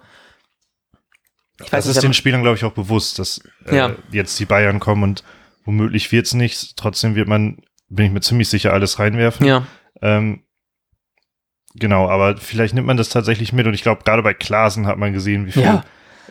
ich 1.62 1.70
Das 1.70 1.86
ist 1.86 1.96
nicht, 1.96 2.04
den 2.04 2.14
Spielern, 2.14 2.42
glaube 2.42 2.58
ich, 2.58 2.64
auch 2.64 2.72
bewusst, 2.72 3.20
dass 3.20 3.42
äh, 3.66 3.76
Ja. 3.76 3.96
jetzt 4.12 4.40
die 4.40 4.46
Bayern 4.46 4.80
kommen 4.80 5.04
und 5.04 5.24
womöglich 5.65 6.12
wird's 6.12 6.34
nicht. 6.34 6.78
Trotzdem 6.78 7.15
wird 7.15 7.28
man, 7.28 7.58
bin 7.89 8.06
ich 8.08 8.12
mir 8.12 8.21
ziemlich 8.21 8.49
sicher, 8.49 8.73
alles 8.73 8.99
reinwerfen. 8.99 9.45
ja, 9.45 9.65
Ähm, 10.02 10.43
genau, 11.76 12.10
aber 12.10 12.38
vielleicht 12.38 12.73
nimmt 12.73 12.88
man 12.88 12.97
das 12.97 13.10
tatsächlich 13.10 13.54
mit 13.54 13.67
und 13.67 13.73
ich 13.73 13.84
glaube, 13.84 14.04
gerade 14.04 14.23
bei 14.23 14.34
Klasen 14.34 14.88
hat 14.88 14.97
man 14.97 15.13
gesehen, 15.13 15.45
wie 15.45 15.52
viele 15.52 15.65
Ja. 15.65 15.84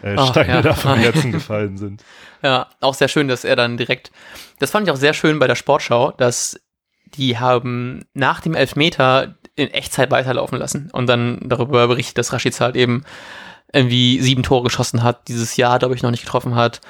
äh, 0.02 0.16
Oh, 0.16 0.26
Steine 0.26 0.54
ja. 0.54 0.62
da 0.62 0.74
vom 0.74 0.94
Herzen 0.98 1.32
gefallen 1.32 1.76
sind. 1.76 2.02
Ja, 2.42 2.68
auch 2.80 2.94
sehr 2.94 3.08
schön, 3.08 3.28
dass 3.28 3.44
er 3.44 3.56
dann 3.56 3.76
direkt. 3.76 4.10
Das 4.58 4.70
fand 4.70 4.86
ich 4.86 4.92
auch 4.92 4.96
sehr 4.96 5.14
schön 5.14 5.38
bei 5.38 5.46
der 5.46 5.54
Sportschau, 5.54 6.10
dass 6.12 6.60
die 7.14 7.38
haben 7.38 8.04
nach 8.14 8.40
dem 8.40 8.54
Elfmeter 8.54 9.36
in 9.54 9.68
Echtzeit 9.68 10.10
weiterlaufen 10.10 10.58
lassen 10.58 10.88
und 10.92 11.06
dann 11.06 11.38
darüber 11.44 11.86
berichtet, 11.86 12.16
dass 12.18 12.32
Rashica 12.32 12.64
halt 12.64 12.76
eben 12.76 13.04
irgendwie 13.74 14.20
sieben 14.20 14.42
Tore 14.42 14.64
geschossen 14.64 15.02
hat, 15.02 15.28
dieses 15.28 15.56
Jahr, 15.56 15.78
glaube 15.78 15.94
ich, 15.94 16.02
noch 16.02 16.10
nicht 16.10 16.24
getroffen 16.24 16.54
hat. 16.54 16.80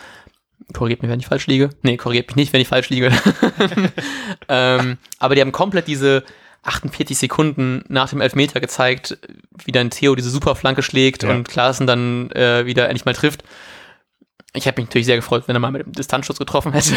Korrigiert 0.72 1.02
mich, 1.02 1.10
wenn 1.10 1.20
ich 1.20 1.26
falsch 1.26 1.46
liege. 1.46 1.70
Nee, 1.82 1.96
korrigiert 1.96 2.28
mich 2.28 2.36
nicht, 2.36 2.52
wenn 2.52 2.60
ich 2.60 2.68
falsch 2.68 2.88
liege. 2.90 3.10
ähm, 4.48 4.98
aber 5.18 5.34
die 5.34 5.40
haben 5.40 5.52
komplett 5.52 5.86
diese 5.88 6.24
48 6.64 7.18
Sekunden 7.18 7.84
nach 7.88 8.10
dem 8.10 8.20
Elfmeter 8.20 8.60
gezeigt, 8.60 9.18
wie 9.64 9.72
dann 9.72 9.90
Theo 9.90 10.14
diese 10.14 10.30
super 10.30 10.54
Flanke 10.54 10.82
schlägt 10.82 11.22
Ja. 11.24 11.30
und 11.30 11.48
Klaassen 11.48 11.86
dann 11.86 12.30
äh, 12.32 12.66
wieder 12.66 12.88
endlich 12.88 13.04
mal 13.04 13.14
trifft. 13.14 13.42
Ich 14.54 14.66
hätte 14.66 14.80
mich 14.80 14.88
natürlich 14.88 15.06
sehr 15.06 15.16
gefreut, 15.16 15.44
wenn 15.46 15.56
er 15.56 15.60
mal 15.60 15.70
mit 15.72 15.86
dem 15.86 15.92
Distanzschutz 15.92 16.38
getroffen 16.38 16.72
hätte, 16.72 16.94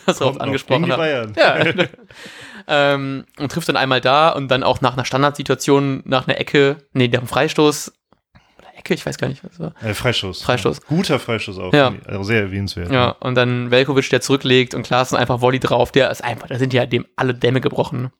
das 0.06 0.20
noch 0.20 0.38
angesprochen 0.38 0.90
hat. 0.92 1.36
Ja. 1.36 1.74
ähm, 2.68 3.24
und 3.38 3.50
trifft 3.50 3.68
dann 3.68 3.76
einmal 3.76 4.00
da 4.00 4.28
und 4.30 4.48
dann 4.48 4.62
auch 4.62 4.80
nach 4.80 4.92
einer 4.94 5.04
Standardsituation, 5.04 6.02
nach 6.06 6.28
einer 6.28 6.38
Ecke, 6.38 6.76
nee, 6.92 7.08
nach 7.08 7.18
einem 7.18 7.28
Freistoß, 7.28 7.92
Ecke, 8.84 8.94
ich 8.94 9.06
weiß 9.06 9.16
gar 9.16 9.28
nicht, 9.28 9.42
was 9.42 9.58
war. 9.58 9.74
Äh, 9.82 9.94
Freischuss. 9.94 10.42
Freischuss. 10.42 10.82
Guter 10.82 11.18
Freischuss 11.18 11.58
auch. 11.58 11.72
Ja. 11.72 11.94
Also 12.04 12.22
sehr 12.24 12.42
erwähnenswert. 12.42 12.92
Ja, 12.92 13.10
und 13.10 13.34
dann 13.34 13.70
Velkovic, 13.70 14.10
der 14.10 14.20
zurücklegt 14.20 14.74
und 14.74 14.82
Klaassen 14.82 15.16
einfach 15.16 15.40
Volley 15.40 15.58
drauf, 15.58 15.90
der 15.90 16.10
ist 16.10 16.22
einfach, 16.22 16.48
da 16.48 16.58
sind 16.58 16.74
ja 16.74 16.84
dem 16.84 17.06
alle 17.16 17.34
Dämme 17.34 17.62
gebrochen. 17.62 18.10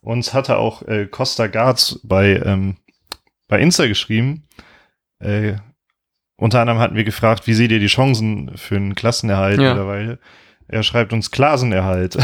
Uns 0.00 0.32
hatte 0.32 0.56
auch 0.56 0.82
äh, 0.82 1.06
Costa 1.06 1.46
Garz 1.48 2.00
bei, 2.04 2.40
ähm, 2.44 2.76
bei 3.48 3.60
Insta 3.60 3.86
geschrieben. 3.86 4.46
Äh, 5.18 5.54
unter 6.36 6.60
anderem 6.60 6.78
hatten 6.78 6.96
wir 6.96 7.04
gefragt, 7.04 7.46
wie 7.46 7.54
seht 7.54 7.72
ihr 7.72 7.80
die 7.80 7.86
Chancen 7.86 8.56
für 8.56 8.76
einen 8.76 8.94
Klassenerhalt 8.94 9.60
Ja. 9.60 9.70
mittlerweile? 9.74 10.18
Er 10.68 10.82
schreibt 10.82 11.12
uns 11.12 11.30
Klasenerhalt. 11.30 12.16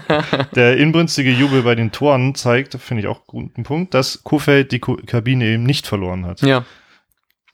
Der 0.54 0.76
inbrünstige 0.76 1.30
Jubel 1.30 1.62
bei 1.62 1.74
den 1.74 1.92
Toren 1.92 2.34
zeigt, 2.34 2.74
finde 2.74 3.02
ich 3.02 3.06
auch 3.08 3.16
einen 3.18 3.26
guten 3.26 3.62
Punkt, 3.62 3.94
dass 3.94 4.22
Kofeld 4.22 4.72
die 4.72 4.78
Ko 4.80 4.96
Kabine 5.06 5.46
eben 5.46 5.62
nicht 5.62 5.86
verloren 5.86 6.26
hat. 6.26 6.42
Ja. 6.42 6.64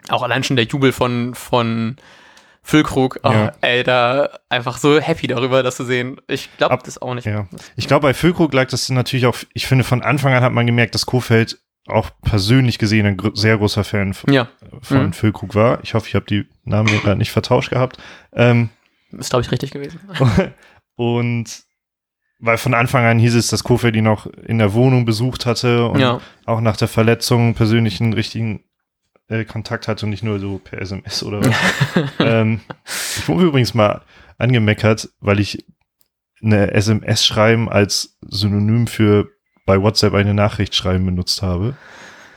Auch 0.08 0.22
allein 0.22 0.42
schon 0.42 0.56
der 0.56 0.64
Jubel 0.66 0.92
von, 0.92 1.34
von 1.34 1.96
Füllkrug, 2.64 3.20
oh, 3.22 3.30
Ja. 3.30 3.52
ey, 3.60 3.82
da 3.84 4.30
einfach 4.48 4.78
so 4.78 4.98
happy 5.00 5.26
darüber, 5.28 5.62
das 5.62 5.76
zu 5.76 5.84
sehen. 5.84 6.20
Ich 6.28 6.48
glaube 6.58 6.78
das 6.84 7.00
auch 7.00 7.14
nicht. 7.14 7.24
Ja. 7.26 7.46
Ich 7.76 7.86
glaube, 7.86 8.08
bei 8.08 8.14
Füllkrug 8.14 8.52
lag 8.52 8.68
das 8.68 8.88
natürlich 8.88 9.26
auch, 9.26 9.36
ich 9.54 9.66
finde, 9.66 9.84
von 9.84 10.02
Anfang 10.02 10.32
an 10.34 10.42
hat 10.42 10.52
man 10.52 10.66
gemerkt, 10.66 10.94
dass 10.94 11.06
Kofeld 11.06 11.58
auch 11.88 12.10
persönlich 12.22 12.78
gesehen 12.78 13.06
ein 13.06 13.16
gro 13.16 13.34
sehr 13.34 13.58
großer 13.58 13.82
Fan 13.82 14.14
von, 14.14 14.32
Ja, 14.32 14.48
von 14.82 15.06
Mhm. 15.06 15.12
Füllkrug 15.12 15.54
war. 15.56 15.80
Ich 15.82 15.94
hoffe, 15.94 16.06
ich 16.08 16.14
habe 16.14 16.26
die 16.26 16.46
Namen 16.64 16.88
hier 16.88 17.00
gerade 17.00 17.18
nicht 17.18 17.32
vertauscht 17.32 17.70
gehabt. 17.70 17.96
Ähm, 18.32 18.70
ist 19.18 19.30
glaube 19.30 19.42
ich 19.42 19.50
richtig 19.52 19.70
gewesen. 19.70 20.00
und 20.96 21.64
weil 22.38 22.58
von 22.58 22.74
Anfang 22.74 23.04
an 23.04 23.18
hieß 23.18 23.36
es, 23.36 23.46
dass 23.48 23.62
Kofeld 23.62 23.94
ihn 23.94 24.08
auch 24.08 24.26
in 24.26 24.58
der 24.58 24.74
Wohnung 24.74 25.04
besucht 25.04 25.46
hatte 25.46 25.86
und 25.86 26.00
ja, 26.00 26.20
auch 26.44 26.60
nach 26.60 26.76
der 26.76 26.88
Verletzung 26.88 27.54
persönlichen 27.54 28.12
richtigen 28.12 28.64
äh, 29.28 29.44
Kontakt 29.44 29.86
hatte 29.86 30.06
und 30.06 30.10
nicht 30.10 30.24
nur 30.24 30.40
so 30.40 30.58
per 30.58 30.80
SMS 30.80 31.22
oder 31.22 31.40
was. 31.40 31.54
ähm, 32.18 32.60
ich 32.84 33.28
wurde 33.28 33.46
übrigens 33.46 33.74
mal 33.74 34.02
angemeckert, 34.38 35.08
weil 35.20 35.38
ich 35.38 35.64
eine 36.42 36.72
SMS 36.72 37.24
schreiben 37.24 37.68
als 37.68 38.18
Synonym 38.22 38.88
für 38.88 39.28
bei 39.64 39.80
WhatsApp 39.80 40.14
eine 40.14 40.34
Nachricht 40.34 40.74
schreiben 40.74 41.06
benutzt 41.06 41.42
habe 41.42 41.76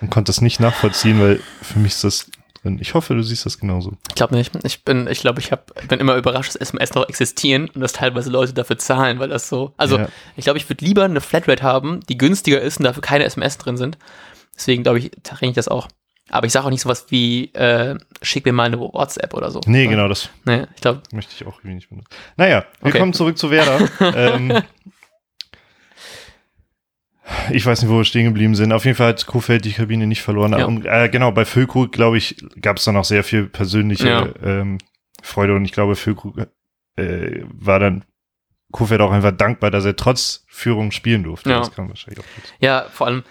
und 0.02 0.12
konnte 0.12 0.30
das 0.30 0.42
nicht 0.42 0.60
nachvollziehen, 0.60 1.20
weil 1.20 1.40
für 1.62 1.80
mich 1.80 1.94
ist 1.94 2.04
das 2.04 2.32
drin. 2.66 2.78
Ich 2.82 2.94
hoffe, 2.94 3.14
du 3.16 3.22
siehst 3.24 3.46
das 3.46 3.58
genauso. 3.60 3.94
ich 4.10 4.16
glaube 4.16 4.36
nicht. 4.36 4.52
Ich 4.64 4.84
bin, 4.84 5.08
ich 5.08 5.22
glaube, 5.22 5.40
ich 5.40 5.52
hab, 5.52 5.72
bin 5.88 6.00
immer 6.00 6.16
überrascht, 6.16 6.50
dass 6.50 6.56
SMS 6.56 6.94
noch 6.94 7.08
existieren 7.08 7.70
und 7.70 7.82
dass 7.82 7.94
teilweise 7.94 8.30
Leute 8.30 8.54
dafür 8.54 8.78
zahlen, 8.78 9.20
weil 9.20 9.30
das 9.30 9.48
so, 9.48 9.74
also 9.78 9.98
ja, 9.98 10.08
ich 10.36 10.44
glaube, 10.44 10.58
ich 10.58 10.68
würde 10.70 10.84
lieber 10.84 11.06
eine 11.06 11.22
Flatrate 11.22 11.64
haben, 11.64 12.02
die 12.10 12.18
günstiger 12.18 12.60
ist 12.62 12.78
und 12.80 12.84
dafür 12.86 13.02
keine 13.02 13.24
SMS 13.24 13.58
drin 13.58 13.78
sind. 13.78 13.98
Deswegen 14.56 14.84
glaube 14.84 15.00
ich, 15.00 15.12
rechne 15.32 15.50
ich 15.50 15.56
das 15.56 15.68
auch. 15.68 15.88
Aber 16.30 16.48
ich 16.48 16.54
sage 16.54 16.66
auch 16.66 16.72
nicht 16.72 16.82
sowas 16.82 17.06
wie, 17.10 17.54
äh, 17.54 17.98
schick 18.24 18.46
mir 18.46 18.52
mal 18.52 18.64
eine 18.64 18.80
WhatsApp 18.80 19.36
oder 19.36 19.52
so. 19.52 19.62
nee, 19.68 19.86
genau, 19.86 20.08
das 20.08 20.30
Nee, 20.46 20.64
ich 20.74 20.82
glaube, 20.82 21.04
möchte 21.12 21.34
ich 21.36 21.46
auch 21.46 21.60
irgendwie 21.60 21.76
nicht 21.76 21.90
benutzen. 21.90 22.10
Naja, 22.36 22.66
wir 22.82 22.88
Okay. 22.90 23.00
kommen 23.00 23.14
zurück 23.14 23.38
zu 23.38 23.52
Werder. 23.52 23.88
ähm, 24.16 24.62
ich 27.52 27.66
weiß 27.66 27.82
nicht, 27.82 27.92
wo 27.92 27.98
wir 27.98 28.06
stehen 28.06 28.26
geblieben 28.26 28.56
sind. 28.56 28.72
Auf 28.72 28.86
jeden 28.86 28.98
Fall 28.98 29.10
hat 29.10 29.26
Kofeld 29.26 29.66
die 29.66 29.74
Kabine 29.74 30.08
nicht 30.08 30.22
verloren. 30.22 30.54
Ja. 30.54 30.66
Und, 30.66 30.86
äh, 30.86 31.10
genau, 31.10 31.32
bei 31.32 31.46
Füllkrug, 31.46 31.92
glaube 31.92 32.18
ich, 32.18 32.38
gab 32.62 32.78
es 32.78 32.86
dann 32.86 32.98
auch 32.98 33.06
sehr 33.06 33.24
viel 33.24 33.48
persönliche 33.48 34.08
Ja. 34.08 34.28
ähm, 34.44 34.78
Freude. 35.24 35.56
Und 35.56 35.66
ich 35.66 35.72
glaube, 35.72 35.96
Füllkrug 35.96 36.38
äh, 36.98 37.42
war 37.54 37.80
dann 37.80 38.06
Kofeld 38.72 39.02
auch 39.02 39.12
einfach 39.12 39.32
dankbar, 39.32 39.72
dass 39.72 39.86
er 39.86 39.96
trotz 39.96 40.46
Führung 40.48 40.92
spielen 40.92 41.24
durfte. 41.24 41.50
Ja. 41.50 41.60
Das 41.60 41.72
kam 41.72 41.90
wahrscheinlich 41.90 42.20
auch 42.20 42.36
gut. 42.36 42.44
Ja, 42.60 42.86
vor 42.92 43.08
allem, 43.08 43.24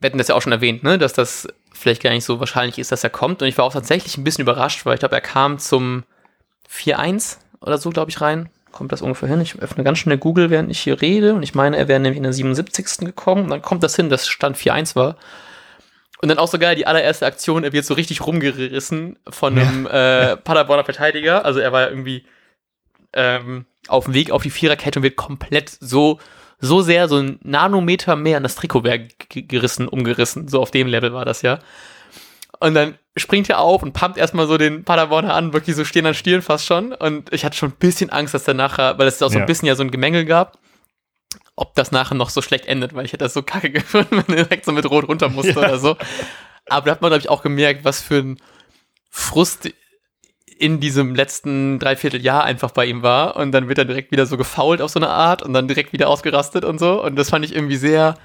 wir 0.00 0.08
hatten 0.08 0.18
das 0.18 0.28
ja 0.28 0.34
auch 0.34 0.42
schon 0.42 0.52
erwähnt, 0.52 0.82
ne, 0.82 0.98
dass 0.98 1.12
das 1.12 1.48
vielleicht 1.72 2.02
gar 2.02 2.10
nicht 2.10 2.24
so 2.24 2.40
wahrscheinlich 2.40 2.78
ist, 2.78 2.90
dass 2.90 3.04
er 3.04 3.10
kommt. 3.10 3.42
Und 3.42 3.48
ich 3.48 3.58
war 3.58 3.64
auch 3.64 3.72
tatsächlich 3.72 4.16
ein 4.16 4.24
bisschen 4.24 4.42
überrascht, 4.42 4.84
weil 4.86 4.94
ich 4.94 5.00
glaube, 5.00 5.14
er 5.14 5.20
kam 5.20 5.58
zum 5.58 6.04
4-1 6.70 7.38
oder 7.60 7.78
so, 7.78 7.90
glaube 7.90 8.10
ich, 8.10 8.20
rein. 8.20 8.48
Kommt 8.72 8.92
das 8.92 9.02
ungefähr 9.02 9.28
hin? 9.28 9.40
Ich 9.40 9.58
öffne 9.60 9.82
ganz 9.84 9.98
schnell 9.98 10.18
Google, 10.18 10.50
während 10.50 10.70
ich 10.70 10.78
hier 10.80 11.00
rede. 11.00 11.34
Und 11.34 11.42
ich 11.42 11.54
meine, 11.54 11.76
er 11.76 11.88
wäre 11.88 12.00
nämlich 12.00 12.18
in 12.18 12.22
der 12.22 12.32
77. 12.32 12.98
gekommen. 13.06 13.44
Und 13.44 13.50
dann 13.50 13.62
kommt 13.62 13.82
das 13.82 13.96
hin, 13.96 14.08
dass 14.08 14.28
Stand 14.28 14.56
4-1 14.56 14.94
war. 14.94 15.16
Und 16.20 16.28
dann 16.28 16.38
auch 16.38 16.48
so 16.48 16.58
geil, 16.58 16.74
die 16.76 16.86
allererste 16.86 17.26
Aktion, 17.26 17.64
er 17.64 17.72
wird 17.72 17.84
so 17.84 17.94
richtig 17.94 18.26
rumgerissen 18.26 19.18
von 19.28 19.58
einem 19.58 19.86
äh, 19.86 20.36
Paderborner 20.44 20.84
Verteidiger. 20.84 21.44
Also 21.44 21.60
er 21.60 21.72
war 21.72 21.82
ja 21.82 21.88
irgendwie 21.88 22.24
ähm, 23.12 23.66
auf 23.88 24.04
dem 24.04 24.14
Weg 24.14 24.30
auf 24.30 24.42
die 24.42 24.50
Viererkette 24.50 24.98
und 24.98 25.02
wird 25.04 25.16
komplett 25.16 25.70
so, 25.80 26.18
so 26.58 26.82
sehr, 26.82 27.08
so 27.08 27.18
ein 27.18 27.38
Nanometer 27.42 28.16
mehr 28.16 28.36
an 28.36 28.42
das 28.42 28.56
Trikotwerk 28.56 29.28
g- 29.28 29.42
gerissen, 29.42 29.88
umgerissen. 29.88 30.48
So 30.48 30.60
auf 30.60 30.70
dem 30.72 30.88
Level 30.88 31.12
war 31.12 31.24
das 31.24 31.42
ja. 31.42 31.60
Und 32.60 32.74
dann 32.74 32.98
springt 33.16 33.48
er 33.50 33.60
auf 33.60 33.82
und 33.82 33.92
pumpt 33.92 34.16
erstmal 34.18 34.46
so 34.46 34.58
den 34.58 34.84
Paderborner 34.84 35.34
an, 35.34 35.52
wirklich 35.52 35.76
so 35.76 35.84
stehen 35.84 36.06
an 36.06 36.14
Stielen 36.14 36.42
fast 36.42 36.66
schon. 36.66 36.92
Und 36.92 37.32
ich 37.32 37.44
hatte 37.44 37.56
schon 37.56 37.70
ein 37.70 37.76
bisschen 37.78 38.10
Angst, 38.10 38.34
dass 38.34 38.44
der 38.44 38.54
nachher, 38.54 38.98
weil 38.98 39.06
es 39.06 39.22
auch 39.22 39.28
so 39.30 39.36
Ja. 39.38 39.44
ein 39.44 39.46
bisschen 39.46 39.66
ja 39.68 39.74
so 39.74 39.82
ein 39.82 39.90
Gemengel 39.90 40.24
gab, 40.24 40.58
ob 41.56 41.74
das 41.74 41.90
nachher 41.92 42.14
noch 42.14 42.30
so 42.30 42.42
schlecht 42.42 42.66
endet, 42.66 42.94
weil 42.94 43.04
ich 43.04 43.12
hätte 43.12 43.24
das 43.24 43.34
so 43.34 43.42
kacke 43.42 43.70
gefunden, 43.72 44.22
wenn 44.26 44.36
er 44.36 44.44
direkt 44.44 44.64
so 44.64 44.72
mit 44.72 44.88
Rot 44.90 45.08
runter 45.08 45.28
musste 45.28 45.52
Ja. 45.52 45.58
oder 45.58 45.78
so. 45.78 45.96
Aber 46.68 46.86
da 46.86 46.92
hat 46.92 47.02
man, 47.02 47.10
glaube 47.10 47.20
ich, 47.22 47.28
auch 47.28 47.42
gemerkt, 47.42 47.84
was 47.84 48.02
für 48.02 48.16
ein 48.18 48.38
Frust 49.10 49.70
in 50.58 50.80
diesem 50.80 51.14
letzten 51.14 51.78
Dreivierteljahr 51.78 52.42
einfach 52.44 52.72
bei 52.72 52.86
ihm 52.86 53.02
war. 53.02 53.36
Und 53.36 53.52
dann 53.52 53.68
wird 53.68 53.78
er 53.78 53.84
direkt 53.84 54.10
wieder 54.10 54.26
so 54.26 54.36
gefault 54.36 54.82
auf 54.82 54.90
so 54.90 54.98
eine 54.98 55.08
Art 55.08 55.42
und 55.42 55.52
dann 55.52 55.68
direkt 55.68 55.92
wieder 55.92 56.08
ausgerastet 56.08 56.64
und 56.64 56.78
so. 56.78 57.02
Und 57.02 57.16
das 57.16 57.30
fand 57.30 57.44
ich 57.44 57.54
irgendwie 57.54 57.76
sehr 57.76 58.16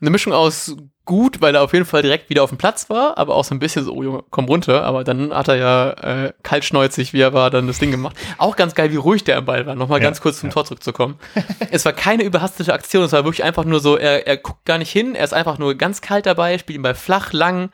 eine 0.00 0.10
Mischung 0.10 0.32
aus 0.32 0.76
gut, 1.04 1.40
weil 1.40 1.56
er 1.56 1.62
auf 1.62 1.72
jeden 1.72 1.86
Fall 1.86 2.02
direkt 2.02 2.30
wieder 2.30 2.44
auf 2.44 2.50
dem 2.50 2.58
Platz 2.58 2.88
war, 2.88 3.18
aber 3.18 3.34
auch 3.34 3.44
so 3.44 3.52
ein 3.52 3.58
bisschen 3.58 3.84
so, 3.84 3.92
oh 3.92 4.02
Junge, 4.04 4.22
komm 4.30 4.44
runter. 4.44 4.84
Aber 4.84 5.02
dann 5.02 5.34
hat 5.34 5.48
er 5.48 5.56
ja 5.56 5.90
äh, 5.90 6.32
kaltschneuzig, 6.44 7.12
wie 7.12 7.20
er 7.20 7.32
war, 7.32 7.50
dann 7.50 7.66
das 7.66 7.80
Ding 7.80 7.90
gemacht. 7.90 8.16
Auch 8.38 8.54
ganz 8.54 8.76
geil, 8.76 8.92
wie 8.92 8.96
ruhig 8.96 9.24
der 9.24 9.36
am 9.38 9.44
Ball 9.44 9.66
war. 9.66 9.74
Nochmal 9.74 9.98
Ja, 9.98 10.04
ganz 10.04 10.20
kurz 10.20 10.38
zum 10.38 10.50
ja. 10.50 10.54
Tor 10.54 10.66
zurückzukommen. 10.66 11.18
es 11.72 11.84
war 11.84 11.92
keine 11.92 12.22
überhastete 12.22 12.72
Aktion, 12.72 13.02
es 13.02 13.12
war 13.12 13.24
wirklich 13.24 13.42
einfach 13.42 13.64
nur 13.64 13.80
so, 13.80 13.96
er, 13.96 14.26
er 14.26 14.36
guckt 14.36 14.64
gar 14.64 14.78
nicht 14.78 14.92
hin, 14.92 15.16
er 15.16 15.24
ist 15.24 15.34
einfach 15.34 15.58
nur 15.58 15.74
ganz 15.74 16.00
kalt 16.00 16.26
dabei, 16.26 16.56
spielt 16.58 16.76
ihn 16.76 16.82
bei 16.82 16.94
flach, 16.94 17.32
lang, 17.32 17.70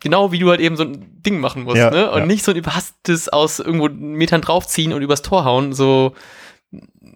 genau 0.00 0.32
wie 0.32 0.38
du 0.38 0.48
halt 0.48 0.60
eben 0.60 0.76
so 0.78 0.84
ein 0.84 1.22
Ding 1.22 1.40
machen 1.40 1.64
musst, 1.64 1.76
Ja, 1.76 1.90
ne? 1.90 2.10
Und 2.10 2.20
ja. 2.20 2.26
nicht 2.26 2.42
so 2.42 2.52
ein 2.52 2.56
überhastetes 2.56 3.28
aus 3.28 3.58
irgendwo 3.58 3.88
Metern 3.90 4.40
draufziehen 4.40 4.94
und 4.94 5.02
übers 5.02 5.20
Tor 5.20 5.44
hauen, 5.44 5.74
so, 5.74 6.14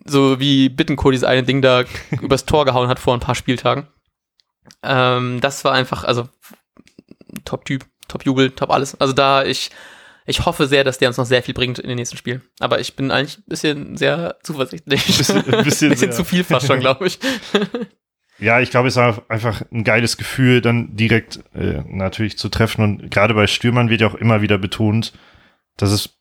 so 0.04 0.38
wie 0.38 0.68
Bittencourt 0.68 1.14
dieses 1.14 1.26
eine 1.26 1.44
Ding 1.44 1.62
da 1.62 1.84
übers 2.20 2.44
Tor 2.44 2.66
gehauen 2.66 2.88
hat 2.88 2.98
vor 2.98 3.14
ein 3.14 3.20
paar 3.20 3.34
Spieltagen. 3.34 3.86
Ähm, 4.82 5.40
das 5.40 5.64
war 5.64 5.72
einfach, 5.72 6.04
also 6.04 6.28
Top-Typ, 7.44 7.84
Top-Jubel, 8.08 8.50
Top 8.50 8.70
alles. 8.70 9.00
Also 9.00 9.12
da, 9.12 9.44
ich, 9.44 9.70
ich 10.26 10.44
hoffe 10.44 10.66
sehr, 10.66 10.84
dass 10.84 10.98
der 10.98 11.08
uns 11.08 11.16
noch 11.16 11.26
sehr 11.26 11.42
viel 11.42 11.54
bringt 11.54 11.78
in 11.78 11.88
den 11.88 11.96
nächsten 11.96 12.16
Spielen. 12.16 12.42
Aber 12.60 12.80
ich 12.80 12.94
bin 12.96 13.10
eigentlich 13.10 13.38
ein 13.38 13.44
bisschen 13.48 13.96
sehr 13.96 14.36
zuversichtlich. 14.42 15.04
Bisschen- 15.18 15.54
ein 15.54 15.64
bisschen 15.64 15.96
sehr. 15.96 16.10
zu 16.10 16.24
viel 16.24 16.44
fast 16.44 16.66
schon, 16.66 16.80
glaube 16.80 17.06
ich. 17.06 17.18
Ja, 18.38 18.58
ich 18.60 18.70
glaube, 18.70 18.88
es 18.88 18.96
war 18.96 19.22
einfach 19.28 19.62
ein 19.70 19.84
geiles 19.84 20.16
Gefühl, 20.16 20.60
dann 20.62 20.96
direkt 20.96 21.38
äh, 21.54 21.82
natürlich 21.86 22.38
zu 22.38 22.48
treffen. 22.48 22.82
Und 22.82 23.08
gerade 23.10 23.34
bei 23.34 23.46
Stürmern 23.46 23.88
wird 23.88 24.00
ja 24.00 24.08
auch 24.08 24.16
immer 24.16 24.42
wieder 24.42 24.58
betont, 24.58 25.12
dass 25.76 25.92
es 25.92 26.18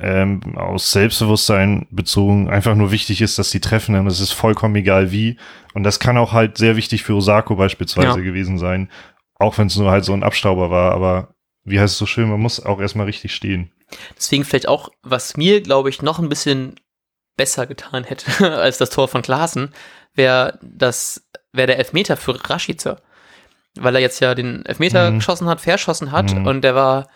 ähm, 0.00 0.56
aus 0.56 0.90
Selbstbewusstsein 0.92 1.86
bezogen 1.90 2.48
einfach 2.50 2.74
nur 2.74 2.90
wichtig 2.90 3.20
ist, 3.20 3.38
dass 3.38 3.50
sie 3.50 3.60
treffen. 3.60 3.94
Und 3.96 4.06
es 4.06 4.20
ist 4.20 4.32
vollkommen 4.32 4.76
egal 4.76 5.10
wie. 5.12 5.38
Und 5.74 5.82
das 5.84 5.98
kann 6.00 6.16
auch 6.18 6.32
halt 6.32 6.58
sehr 6.58 6.76
wichtig 6.76 7.02
für 7.02 7.14
Osako 7.14 7.56
beispielsweise 7.56 8.18
Ja. 8.18 8.24
gewesen 8.24 8.58
sein. 8.58 8.90
Auch 9.38 9.58
wenn 9.58 9.66
es 9.66 9.76
nur 9.76 9.90
halt 9.90 10.04
so 10.04 10.12
ein 10.12 10.22
Abstauber 10.22 10.70
war. 10.70 10.92
Aber 10.92 11.34
wie 11.64 11.80
heißt 11.80 11.92
es 11.92 11.98
so 11.98 12.06
schön, 12.06 12.28
man 12.30 12.40
muss 12.40 12.64
auch 12.64 12.80
erstmal 12.80 13.06
richtig 13.06 13.34
stehen. 13.34 13.72
Deswegen 14.16 14.44
vielleicht 14.44 14.68
auch, 14.68 14.90
was 15.02 15.36
mir, 15.36 15.60
glaube 15.62 15.88
ich, 15.90 16.02
noch 16.02 16.18
ein 16.18 16.28
bisschen 16.28 16.76
besser 17.36 17.66
getan 17.66 18.04
hätte 18.04 18.52
als 18.60 18.78
das 18.78 18.90
Tor 18.90 19.08
von 19.08 19.22
Klaassen, 19.22 19.72
wäre 20.14 20.58
das, 20.62 21.26
wäre 21.52 21.66
der 21.68 21.78
Elfmeter 21.78 22.16
für 22.16 22.38
Rashica. 22.48 22.98
Weil 23.76 23.96
er 23.96 24.00
jetzt 24.00 24.20
ja 24.20 24.34
den 24.36 24.64
Elfmeter 24.66 25.10
Mhm. 25.10 25.16
geschossen 25.16 25.48
hat, 25.48 25.60
verschossen 25.60 26.12
hat 26.12 26.32
Mhm. 26.32 26.46
und 26.46 26.60
der 26.62 26.74
war 26.76 27.08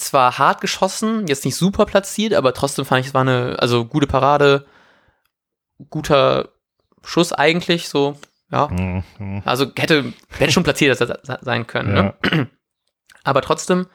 zwar 0.00 0.38
hart 0.38 0.60
geschossen, 0.60 1.26
jetzt 1.26 1.44
nicht 1.44 1.56
super 1.56 1.86
platziert, 1.86 2.34
aber 2.34 2.54
trotzdem 2.54 2.84
fand 2.84 3.00
ich, 3.00 3.08
es 3.08 3.14
war 3.14 3.22
eine, 3.22 3.56
also 3.58 3.84
gute 3.84 4.06
Parade, 4.06 4.66
guter 5.90 6.50
Schuss 7.04 7.32
eigentlich, 7.32 7.88
so, 7.88 8.18
ja. 8.50 8.68
Mhm, 8.68 9.04
mhm. 9.18 9.42
Also 9.44 9.66
hätte, 9.76 10.12
hätte 10.30 10.52
schon 10.52 10.64
platziert 10.64 10.98
sein 11.42 11.66
können, 11.66 11.94
ne? 11.94 12.14
Ja. 12.24 12.46
Aber 13.24 13.42
trotzdem, 13.42 13.86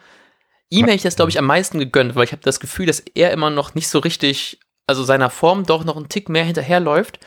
ihm 0.70 0.86
hätte 0.86 0.96
ich 0.96 1.02
das, 1.02 1.16
glaube 1.16 1.32
ich, 1.32 1.40
am 1.40 1.46
meisten 1.46 1.80
gegönnt, 1.80 2.16
weil 2.16 2.26
ich 2.26 2.32
habe 2.32 2.44
das 2.44 2.60
Gefühl, 2.60 2.86
dass 2.86 3.00
er 3.00 3.32
immer 3.32 3.50
noch 3.50 3.74
nicht 3.74 3.88
so 3.88 4.00
richtig, 4.00 4.60
also 4.86 5.04
seiner 5.04 5.30
Form 5.30 5.66
doch 5.66 5.84
noch 5.84 5.98
einen 5.98 6.10
Tick 6.10 6.30
mehr 6.30 6.44
hinterherläuft. 6.44 7.20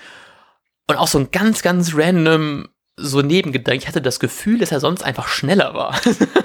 Und 0.88 0.96
auch 0.96 1.08
so 1.08 1.18
ein 1.18 1.32
ganz, 1.32 1.62
ganz 1.62 1.94
random 1.94 2.68
so 2.96 3.22
Nebengedanke. 3.22 3.82
Ich 3.82 3.88
hatte 3.88 4.02
das 4.02 4.20
Gefühl, 4.20 4.58
dass 4.58 4.72
er 4.72 4.80
sonst 4.80 5.02
einfach 5.02 5.28
schneller 5.28 5.74
war. 5.74 5.98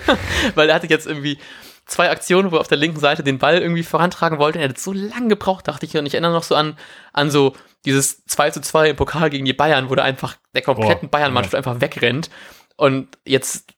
weil 0.55 0.69
er 0.69 0.75
hatte 0.75 0.87
jetzt 0.87 1.05
irgendwie 1.05 1.37
zwei 1.85 2.09
Aktionen, 2.09 2.51
wo 2.51 2.57
er 2.57 2.61
auf 2.61 2.67
der 2.67 2.77
linken 2.77 2.99
Seite 2.99 3.23
den 3.23 3.39
Ball 3.39 3.59
irgendwie 3.59 3.83
vorantragen 3.83 4.39
wollte. 4.39 4.59
Und 4.59 4.63
er 4.63 4.69
hat 4.69 4.77
so 4.77 4.93
lange 4.93 5.29
gebraucht, 5.29 5.67
dachte 5.67 5.85
ich. 5.85 5.97
Und 5.97 6.05
ich 6.05 6.13
erinnere 6.13 6.33
noch 6.33 6.43
so 6.43 6.55
an, 6.55 6.77
an 7.13 7.31
so 7.31 7.53
dieses 7.85 8.25
2 8.25 8.51
zu 8.51 8.61
2 8.61 8.91
im 8.91 8.95
Pokal 8.95 9.29
gegen 9.29 9.45
die 9.45 9.53
Bayern, 9.53 9.89
wo 9.89 9.95
der 9.95 10.05
einfach 10.05 10.37
der 10.53 10.61
kompletten 10.61 11.09
Bayern-Mannschaft 11.09 11.55
einfach 11.55 11.81
wegrennt. 11.81 12.29
Und 12.77 13.17
jetzt 13.25 13.73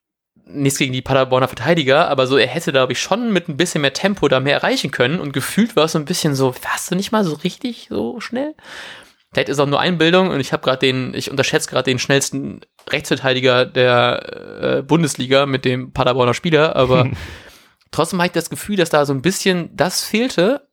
nichts 0.45 0.80
gegen 0.80 0.93
die 0.93 1.01
Paderborner 1.01 1.47
Verteidiger, 1.47 2.10
aber 2.10 2.28
so, 2.28 2.38
er 2.38 2.47
hätte, 2.47 2.72
glaube 2.72 2.93
ich, 2.93 3.01
schon 3.01 3.32
mit 3.32 3.47
ein 3.47 3.58
bisschen 3.58 3.82
mehr 3.82 3.93
Tempo 3.93 4.28
da 4.28 4.39
mehr 4.39 4.56
erreichen 4.56 4.91
können 4.91 5.20
und 5.20 5.32
gefühlt 5.32 5.76
war 5.76 5.86
es 5.86 5.93
so 5.93 5.99
ein 5.99 6.06
bisschen 6.06 6.36
so, 6.36 6.54
warst 6.64 6.91
du 6.91 6.95
nicht 6.95 7.12
mal 7.12 7.24
so 7.24 7.34
richtig 7.34 7.88
so 7.89 8.20
schnell? 8.20 8.54
Vielleicht 9.32 9.49
ist 9.49 9.60
auch 9.60 9.68
nur 9.68 9.80
Einbildung 9.80 10.30
und 10.30 10.39
ich 10.39 10.54
habe 10.54 10.64
gerade 10.64 10.80
den, 10.80 11.14
ich 11.16 11.32
unterschätze 11.32 11.70
gerade 11.70 11.89
den 11.89 11.97
schnellsten 11.97 12.62
Rechtsverteidiger 12.89 13.66
der 13.66 14.78
äh, 14.80 14.82
Bundesliga 14.84 15.45
mit 15.45 15.66
dem 15.66 15.91
Paderborner 15.91 16.34
Spieler, 16.34 16.76
aber 16.76 17.10
trotzdem 17.94 18.20
habe 18.20 18.28
ich 18.28 18.34
das 18.34 18.50
Gefühl, 18.50 18.76
dass 18.76 18.89
da 18.89 19.06
so 19.06 19.14
ein 19.14 19.22
bisschen 19.22 19.76
das 19.76 20.04
fehlte, 20.04 20.68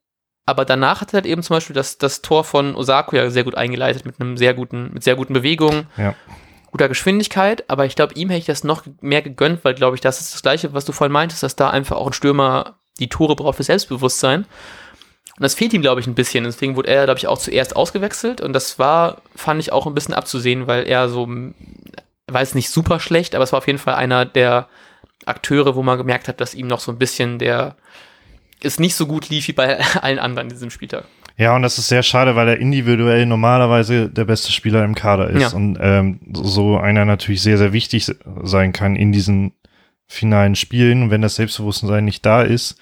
aber 0.46 0.64
danach 0.64 1.00
hat 1.00 1.10
er 1.10 1.18
halt 1.18 1.26
eben 1.26 1.42
zum 1.42 1.54
Beispiel 1.54 1.74
das, 1.74 1.98
das 1.98 2.22
Tor 2.22 2.44
von 2.44 2.74
Osako 2.74 3.16
ja 3.16 3.30
sehr 3.30 3.44
gut 3.44 3.54
eingeleitet 3.54 4.04
mit 4.04 4.20
einem 4.20 4.36
sehr 4.36 4.54
guten, 4.54 4.92
mit 4.92 5.04
sehr 5.04 5.14
guten 5.14 5.32
Bewegungen. 5.32 5.86
Ja. 5.96 6.14
Guter 6.72 6.88
Geschwindigkeit, 6.88 7.68
aber 7.68 7.84
ich 7.84 7.96
glaube, 7.96 8.14
ihm 8.14 8.30
hätte 8.30 8.40
ich 8.40 8.46
das 8.46 8.62
noch 8.62 8.84
mehr 9.00 9.22
gegönnt, 9.22 9.64
weil, 9.64 9.74
glaube 9.74 9.96
ich, 9.96 10.00
das 10.00 10.20
ist 10.20 10.34
das 10.34 10.42
Gleiche, 10.42 10.72
was 10.72 10.84
du 10.84 10.92
vorhin 10.92 11.12
meintest, 11.12 11.42
dass 11.42 11.56
da 11.56 11.68
einfach 11.70 11.96
auch 11.96 12.06
ein 12.06 12.12
Stürmer 12.12 12.78
die 13.00 13.08
Tore 13.08 13.34
braucht 13.34 13.56
für 13.56 13.64
Selbstbewusstsein. 13.64 14.44
Und 14.44 15.42
das 15.42 15.54
fehlt 15.54 15.72
ihm, 15.72 15.82
glaube 15.82 16.00
ich, 16.00 16.06
ein 16.06 16.14
bisschen. 16.14 16.44
Deswegen 16.44 16.76
wurde 16.76 16.88
er, 16.88 17.06
glaube 17.06 17.18
ich, 17.18 17.26
auch 17.26 17.38
zuerst 17.38 17.74
ausgewechselt. 17.74 18.40
Und 18.40 18.52
das 18.52 18.78
war, 18.78 19.22
fand 19.34 19.60
ich 19.60 19.72
auch 19.72 19.86
ein 19.86 19.94
bisschen 19.94 20.14
abzusehen, 20.14 20.66
weil 20.66 20.86
er 20.86 21.08
so, 21.08 21.26
war 22.28 22.40
es 22.40 22.54
nicht 22.54 22.70
super 22.70 23.00
schlecht, 23.00 23.34
aber 23.34 23.42
es 23.42 23.52
war 23.52 23.58
auf 23.58 23.66
jeden 23.66 23.78
Fall 23.78 23.94
einer 23.94 24.24
der 24.24 24.68
Akteure, 25.26 25.74
wo 25.76 25.82
man 25.82 25.98
gemerkt 25.98 26.28
hat, 26.28 26.40
dass 26.40 26.54
ihm 26.54 26.66
noch 26.66 26.80
so 26.80 26.92
ein 26.92 26.98
bisschen 26.98 27.38
der, 27.38 27.76
es 28.62 28.78
nicht 28.78 28.94
so 28.94 29.06
gut 29.06 29.28
lief 29.28 29.48
wie 29.48 29.52
bei 29.52 29.78
allen 30.02 30.18
anderen 30.18 30.48
in 30.48 30.54
diesem 30.54 30.70
Spieltag. 30.70 31.04
Ja, 31.36 31.56
und 31.56 31.62
das 31.62 31.78
ist 31.78 31.88
sehr 31.88 32.02
schade, 32.02 32.36
weil 32.36 32.48
er 32.48 32.58
individuell 32.58 33.24
normalerweise 33.24 34.10
der 34.10 34.24
beste 34.26 34.52
Spieler 34.52 34.84
im 34.84 34.94
Kader 34.94 35.30
ist 35.30 35.40
Ja. 35.52 35.56
und 35.56 35.78
ähm, 35.80 36.20
so 36.34 36.76
einer 36.76 37.04
natürlich 37.06 37.40
sehr, 37.42 37.56
sehr 37.56 37.72
wichtig 37.72 38.10
sein 38.42 38.72
kann 38.72 38.94
in 38.96 39.10
diesen 39.12 39.52
finalen 40.06 40.54
Spielen, 40.54 41.10
wenn 41.10 41.22
das 41.22 41.36
Selbstbewusstsein 41.36 42.04
nicht 42.04 42.26
da 42.26 42.42
ist. 42.42 42.76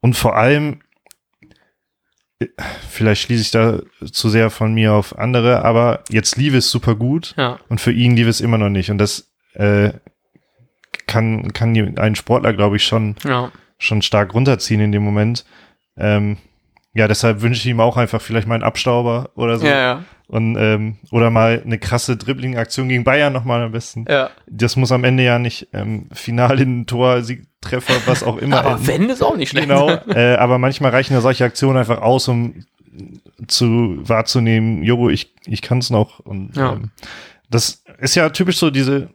Und 0.00 0.14
vor 0.14 0.36
allem, 0.36 0.80
äh, 2.40 2.46
vielleicht 2.88 3.22
schließe 3.22 3.42
ich 3.42 3.50
da 3.50 3.80
zu 4.10 4.28
sehr 4.28 4.50
von 4.50 4.74
mir 4.74 4.92
auf 4.92 5.16
andere, 5.18 5.64
aber 5.64 6.02
jetzt 6.10 6.36
lief 6.36 6.54
es 6.54 6.70
super 6.70 6.94
gut 6.96 7.34
Ja, 7.38 7.58
und 7.68 7.80
für 7.80 7.92
ihn 7.92 8.16
lief 8.16 8.26
es 8.28 8.40
immer 8.40 8.58
noch 8.58 8.68
nicht. 8.70 8.90
Und 8.90 8.98
das 8.98 9.30
äh, 9.54 9.92
kann, 11.10 11.52
kann 11.52 11.76
einen 11.98 12.14
Sportler, 12.14 12.52
glaube 12.54 12.76
ich, 12.76 12.84
schon 12.84 13.16
ja, 13.24 13.50
schon 13.78 14.00
stark 14.02 14.32
runterziehen 14.34 14.80
in 14.80 14.92
dem 14.92 15.02
Moment. 15.02 15.44
Ähm, 15.98 16.36
ja, 16.94 17.06
deshalb 17.08 17.42
wünsche 17.42 17.60
ich 17.60 17.66
ihm 17.66 17.80
auch 17.80 17.96
einfach 17.96 18.20
vielleicht 18.20 18.46
mal 18.48 18.54
einen 18.54 18.64
Abstauber 18.64 19.30
oder 19.34 19.58
so. 19.58 19.66
ja, 19.66 19.76
ja, 19.78 20.04
Und, 20.26 20.56
ähm, 20.56 20.96
oder 21.10 21.30
mal 21.30 21.62
eine 21.64 21.78
krasse 21.78 22.16
Dribbling-Aktion 22.16 22.88
gegen 22.88 23.04
Bayern 23.04 23.32
nochmal 23.32 23.62
am 23.62 23.72
besten. 23.72 24.06
ja. 24.08 24.30
Das 24.48 24.76
muss 24.76 24.90
am 24.92 25.04
Ende 25.04 25.22
ja 25.22 25.38
nicht 25.38 25.68
ähm, 25.72 26.08
final 26.12 26.60
in 26.60 26.86
Tor, 26.86 27.22
Siegtreffer, 27.22 27.94
was 28.06 28.22
auch 28.22 28.38
immer. 28.38 28.58
Aber 28.64 28.70
enden. 28.72 28.86
wenn, 28.86 29.10
ist 29.10 29.22
auch 29.22 29.36
nicht 29.36 29.50
schlecht. 29.50 29.68
Genau, 29.68 29.88
äh, 30.08 30.34
aber 30.36 30.58
manchmal 30.58 30.90
reichen 30.90 31.12
ja 31.14 31.20
solche 31.20 31.44
Aktionen 31.44 31.76
einfach 31.78 32.00
aus, 32.02 32.26
um 32.28 32.64
zu 33.46 33.96
wahrzunehmen, 34.08 34.82
jo, 34.82 35.08
ich, 35.08 35.32
ich 35.46 35.62
kann 35.62 35.78
es 35.78 35.90
noch. 35.90 36.18
Und 36.20 36.56
Ja. 36.56 36.72
ähm, 36.72 36.90
das 37.50 37.82
ist 37.98 38.14
ja 38.16 38.28
typisch 38.30 38.58
so 38.58 38.70
diese, 38.70 39.10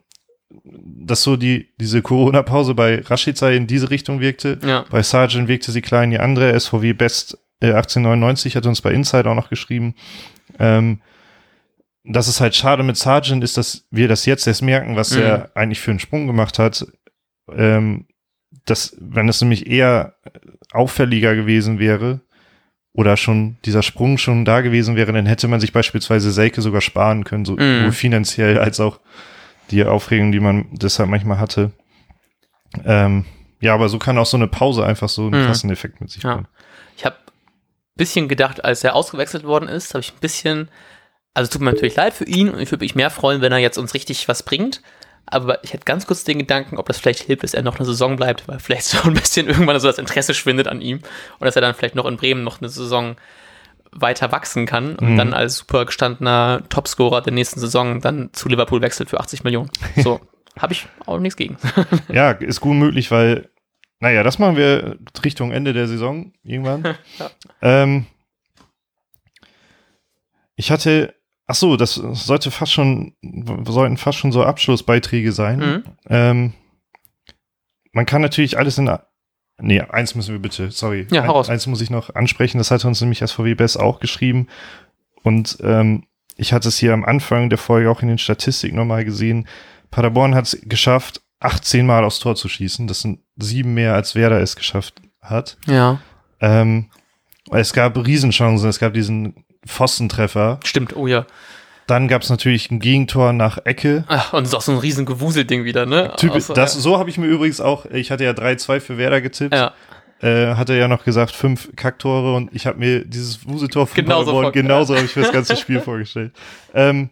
dass 0.63 1.23
so 1.23 1.35
die, 1.37 1.69
diese 1.79 2.01
Corona-Pause 2.01 2.73
bei 2.75 3.01
Rashica 3.01 3.49
in 3.49 3.67
diese 3.67 3.89
Richtung 3.89 4.19
wirkte. 4.19 4.59
Ja, 4.65 4.85
Bei 4.89 5.01
Sargent 5.03 5.47
wirkte 5.47 5.71
sie 5.71 5.81
klar 5.81 6.03
in 6.03 6.11
die 6.11 6.19
andere. 6.19 6.57
SVW 6.59 6.93
Best 6.93 7.37
äh, 7.61 7.67
1899 7.67 8.55
hat 8.55 8.65
uns 8.65 8.81
bei 8.81 8.91
Inside 8.91 9.29
auch 9.29 9.35
noch 9.35 9.49
geschrieben. 9.49 9.95
Ähm, 10.59 11.01
dass 12.03 12.27
es 12.27 12.39
halt 12.39 12.55
schade 12.55 12.83
mit 12.83 12.97
Sargent 12.97 13.43
ist, 13.43 13.57
dass 13.57 13.85
wir 13.89 14.07
das 14.07 14.25
jetzt 14.25 14.45
erst 14.45 14.61
merken, 14.61 14.95
was 14.95 15.11
Mhm. 15.15 15.21
er 15.23 15.51
eigentlich 15.55 15.79
für 15.81 15.91
einen 15.91 15.99
Sprung 15.99 16.27
gemacht 16.27 16.59
hat. 16.59 16.85
Ähm, 17.51 18.05
dass, 18.65 18.95
wenn 18.99 19.29
es 19.29 19.41
nämlich 19.41 19.67
eher 19.67 20.15
auffälliger 20.71 21.35
gewesen 21.35 21.77
wäre 21.79 22.21
oder 22.93 23.17
schon 23.17 23.57
dieser 23.65 23.83
Sprung 23.83 24.17
schon 24.17 24.45
da 24.45 24.61
gewesen 24.61 24.95
wäre, 24.95 25.11
dann 25.13 25.25
hätte 25.25 25.47
man 25.47 25.59
sich 25.59 25.73
beispielsweise 25.73 26.31
Selke 26.31 26.61
sogar 26.61 26.81
sparen 26.81 27.23
können, 27.23 27.45
so 27.45 27.53
Mhm. 27.53 27.79
sowohl 27.79 27.91
finanziell 27.91 28.57
als 28.57 28.79
auch 28.79 28.99
die 29.71 29.83
Aufregung, 29.85 30.31
die 30.31 30.39
man 30.39 30.67
deshalb 30.71 31.09
manchmal 31.09 31.39
hatte. 31.39 31.71
Ähm, 32.83 33.25
ja, 33.61 33.73
aber 33.73 33.89
so 33.89 33.99
kann 33.99 34.17
auch 34.17 34.25
so 34.25 34.37
eine 34.37 34.47
Pause 34.47 34.85
einfach 34.85 35.09
so 35.09 35.23
einen 35.27 35.41
Mhm. 35.41 35.45
krassen 35.45 35.69
Effekt 35.71 36.01
mit 36.01 36.09
sich 36.11 36.23
Ja. 36.23 36.33
bringen. 36.35 36.47
ich 36.97 37.05
habe 37.05 37.15
ein 37.17 37.97
bisschen 37.97 38.27
gedacht, 38.27 38.63
als 38.63 38.83
er 38.83 38.95
ausgewechselt 38.95 39.43
worden 39.43 39.67
ist, 39.69 39.93
habe 39.93 40.01
ich 40.01 40.11
ein 40.13 40.19
bisschen, 40.19 40.69
also 41.33 41.47
es 41.47 41.49
tut 41.49 41.61
mir 41.61 41.71
natürlich 41.71 41.95
leid 41.95 42.13
für 42.13 42.25
ihn 42.25 42.49
und 42.49 42.59
ich 42.59 42.71
würde 42.71 42.83
mich 42.83 42.95
mehr 42.95 43.09
freuen, 43.09 43.41
wenn 43.41 43.51
er 43.51 43.57
jetzt 43.57 43.77
uns 43.77 43.93
richtig 43.93 44.27
was 44.27 44.43
bringt. 44.43 44.81
Aber 45.27 45.63
ich 45.63 45.73
hätte 45.73 45.85
ganz 45.85 46.05
kurz 46.05 46.23
den 46.23 46.37
Gedanken, 46.37 46.77
ob 46.77 46.85
das 46.87 46.99
vielleicht 46.99 47.23
hilft, 47.23 47.43
dass 47.43 47.53
er 47.55 47.63
noch 47.63 47.77
eine 47.77 47.85
Saison 47.85 48.15
bleibt, 48.15 48.47
weil 48.47 48.59
vielleicht 48.59 48.85
so 48.85 49.01
ein 49.07 49.13
bisschen 49.13 49.47
irgendwann 49.47 49.79
so 49.79 49.87
das 49.87 49.97
Interesse 49.97 50.33
schwindet 50.33 50.67
an 50.67 50.81
ihm 50.81 50.97
und 51.39 51.45
dass 51.45 51.55
er 51.55 51.61
dann 51.61 51.73
vielleicht 51.73 51.95
noch 51.95 52.05
in 52.05 52.17
Bremen 52.17 52.43
noch 52.43 52.59
eine 52.61 52.69
Saison 52.69 53.15
weiter 53.95 54.31
wachsen 54.31 54.65
kann 54.65 54.95
und 54.97 55.13
Mhm. 55.13 55.17
dann 55.17 55.33
als 55.33 55.57
super 55.57 55.85
gestandener 55.85 56.63
Topscorer 56.69 57.21
der 57.21 57.33
nächsten 57.33 57.59
Saison 57.59 58.01
dann 58.01 58.29
zu 58.33 58.49
Liverpool 58.49 58.81
wechselt 58.81 59.09
für 59.09 59.19
80 59.19 59.43
Millionen. 59.43 59.69
So, 59.97 60.19
habe 60.59 60.73
ich 60.73 60.87
auch 61.05 61.19
nichts 61.19 61.37
gegen. 61.37 61.57
Ja, 62.09 62.31
ist 62.31 62.59
gut 62.61 62.75
möglich, 62.75 63.09
weil, 63.11 63.49
naja, 63.99 64.23
das 64.23 64.37
machen 64.39 64.57
wir 64.57 64.97
Richtung 65.23 65.51
Ende 65.51 65.73
der 65.73 65.87
Saison 65.87 66.33
irgendwann. 66.43 66.83
Ja. 67.19 67.29
ähm, 67.61 68.05
ich 70.55 70.71
hatte, 70.71 71.15
ach 71.47 71.55
so, 71.55 71.75
das 71.77 71.95
sollte 71.95 72.51
fast 72.51 72.71
schon, 72.73 73.13
sollten 73.65 73.97
fast 73.97 74.17
schon 74.19 74.31
so 74.31 74.43
Abschlussbeiträge 74.43 75.31
sein. 75.31 75.59
Mhm. 75.59 75.83
Ähm, 76.09 76.53
man 77.91 78.05
kann 78.05 78.21
natürlich 78.21 78.57
alles 78.57 78.77
in. 78.77 78.89
Nee, 79.59 79.81
eins 79.81 80.15
müssen 80.15 80.33
wir 80.33 80.41
bitte, 80.41 80.71
sorry. 80.71 81.07
Ja, 81.11 81.25
hau 81.27 81.33
raus. 81.33 81.49
Eins 81.49 81.65
muss 81.67 81.81
ich 81.81 81.89
noch 81.89 82.13
ansprechen, 82.13 82.57
das 82.57 82.71
hatte 82.71 82.87
uns 82.87 82.99
nämlich 83.01 83.19
SVW 83.19 83.55
Best 83.55 83.79
auch 83.79 83.99
geschrieben. 83.99 84.47
Und 85.23 85.57
ähm, 85.61 86.03
ich 86.35 86.51
hatte 86.53 86.67
es 86.67 86.77
hier 86.77 86.93
am 86.93 87.05
Anfang 87.05 87.49
der 87.49 87.57
Folge 87.57 87.89
auch 87.89 88.01
in 88.01 88.09
den 88.09 88.17
Statistiken 88.17 88.75
nochmal 88.75 89.05
gesehen. 89.05 89.47
Paderborn 89.91 90.35
hat 90.35 90.45
es 90.45 90.59
geschafft, 90.63 91.21
18 91.39 91.85
Mal 91.85 92.03
aufs 92.03 92.19
Tor 92.19 92.35
zu 92.35 92.49
schießen. 92.49 92.87
Das 92.87 93.01
sind 93.01 93.19
sieben 93.37 93.73
mehr, 93.73 93.93
als 93.93 94.15
Werder 94.15 94.41
es 94.41 94.55
geschafft 94.55 95.01
hat. 95.21 95.57
Ja, 95.67 95.99
Ähm, 96.41 96.89
es 97.51 97.73
gab 97.73 97.95
Riesenchancen, 97.97 98.67
es 98.67 98.79
gab 98.79 98.93
diesen 98.93 99.45
Pfostentreffer. 99.65 100.59
stimmt, 100.63 100.95
oh 100.95 101.07
ja. 101.07 101.25
Dann 101.87 102.07
gab 102.07 102.23
es 102.23 102.29
natürlich 102.29 102.71
ein 102.71 102.79
Gegentor 102.79 103.31
nach 103.33 103.59
Ecke. 103.63 104.05
Ach, 104.07 104.33
und 104.33 104.43
es 104.43 104.49
ist 104.49 104.55
auch 104.55 104.61
so 104.61 104.71
ein 104.71 104.79
riesen 104.79 105.05
Gewuselding 105.05 105.65
wieder, 105.65 105.85
ne? 105.85 106.13
Typisch, 106.17 106.47
das, 106.47 106.73
so 106.73 106.97
habe 106.97 107.09
ich 107.09 107.17
mir 107.17 107.27
übrigens 107.27 107.61
auch, 107.61 107.85
ich 107.85 108.09
hatte 108.09 108.23
ja 108.23 108.31
3-2 108.31 108.79
für 108.79 108.97
Werder 108.97 109.21
getippt, 109.21 109.53
ja. 109.53 109.73
äh, 110.21 110.55
hatte 110.55 110.75
ja 110.75 110.87
noch 110.87 111.03
gesagt, 111.03 111.31
fünf 111.31 111.75
Kacktore 111.75 112.35
und 112.35 112.53
ich 112.55 112.65
habe 112.65 112.79
mir 112.79 113.05
dieses 113.05 113.47
Wuseltor 113.47 113.85
von 113.85 113.95
Genauso 113.95 114.31
Paderborn 114.31 114.53
genauso 114.53 114.95
habe 114.95 115.05
ich 115.05 115.11
für 115.11 115.21
das 115.21 115.31
ganze 115.31 115.55
Spiel 115.57 115.79
vorgestellt. 115.79 116.33
Ähm, 116.73 117.11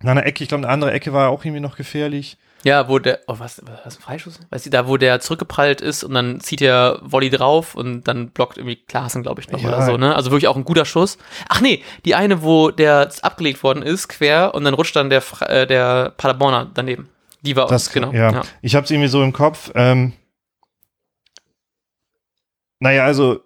nach 0.00 0.12
einer 0.12 0.26
Ecke, 0.26 0.44
ich 0.44 0.48
glaube, 0.48 0.64
eine 0.64 0.72
andere 0.72 0.92
Ecke 0.92 1.12
war 1.12 1.30
auch 1.30 1.44
irgendwie 1.44 1.60
noch 1.60 1.76
gefährlich. 1.76 2.36
Ja, 2.66 2.88
wo 2.88 2.98
der, 2.98 3.20
oh, 3.28 3.36
was, 3.38 3.62
was, 3.64 3.96
ein 3.96 4.02
Freischuss? 4.02 4.40
Weißt 4.50 4.66
du, 4.66 4.70
da, 4.70 4.88
wo 4.88 4.96
der 4.96 5.20
zurückgeprallt 5.20 5.80
ist 5.80 6.02
und 6.02 6.14
dann 6.14 6.40
zieht 6.40 6.58
der 6.58 6.98
Volley 7.00 7.30
drauf 7.30 7.76
und 7.76 8.08
dann 8.08 8.30
blockt 8.30 8.58
irgendwie 8.58 8.74
Klaassen, 8.74 9.22
glaube 9.22 9.40
ich, 9.40 9.48
noch 9.52 9.60
Ja. 9.60 9.68
oder 9.68 9.82
so, 9.82 9.96
ne? 9.96 10.16
Also 10.16 10.32
wirklich 10.32 10.48
auch 10.48 10.56
ein 10.56 10.64
guter 10.64 10.84
Schuss. 10.84 11.16
Ach 11.48 11.60
nee, 11.60 11.84
die 12.04 12.16
eine, 12.16 12.42
wo 12.42 12.72
der 12.72 13.08
abgelegt 13.22 13.62
worden 13.62 13.84
ist, 13.84 14.08
quer 14.08 14.52
und 14.52 14.64
dann 14.64 14.74
rutscht 14.74 14.96
dann 14.96 15.10
der, 15.10 15.22
äh, 15.42 15.68
der 15.68 16.10
Paderborner 16.16 16.68
daneben. 16.74 17.08
Die 17.42 17.54
war 17.54 17.68
Das, 17.68 17.92
genau. 17.92 18.10
ja. 18.10 18.32
ja. 18.32 18.42
Ich 18.62 18.74
habe 18.74 18.82
es 18.82 18.90
irgendwie 18.90 19.10
so 19.10 19.22
im 19.22 19.32
Kopf. 19.32 19.70
Ähm, 19.76 20.14
naja, 22.80 23.04
also 23.04 23.44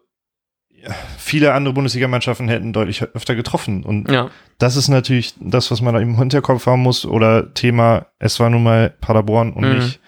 viele 1.18 1.53
andere 1.55 1.74
Bundesligamannschaften 1.74 2.49
hätten 2.49 2.72
deutlich 2.72 3.03
öfter 3.03 3.35
getroffen. 3.35 3.83
Und 3.85 4.11
Ja, 4.11 4.31
das 4.59 4.76
ist 4.76 4.89
natürlich 4.89 5.35
das, 5.41 5.70
was 5.70 5.81
man 5.81 5.95
da 5.95 6.01
im 6.01 6.16
Hinterkopf 6.18 6.66
haben 6.66 6.83
muss. 6.83 7.05
Oder 7.07 7.53
Thema, 7.55 8.07
es 8.18 8.41
war 8.41 8.51
nun 8.51 8.62
mal 8.62 8.91
Paderborn 9.01 9.53
und 9.53 9.64
Mhm. 9.68 9.74
nicht 9.76 10.01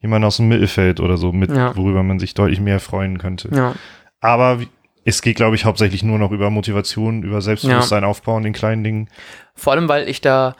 jemand 0.00 0.24
aus 0.24 0.38
dem 0.38 0.48
Mittelfeld 0.48 1.00
oder 1.00 1.16
so, 1.16 1.32
mit, 1.32 1.50
Ja. 1.50 1.76
worüber 1.76 2.02
man 2.02 2.18
sich 2.18 2.34
deutlich 2.34 2.60
mehr 2.60 2.80
freuen 2.80 3.18
könnte. 3.18 3.48
ja. 3.54 3.74
Aber 4.20 4.60
es 5.04 5.22
geht, 5.22 5.36
glaube 5.36 5.56
ich, 5.56 5.64
hauptsächlich 5.64 6.02
nur 6.02 6.18
noch 6.18 6.30
über 6.30 6.50
Motivation, 6.50 7.22
über 7.22 7.40
Selbstbewusstsein 7.40 8.04
aufbauen, 8.04 8.42
den 8.42 8.52
kleinen 8.52 8.84
Dingen. 8.84 9.08
Vor 9.54 9.72
allem, 9.72 9.88
weil 9.88 10.08
ich 10.08 10.20
da 10.20 10.54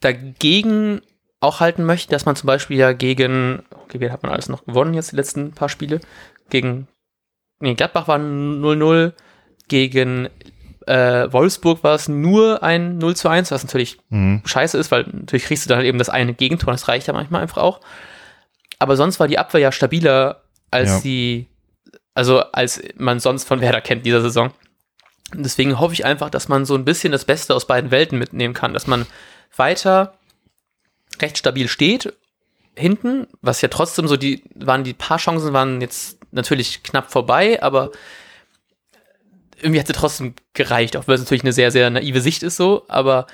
dagegen 0.00 1.00
auch 1.40 1.60
halten 1.60 1.84
möchte, 1.84 2.10
dass 2.12 2.24
man 2.24 2.36
zum 2.36 2.46
Beispiel 2.46 2.76
ja 2.76 2.92
gegen, 2.92 3.62
okay, 3.84 3.98
wer 4.00 4.12
hat 4.12 4.22
man 4.22 4.32
alles 4.32 4.48
noch 4.48 4.64
gewonnen 4.64 4.94
jetzt, 4.94 5.12
die 5.12 5.16
letzten 5.16 5.52
paar 5.52 5.68
Spiele? 5.68 6.00
Gegen, 6.50 6.86
nee, 7.62 7.74
Gladbach 7.74 8.08
war 8.08 8.18
0-0, 8.18 9.12
gegen 9.68 10.28
äh, 10.86 11.32
Wolfsburg 11.32 11.82
war 11.84 11.94
es 11.94 12.08
nur 12.08 12.62
ein 12.62 12.98
0 12.98 13.14
zu 13.16 13.28
1, 13.28 13.50
was 13.50 13.62
natürlich 13.62 13.98
Mhm. 14.10 14.42
scheiße 14.44 14.76
ist, 14.76 14.90
weil 14.90 15.04
natürlich 15.04 15.44
kriegst 15.44 15.64
du 15.64 15.68
dann 15.68 15.78
halt 15.78 15.86
eben 15.86 15.98
das 15.98 16.08
eine 16.08 16.34
Gegentor, 16.34 16.72
das 16.72 16.88
reicht 16.88 17.06
ja 17.06 17.12
manchmal 17.14 17.42
einfach 17.42 17.58
auch. 17.62 17.80
Aber 18.78 18.96
sonst 18.96 19.20
war 19.20 19.28
die 19.28 19.38
Abwehr 19.38 19.60
ja 19.60 19.72
stabiler, 19.72 20.42
als 20.72 20.90
Ja. 20.90 21.00
die, 21.02 21.46
also 22.14 22.40
als 22.40 22.82
man 22.96 23.20
sonst 23.20 23.44
von 23.44 23.60
Werder 23.60 23.80
kennt 23.80 24.04
dieser 24.04 24.20
Saison. 24.22 24.50
Und 25.34 25.44
deswegen 25.44 25.78
hoffe 25.78 25.94
ich 25.94 26.04
einfach, 26.04 26.28
dass 26.30 26.48
man 26.48 26.64
so 26.66 26.74
ein 26.74 26.84
bisschen 26.84 27.12
das 27.12 27.24
Beste 27.24 27.54
aus 27.54 27.66
beiden 27.66 27.90
Welten 27.90 28.18
mitnehmen 28.18 28.52
kann, 28.52 28.74
dass 28.74 28.86
man 28.88 29.06
weiter 29.56 30.14
recht 31.20 31.38
stabil 31.38 31.68
steht 31.68 32.12
hinten, 32.76 33.26
was 33.40 33.60
ja 33.60 33.68
trotzdem 33.68 34.08
so 34.08 34.16
die, 34.16 34.42
waren 34.54 34.82
die 34.82 34.94
paar 34.94 35.18
Chancen 35.18 35.52
waren 35.52 35.80
jetzt 35.80 36.18
natürlich 36.32 36.82
knapp 36.82 37.10
vorbei, 37.10 37.62
aber 37.62 37.90
irgendwie 39.60 39.80
hat 39.80 39.86
sie 39.86 39.92
trotzdem 39.92 40.34
gereicht, 40.54 40.96
auch 40.96 41.06
wenn 41.06 41.14
es 41.14 41.20
natürlich 41.20 41.44
eine 41.44 41.52
sehr, 41.52 41.70
sehr 41.70 41.88
naive 41.90 42.20
Sicht 42.20 42.42
ist 42.42 42.56
so, 42.56 42.84
aber 42.88 43.26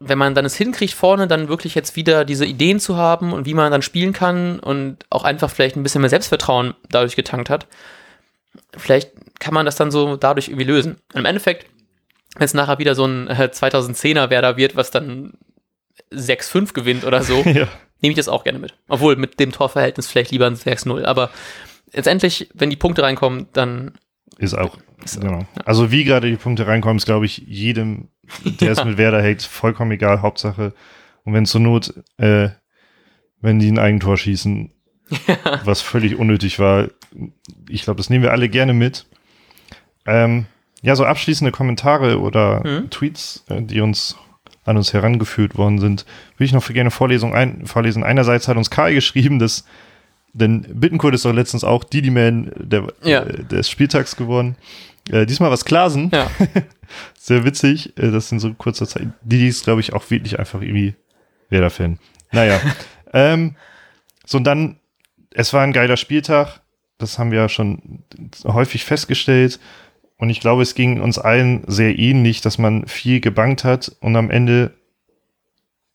wenn 0.00 0.16
man 0.16 0.34
dann 0.34 0.46
es 0.46 0.56
hinkriegt, 0.56 0.94
vorne 0.94 1.28
dann 1.28 1.48
wirklich 1.48 1.74
jetzt 1.74 1.94
wieder 1.94 2.24
diese 2.24 2.46
Ideen 2.46 2.80
zu 2.80 2.96
haben 2.96 3.34
und 3.34 3.44
wie 3.44 3.52
man 3.52 3.70
dann 3.70 3.82
spielen 3.82 4.14
kann 4.14 4.58
und 4.58 5.04
auch 5.10 5.24
einfach 5.24 5.50
vielleicht 5.50 5.76
ein 5.76 5.82
bisschen 5.82 6.00
mehr 6.00 6.08
Selbstvertrauen 6.08 6.74
dadurch 6.88 7.16
getankt 7.16 7.50
hat, 7.50 7.66
vielleicht 8.76 9.10
kann 9.38 9.52
man 9.52 9.66
das 9.66 9.76
dann 9.76 9.90
so 9.90 10.16
dadurch 10.16 10.48
irgendwie 10.48 10.64
lösen. 10.64 10.96
Und 11.12 11.20
im 11.20 11.26
Endeffekt, 11.26 11.66
wenn 12.36 12.46
es 12.46 12.54
nachher 12.54 12.78
wieder 12.78 12.94
so 12.94 13.04
ein 13.04 13.28
2010er 13.28 14.24
äh, 14.24 14.30
Werder 14.30 14.56
wird, 14.56 14.74
was 14.74 14.90
dann 14.90 15.34
6-5 16.12 16.72
gewinnt 16.72 17.04
oder 17.04 17.22
so, 17.22 17.34
ja. 17.44 17.68
nehme 18.00 18.12
ich 18.12 18.16
das 18.16 18.28
auch 18.28 18.44
gerne 18.44 18.58
mit. 18.58 18.74
Obwohl 18.88 19.16
mit 19.16 19.38
dem 19.38 19.52
Torverhältnis 19.52 20.06
vielleicht 20.06 20.30
lieber 20.30 20.46
ein 20.46 20.56
6-0. 20.56 21.04
Aber 21.04 21.30
letztendlich, 21.92 22.50
wenn 22.54 22.70
die 22.70 22.76
Punkte 22.76 23.02
reinkommen, 23.02 23.48
dann 23.52 23.92
ist 24.38 24.54
auch, 24.54 24.78
ist 25.04 25.20
genau. 25.20 25.40
Ja. 25.40 25.46
Also 25.64 25.90
wie 25.90 26.04
gerade 26.04 26.30
die 26.30 26.36
Punkte 26.36 26.66
reinkommen, 26.66 26.96
ist 26.96 27.06
glaube 27.06 27.26
ich 27.26 27.38
jedem, 27.38 28.08
der 28.44 28.68
ja. 28.68 28.72
es 28.72 28.84
mit 28.84 28.98
Werder 28.98 29.22
hält, 29.22 29.42
vollkommen 29.42 29.92
egal. 29.92 30.22
Hauptsache, 30.22 30.72
und 31.24 31.34
wenn 31.34 31.46
zur 31.46 31.60
Not, 31.60 31.94
äh, 32.16 32.50
wenn 33.40 33.58
die 33.58 33.70
ein 33.70 33.78
Eigentor 33.78 34.16
schießen, 34.16 34.72
ja. 35.26 35.36
was 35.64 35.80
völlig 35.80 36.16
unnötig 36.16 36.58
war, 36.58 36.88
ich 37.68 37.82
glaube, 37.82 37.98
das 37.98 38.10
nehmen 38.10 38.22
wir 38.22 38.32
alle 38.32 38.48
gerne 38.48 38.72
mit. 38.72 39.06
Ähm, 40.06 40.46
ja, 40.82 40.96
so 40.96 41.04
abschließende 41.04 41.52
Kommentare 41.52 42.20
oder 42.20 42.66
mhm. 42.66 42.90
Tweets, 42.90 43.44
äh, 43.48 43.62
die 43.62 43.80
uns 43.80 44.16
an 44.64 44.76
uns 44.76 44.92
herangeführt 44.92 45.56
worden 45.56 45.78
sind, 45.78 46.06
würde 46.36 46.44
ich 46.44 46.52
noch 46.52 46.62
für 46.62 46.72
gerne 46.72 46.90
Vorlesung 46.90 47.34
ein, 47.34 47.66
vorlesen. 47.66 48.04
Einerseits 48.04 48.46
hat 48.46 48.56
uns 48.56 48.70
Kai 48.70 48.94
geschrieben, 48.94 49.38
dass 49.38 49.64
denn 50.32 50.62
Bittenkurt 50.74 51.14
ist 51.14 51.24
doch 51.24 51.32
letztens 51.32 51.64
auch 51.64 51.84
Didi 51.84 52.10
Man 52.10 52.52
der, 52.56 52.88
ja. 53.02 53.22
äh, 53.22 53.44
des 53.44 53.68
Spieltags 53.68 54.16
geworden. 54.16 54.56
Äh, 55.10 55.26
diesmal 55.26 55.50
was 55.50 55.64
Klasen. 55.64 56.10
Ja. 56.12 56.30
Sehr 57.18 57.44
witzig, 57.44 57.98
äh, 57.98 58.10
das 58.10 58.30
in 58.32 58.40
so 58.40 58.52
kurzer 58.54 58.86
Zeit. 58.86 59.08
Didi 59.22 59.48
ist, 59.48 59.64
glaube 59.64 59.80
ich, 59.80 59.92
auch 59.92 60.08
wirklich 60.10 60.38
einfach 60.38 60.60
irgendwie 60.62 60.94
Werder-Fan. 61.48 61.98
Naja. 62.32 62.60
ähm, 63.12 63.56
so, 64.24 64.38
und 64.38 64.44
dann, 64.44 64.76
es 65.32 65.52
war 65.52 65.62
ein 65.62 65.72
geiler 65.72 65.96
Spieltag. 65.96 66.60
Das 66.98 67.18
haben 67.18 67.30
wir 67.30 67.38
ja 67.38 67.48
schon 67.48 68.04
häufig 68.44 68.84
festgestellt. 68.84 69.58
Und 70.18 70.28
ich 70.28 70.40
glaube, 70.40 70.62
es 70.62 70.74
ging 70.74 71.00
uns 71.00 71.18
allen 71.18 71.64
sehr 71.66 71.98
ähnlich, 71.98 72.42
dass 72.42 72.58
man 72.58 72.86
viel 72.86 73.20
gebankt 73.20 73.64
hat 73.64 73.96
und 74.00 74.16
am 74.16 74.30
Ende 74.30 74.74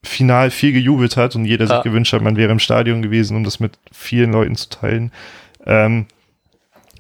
final 0.08 0.51
viel 0.51 0.72
gejubelt 0.72 1.18
hat 1.18 1.36
und 1.36 1.45
jeder 1.45 1.66
ja. 1.66 1.76
sich 1.76 1.84
gewünscht 1.84 2.14
hat, 2.14 2.22
man 2.22 2.38
wäre 2.38 2.51
im 2.51 2.60
Stadion 2.60 3.01
gewesen, 3.01 3.36
um 3.36 3.43
das 3.43 3.60
mit 3.60 3.78
vielen 3.91 4.32
Leuten 4.32 4.56
zu 4.56 4.70
teilen. 4.70 5.12
Ähm, 5.66 6.06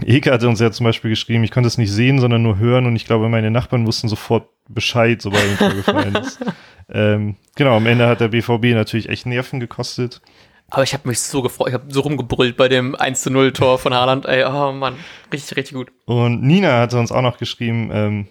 Eke 0.03 0.31
hatte 0.31 0.49
uns 0.49 0.59
ja 0.59 0.71
zum 0.71 0.83
Beispiel 0.83 1.09
geschrieben, 1.09 1.43
ich 1.43 1.51
konnte 1.51 1.67
es 1.67 1.77
nicht 1.77 1.91
sehen, 1.91 2.19
sondern 2.19 2.43
nur 2.43 2.57
hören 2.57 2.85
und 2.85 2.95
ich 2.95 3.05
glaube, 3.05 3.29
meine 3.29 3.51
Nachbarn 3.51 3.87
wussten 3.87 4.09
sofort 4.09 4.49
Bescheid, 4.67 5.21
sobald 5.21 5.43
ein 5.43 5.57
Tor 5.57 5.73
gefallen 5.73 6.15
ist. 6.15 6.39
Ähm, 6.87 7.35
genau, 7.55 7.77
am 7.77 7.87
Ende 7.87 8.07
hat 8.07 8.21
der 8.21 8.27
BVB 8.27 8.75
natürlich 8.75 9.09
echt 9.09 9.25
Nerven 9.25 9.59
gekostet. 9.59 10.21
Aber 10.69 10.83
ich 10.83 10.93
habe 10.93 11.07
mich 11.07 11.19
so 11.19 11.41
gefreut, 11.41 11.69
ich 11.69 11.73
habe 11.73 11.85
so 11.89 12.01
rumgebrüllt 12.01 12.57
bei 12.57 12.67
dem 12.67 12.95
1 12.95 13.21
zu 13.21 13.31
0 13.31 13.53
Tor 13.53 13.79
von 13.79 13.93
Haaland. 13.93 14.25
Ey, 14.25 14.43
oh 14.45 14.71
Mann, 14.71 14.95
richtig, 15.31 15.57
richtig 15.57 15.75
gut. 15.75 15.91
Und 16.05 16.43
Nina 16.43 16.79
hatte 16.79 16.99
uns 16.99 17.11
auch 17.11 17.21
noch 17.21 17.37
geschrieben, 17.37 17.89
ähm, 17.93 18.27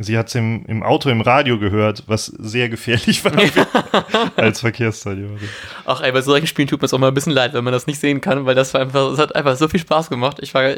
Sie 0.00 0.16
hat 0.16 0.28
es 0.28 0.34
im, 0.34 0.64
im 0.66 0.82
Auto, 0.82 1.08
im 1.08 1.20
Radio 1.20 1.58
gehört, 1.58 2.04
was 2.06 2.26
sehr 2.26 2.68
gefährlich 2.68 3.24
war 3.24 3.32
als 4.36 4.60
Verkehrsteilnehmer. 4.60 5.38
Ach 5.86 6.00
ey, 6.00 6.12
bei 6.12 6.20
solchen 6.20 6.46
Spielen 6.46 6.68
tut 6.68 6.80
mir 6.80 6.86
es 6.86 6.94
auch 6.94 6.98
mal 6.98 7.08
ein 7.08 7.14
bisschen 7.14 7.32
leid, 7.32 7.54
wenn 7.54 7.64
man 7.64 7.72
das 7.72 7.86
nicht 7.86 7.98
sehen 7.98 8.20
kann, 8.20 8.46
weil 8.46 8.54
das 8.54 8.74
war 8.74 8.80
einfach, 8.80 9.10
es 9.12 9.18
hat 9.18 9.34
einfach 9.34 9.56
so 9.56 9.68
viel 9.68 9.80
Spaß 9.80 10.10
gemacht. 10.10 10.38
Ich 10.40 10.54
war 10.54 10.74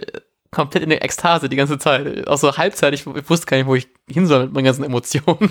komplett 0.50 0.82
in 0.82 0.90
der 0.90 1.04
Ekstase 1.04 1.48
die 1.48 1.56
ganze 1.56 1.78
Zeit. 1.78 2.26
Auch 2.26 2.38
so 2.38 2.56
halbzeitig, 2.56 3.06
ich 3.06 3.30
wusste 3.30 3.46
gar 3.46 3.56
nicht, 3.56 3.66
wo 3.66 3.74
ich 3.74 3.88
hin 4.08 4.26
soll 4.26 4.44
mit 4.44 4.52
meinen 4.52 4.64
ganzen 4.64 4.84
Emotionen. 4.84 5.50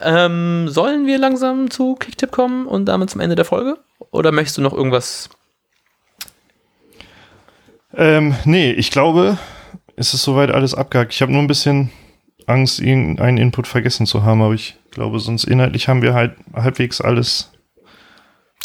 ähm, 0.00 0.68
sollen 0.68 1.06
wir 1.06 1.18
langsam 1.18 1.70
zu 1.70 1.94
Kicktipp 1.94 2.30
kommen 2.30 2.66
und 2.66 2.86
damit 2.86 3.10
zum 3.10 3.20
Ende 3.20 3.36
der 3.36 3.44
Folge? 3.44 3.78
Oder 4.10 4.32
möchtest 4.32 4.58
du 4.58 4.62
noch 4.62 4.72
irgendwas? 4.72 5.28
Ähm, 7.94 8.34
nee, 8.44 8.72
ich 8.72 8.90
glaube, 8.90 9.38
ist 9.98 10.14
es 10.14 10.22
soweit 10.22 10.50
alles 10.50 10.74
abgehakt. 10.74 11.12
Ich 11.12 11.22
habe 11.22 11.32
nur 11.32 11.42
ein 11.42 11.46
bisschen 11.46 11.90
Angst, 12.46 12.80
irgendeinen 12.80 13.36
Input 13.36 13.66
vergessen 13.66 14.06
zu 14.06 14.22
haben, 14.22 14.40
aber 14.42 14.54
ich 14.54 14.76
glaube, 14.90 15.18
sonst 15.20 15.44
inhaltlich 15.44 15.88
haben 15.88 16.02
wir 16.02 16.14
halt 16.14 16.34
halbwegs 16.54 17.00
alles 17.00 17.50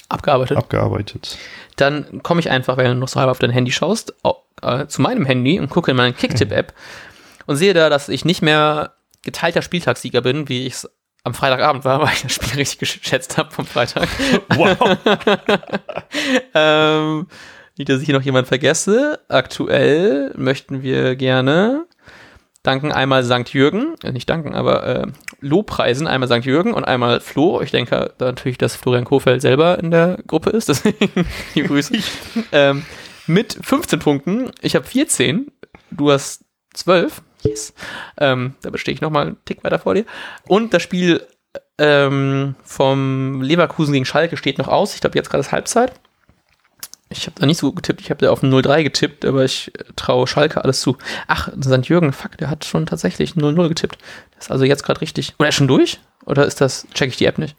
abgearbeitet. 0.10 0.58
abgearbeitet. 0.58 1.38
Dann 1.76 2.22
komme 2.24 2.40
ich 2.40 2.50
einfach, 2.50 2.78
wenn 2.78 2.86
du 2.86 2.96
noch 2.96 3.08
so 3.08 3.20
halb 3.20 3.30
auf 3.30 3.40
dein 3.40 3.50
Handy 3.50 3.72
schaust, 3.72 4.14
äh, 4.62 4.86
zu 4.88 5.02
meinem 5.02 5.26
Handy 5.26 5.60
und 5.60 5.70
gucke 5.70 5.92
in 5.92 5.98
meine 5.98 6.14
Kicktip-App 6.14 6.74
und 7.46 7.58
sehe 7.58 7.74
da, 7.74 7.90
dass 7.90 8.10
ich 8.10 8.26
nicht 8.26 8.42
mehr 8.42 8.94
geteilter 9.24 9.62
Spieltagssieger 9.62 10.22
bin, 10.22 10.48
wie 10.50 10.68
ich 10.68 10.74
es 10.74 10.90
am 11.24 11.34
Freitagabend 11.34 11.84
war, 11.84 12.02
weil 12.04 12.14
ich 12.14 12.22
das 12.22 12.34
Spiel 12.34 12.56
richtig 12.56 12.80
geschätzt 13.02 13.38
habe 13.38 13.52
vom 13.52 13.66
Freitag. 13.66 14.08
Wow. 14.56 14.78
ähm, 16.54 17.28
nicht, 17.78 17.90
dass 17.90 18.00
ich 18.00 18.06
hier 18.06 18.16
noch 18.16 18.22
jemand 18.22 18.48
vergesse. 18.48 19.20
Aktuell 19.30 20.34
möchten 20.36 20.84
wir 20.84 21.16
gerne 21.16 21.86
danken 22.64 22.94
einmal 22.94 23.24
St. 23.24 23.50
Jürgen, 23.54 23.96
äh, 24.04 24.12
nicht 24.12 24.30
danken, 24.30 24.56
aber 24.56 24.86
äh, 24.86 25.08
Lobpreisen, 25.42 26.08
einmal 26.08 26.30
St. 26.30 26.46
Jürgen 26.46 26.74
und 26.74 26.86
einmal 26.86 27.20
Flo. 27.20 27.62
Ich 27.62 27.72
denke 27.72 28.14
da 28.18 28.26
natürlich, 28.26 28.58
dass 28.58 28.76
Florian 28.76 29.04
Kofeld 29.04 29.42
selber 29.42 29.78
in 29.80 29.92
der 29.92 30.18
Gruppe 30.26 30.50
ist, 30.52 30.70
deswegen 30.70 31.28
die 31.54 31.64
Grüße. 31.64 31.98
ähm, 32.52 32.86
mit 33.28 33.58
15 33.62 34.00
Punkten. 34.00 34.52
Ich 34.62 34.76
habe 34.76 34.86
14, 34.86 35.52
du 35.92 36.12
hast 36.12 36.46
12. 36.74 37.22
Yes. 37.44 37.74
Ähm, 38.18 38.56
da 38.62 38.70
bestehe 38.70 38.94
ich 38.94 39.02
nochmal 39.02 39.28
einen 39.28 39.38
Tick 39.44 39.64
weiter 39.64 39.80
vor 39.80 39.96
dir. 39.96 40.06
Und 40.48 40.74
das 40.74 40.82
Spiel 40.82 41.28
ähm, 41.78 42.56
vom 42.64 43.42
Leverkusen 43.42 43.94
gegen 43.94 44.06
Schalke 44.06 44.38
steht 44.38 44.58
noch 44.58 44.70
aus. 44.70 44.96
Ich 44.96 45.02
glaube, 45.02 45.18
jetzt 45.18 45.30
gerade 45.30 45.42
ist 45.42 45.52
Halbzeit. 45.52 46.00
Ich 47.18 47.26
habe 47.28 47.40
da 47.40 47.46
nicht 47.46 47.60
so 47.60 47.68
gut 47.68 47.78
getippt. 47.78 48.02
Ich 48.02 48.10
habe 48.10 48.26
da 48.26 48.32
auf 48.32 48.44
0-3 48.44 48.84
getippt, 48.84 49.26
aber 49.26 49.44
ich 49.44 49.72
äh, 49.80 49.84
traue 49.96 50.28
Schalke 50.28 50.64
alles 50.64 50.82
zu. 50.82 50.98
Ach, 51.28 51.50
St. 51.62 51.88
Jürgen, 51.88 52.14
fuck, 52.14 52.38
der 52.38 52.50
hat 52.50 52.66
schon 52.66 52.86
tatsächlich 52.86 53.32
0-0 53.32 53.68
getippt. 53.70 53.98
Das 54.36 54.46
ist 54.46 54.52
also 54.52 54.66
jetzt 54.66 54.84
gerade 54.84 55.02
richtig. 55.02 55.34
Oder 55.40 55.50
ist 55.50 55.56
schon 55.56 55.68
durch? 55.68 56.00
Oder 56.26 56.46
ist 56.46 56.62
das, 56.62 56.88
check 56.94 57.10
ich 57.10 57.18
die 57.18 57.26
App 57.26 57.38
nicht? 57.38 57.56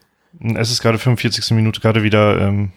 Es 0.57 0.71
ist 0.71 0.83
gerade 0.83 0.99
45. 0.99 1.51
Minute, 1.53 1.81
gerade 1.81 2.03
wieder 2.03 2.41
ähm, 2.41 2.73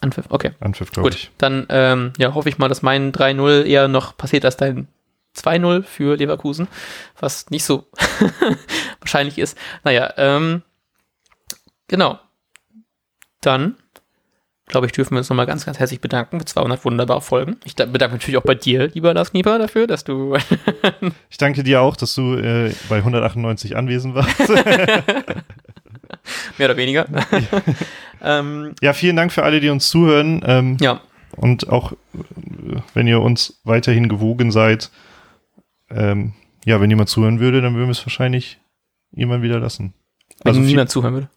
Anpfiff, 0.00 0.26
okay. 0.28 0.52
Anpfiff, 0.60 0.92
glaube 0.92 1.10
ich. 1.10 1.30
Dann 1.38 1.66
ähm, 1.70 2.12
ja, 2.18 2.34
hoffe 2.34 2.48
ich 2.48 2.58
mal, 2.58 2.68
dass 2.68 2.82
mein 2.82 3.12
3-0 3.12 3.64
eher 3.64 3.88
noch 3.88 4.16
passiert 4.16 4.44
als 4.44 4.56
dein 4.56 4.88
2-0 5.36 5.82
für 5.82 6.16
Leverkusen, 6.16 6.68
was 7.18 7.50
nicht 7.50 7.64
so 7.64 7.86
wahrscheinlich 9.00 9.38
ist. 9.38 9.56
Naja, 9.84 10.12
ähm, 10.16 10.62
genau. 11.88 12.18
Dann 13.40 13.76
glaube 14.68 14.86
ich, 14.86 14.92
dürfen 14.92 15.14
wir 15.14 15.18
uns 15.18 15.28
nochmal 15.28 15.46
ganz, 15.46 15.66
ganz 15.66 15.78
herzlich 15.78 16.00
bedanken 16.00 16.38
für 16.38 16.44
200 16.44 16.84
wunderbare 16.84 17.20
Folgen. 17.20 17.56
Ich 17.64 17.74
bedanke 17.74 18.14
mich 18.14 18.22
natürlich 18.22 18.38
auch 18.38 18.44
bei 18.44 18.54
dir, 18.54 18.88
lieber 18.88 19.12
Lars 19.14 19.30
Knieper, 19.30 19.58
dafür, 19.58 19.86
dass 19.86 20.04
du. 20.04 20.36
ich 21.30 21.38
danke 21.38 21.62
dir 21.62 21.80
auch, 21.80 21.96
dass 21.96 22.14
du 22.14 22.34
äh, 22.34 22.72
bei 22.88 22.98
198 22.98 23.76
anwesend 23.76 24.14
warst. 24.14 24.38
Mehr 26.58 26.68
oder 26.68 26.76
weniger. 26.76 27.06
ähm, 28.22 28.74
ja, 28.82 28.92
vielen 28.92 29.16
Dank 29.16 29.32
für 29.32 29.44
alle, 29.44 29.60
die 29.60 29.70
uns 29.70 29.88
zuhören. 29.88 30.42
Ähm, 30.44 30.76
ja. 30.80 31.00
Und 31.36 31.68
auch, 31.68 31.92
wenn 32.94 33.06
ihr 33.06 33.20
uns 33.20 33.60
weiterhin 33.64 34.08
gewogen 34.08 34.50
seid, 34.50 34.90
ähm, 35.90 36.32
ja, 36.64 36.80
wenn 36.80 36.90
jemand 36.90 37.08
zuhören 37.08 37.40
würde, 37.40 37.62
dann 37.62 37.74
würden 37.74 37.86
wir 37.86 37.92
es 37.92 38.04
wahrscheinlich 38.04 38.60
jemand 39.12 39.42
wieder 39.42 39.58
lassen. 39.58 39.94
Wenn 40.42 40.50
also 40.50 40.60
niemand 40.60 40.90
zuhören 40.90 41.14
würde. 41.14 41.30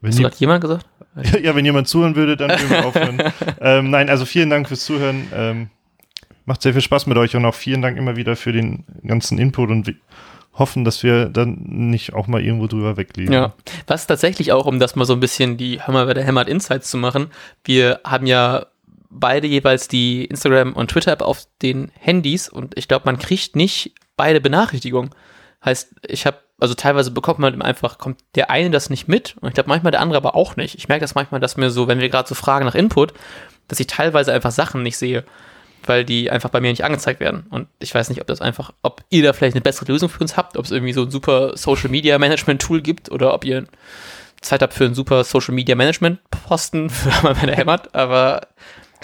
Wenn 0.00 0.10
Hast 0.10 0.18
du 0.18 0.28
jemand 0.38 0.62
gesagt? 0.62 0.86
ja, 1.42 1.54
wenn 1.54 1.64
jemand 1.64 1.88
zuhören 1.88 2.16
würde, 2.16 2.36
dann 2.36 2.50
würden 2.50 2.70
wir 2.70 2.86
aufhören. 2.86 3.22
ähm, 3.60 3.90
nein, 3.90 4.08
also 4.08 4.24
vielen 4.24 4.50
Dank 4.50 4.68
fürs 4.68 4.84
Zuhören. 4.84 5.28
Ähm, 5.34 5.70
macht 6.44 6.62
sehr 6.62 6.72
viel 6.72 6.82
Spaß 6.82 7.06
mit 7.06 7.18
euch 7.18 7.36
und 7.36 7.44
auch 7.44 7.54
vielen 7.54 7.82
Dank 7.82 7.98
immer 7.98 8.16
wieder 8.16 8.34
für 8.34 8.52
den 8.52 8.84
ganzen 9.06 9.38
Input 9.38 9.70
und 9.70 9.94
hoffen, 10.54 10.84
dass 10.84 11.02
wir 11.02 11.26
dann 11.26 11.56
nicht 11.62 12.12
auch 12.12 12.26
mal 12.26 12.42
irgendwo 12.42 12.66
drüber 12.66 12.96
wegliegen. 12.96 13.32
Ja, 13.32 13.54
was 13.86 14.06
tatsächlich 14.06 14.52
auch, 14.52 14.66
um 14.66 14.78
das 14.78 14.96
mal 14.96 15.04
so 15.04 15.14
ein 15.14 15.20
bisschen 15.20 15.56
die 15.56 15.80
Hammer 15.80 16.06
bei 16.06 16.14
der 16.14 16.24
Hämmert 16.24 16.48
Insights 16.48 16.90
zu 16.90 16.98
machen, 16.98 17.28
wir 17.64 18.00
haben 18.04 18.26
ja 18.26 18.66
beide 19.08 19.46
jeweils 19.46 19.88
die 19.88 20.24
Instagram- 20.24 20.74
und 20.74 20.90
Twitter-App 20.90 21.22
auf 21.22 21.46
den 21.60 21.90
Handys 21.98 22.48
und 22.48 22.76
ich 22.76 22.88
glaube, 22.88 23.04
man 23.06 23.18
kriegt 23.18 23.56
nicht 23.56 23.94
beide 24.16 24.40
Benachrichtigungen. 24.40 25.10
Heißt, 25.64 25.94
ich 26.06 26.26
habe 26.26 26.38
also 26.62 26.74
teilweise 26.74 27.10
bekommt 27.10 27.40
man 27.40 27.60
einfach, 27.60 27.98
kommt 27.98 28.20
der 28.36 28.48
eine 28.48 28.70
das 28.70 28.88
nicht 28.88 29.08
mit 29.08 29.34
und 29.40 29.48
ich 29.48 29.54
glaube 29.54 29.68
manchmal 29.68 29.90
der 29.90 30.00
andere 30.00 30.16
aber 30.16 30.36
auch 30.36 30.54
nicht. 30.54 30.76
Ich 30.76 30.86
merke 30.86 31.00
das 31.00 31.16
manchmal, 31.16 31.40
dass 31.40 31.56
mir 31.56 31.70
so, 31.70 31.88
wenn 31.88 31.98
wir 31.98 32.08
gerade 32.08 32.28
so 32.28 32.36
fragen 32.36 32.64
nach 32.64 32.76
Input, 32.76 33.12
dass 33.66 33.80
ich 33.80 33.88
teilweise 33.88 34.32
einfach 34.32 34.52
Sachen 34.52 34.84
nicht 34.84 34.96
sehe, 34.96 35.24
weil 35.84 36.04
die 36.04 36.30
einfach 36.30 36.50
bei 36.50 36.60
mir 36.60 36.70
nicht 36.70 36.84
angezeigt 36.84 37.18
werden. 37.18 37.46
Und 37.50 37.66
ich 37.80 37.92
weiß 37.92 38.10
nicht, 38.10 38.20
ob 38.20 38.28
das 38.28 38.40
einfach, 38.40 38.72
ob 38.82 39.02
ihr 39.10 39.24
da 39.24 39.32
vielleicht 39.32 39.56
eine 39.56 39.60
bessere 39.60 39.90
Lösung 39.90 40.08
für 40.08 40.20
uns 40.20 40.36
habt, 40.36 40.56
ob 40.56 40.64
es 40.64 40.70
irgendwie 40.70 40.92
so 40.92 41.02
ein 41.02 41.10
super 41.10 41.56
Social 41.56 41.90
Media 41.90 42.16
Management 42.16 42.62
Tool 42.62 42.80
gibt 42.80 43.10
oder 43.10 43.34
ob 43.34 43.44
ihr 43.44 43.64
Zeit 44.40 44.62
habe 44.62 44.72
für 44.72 44.84
einen 44.84 44.94
super 44.94 45.24
Social 45.24 45.56
Media 45.56 45.74
Management 45.74 46.20
Posten 46.30 46.90
für 46.90 47.10
meine 47.34 47.56
Hämmert, 47.56 47.92
aber 47.92 48.46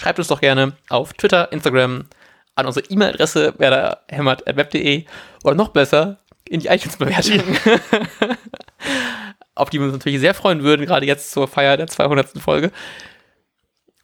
schreibt 0.01 0.17
uns 0.17 0.29
doch 0.29 0.39
gerne 0.39 0.77
auf 0.87 1.11
Twitter, 1.11 1.51
Instagram, 1.51 2.05
an 2.55 2.67
unsere 2.67 2.85
E-Mail-Adresse 2.89 3.55
werderhämmert.web.de 3.57 5.03
oder 5.43 5.55
noch 5.55 5.69
besser 5.69 6.19
in 6.49 6.59
die 6.59 6.67
iTunes-Bewertung. 6.67 7.41
auf 9.59 9.69
die 9.69 9.79
wir 9.79 9.85
uns 9.85 9.93
natürlich 9.93 10.19
sehr 10.19 10.33
freuen 10.33 10.63
würden, 10.63 10.85
gerade 10.85 11.05
jetzt 11.05 11.31
zur 11.31 11.47
Feier 11.47 11.77
der 11.77 11.87
200. 11.87 12.39
Folge. 12.39 12.71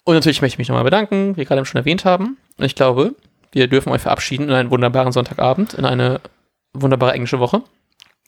Und 0.04 0.14
natürlich 0.14 0.42
möchte 0.42 0.56
ich 0.56 0.60
mich 0.60 0.68
nochmal 0.70 0.84
bedanken, 0.84 1.34
wie 1.34 1.38
wir 1.38 1.46
gerade 1.46 1.66
schon 1.66 1.80
erwähnt 1.80 2.06
haben. 2.06 2.38
Und 2.58 2.66
ich 2.66 2.76
glaube, 2.76 3.16
wir 3.52 3.68
dürfen 3.68 3.92
euch 3.92 4.02
verabschieden 4.02 4.50
in 4.50 4.52
einen 4.52 4.70
wunderbaren 4.70 5.12
Sonntagabend, 5.12 5.74
in 5.74 5.86
eine 5.86 6.22
wunderbare 6.74 7.14
englische 7.14 7.40
Woche. 7.40 7.64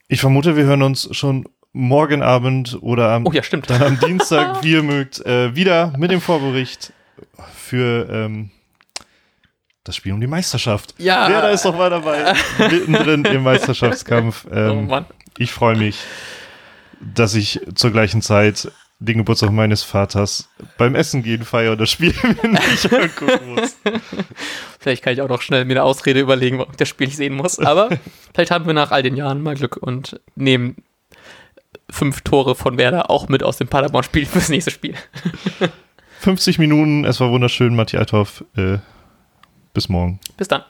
Ich 0.08 0.22
vermute, 0.22 0.56
wir 0.56 0.64
hören 0.64 0.82
uns 0.82 1.10
schon 1.16 1.48
morgen 1.74 2.24
Abend 2.24 2.78
oder 2.82 3.12
am, 3.12 3.28
Oh 3.28 3.32
ja, 3.32 3.44
stimmt. 3.44 3.70
dann 3.70 3.84
am 3.84 4.00
Dienstag, 4.06 4.64
wie 4.64 4.72
ihr 4.72 4.84
mögt, 4.84 5.24
äh, 5.26 5.54
wieder 5.54 5.94
mit 5.98 6.12
dem 6.12 6.22
Vorbericht 6.22 6.94
für 7.54 8.08
ähm, 8.10 8.52
das 9.88 9.96
Spiel 9.96 10.14
um 10.14 10.22
die 10.22 10.28
Meisterschaft. 10.28 10.94
Ja. 10.98 11.30
Werder 11.30 11.52
ist 11.52 11.66
doch 11.66 11.76
mal 11.78 11.90
dabei, 11.90 12.34
mittendrin 12.60 13.26
im 13.26 13.44
Meisterschaftskampf. 13.44 14.46
oh 14.50 14.54
Ähm, 14.54 14.88
Mann. 14.88 15.06
ich 15.38 15.52
freue 15.52 15.76
mich, 15.78 16.00
dass 17.00 17.34
ich 17.36 17.60
zur 17.76 17.92
gleichen 17.92 18.22
Zeit 18.22 18.72
den 19.00 19.20
Geburtstag 19.20 19.52
meines 19.52 19.84
Vaters 19.84 20.50
beim 20.80 20.96
Essen 20.96 21.22
gehen 21.22 21.46
feiere 21.46 21.74
und 21.74 21.82
das 21.82 21.92
Spiel 21.92 22.16
mir 22.42 22.50
nicht 22.50 22.92
angucken 22.92 23.54
muss. 23.56 23.78
Vielleicht 24.80 25.04
kann 25.04 25.14
ich 25.14 25.22
auch 25.22 25.30
noch 25.30 25.42
schnell 25.44 25.66
mir 25.66 25.74
eine 25.74 25.84
Ausrede 25.84 26.20
überlegen, 26.20 26.58
warum 26.58 26.72
ich 26.72 26.78
das 26.78 26.90
Spiel 26.90 27.06
nicht 27.08 27.18
sehen 27.18 27.36
muss. 27.36 27.60
Aber 27.60 27.90
vielleicht 28.34 28.52
haben 28.52 28.66
wir 28.66 28.74
nach 28.74 28.90
all 28.92 29.04
den 29.04 29.16
Jahren 29.16 29.42
mal 29.44 29.56
Glück 29.56 29.78
und 29.78 30.20
nehmen 30.36 30.78
fünf 31.90 32.22
Tore 32.22 32.56
von 32.56 32.78
Werder 32.78 33.12
auch 33.12 33.28
mit 33.28 33.44
aus 33.44 33.58
dem 33.58 33.68
Paderborn-Spiel 33.68 34.26
fürs 34.26 34.50
nächste 34.50 34.72
Spiel. 34.72 34.96
50 36.22 36.58
Minuten, 36.58 37.06
es 37.06 37.20
war 37.20 37.30
wunderschön, 37.30 37.76
Matthias 37.76 38.00
Althoff. 38.02 38.44
Äh, 38.56 38.78
bis 39.78 39.90
morgen. 39.90 40.20
Bis 40.38 40.48
dann. 40.48 40.64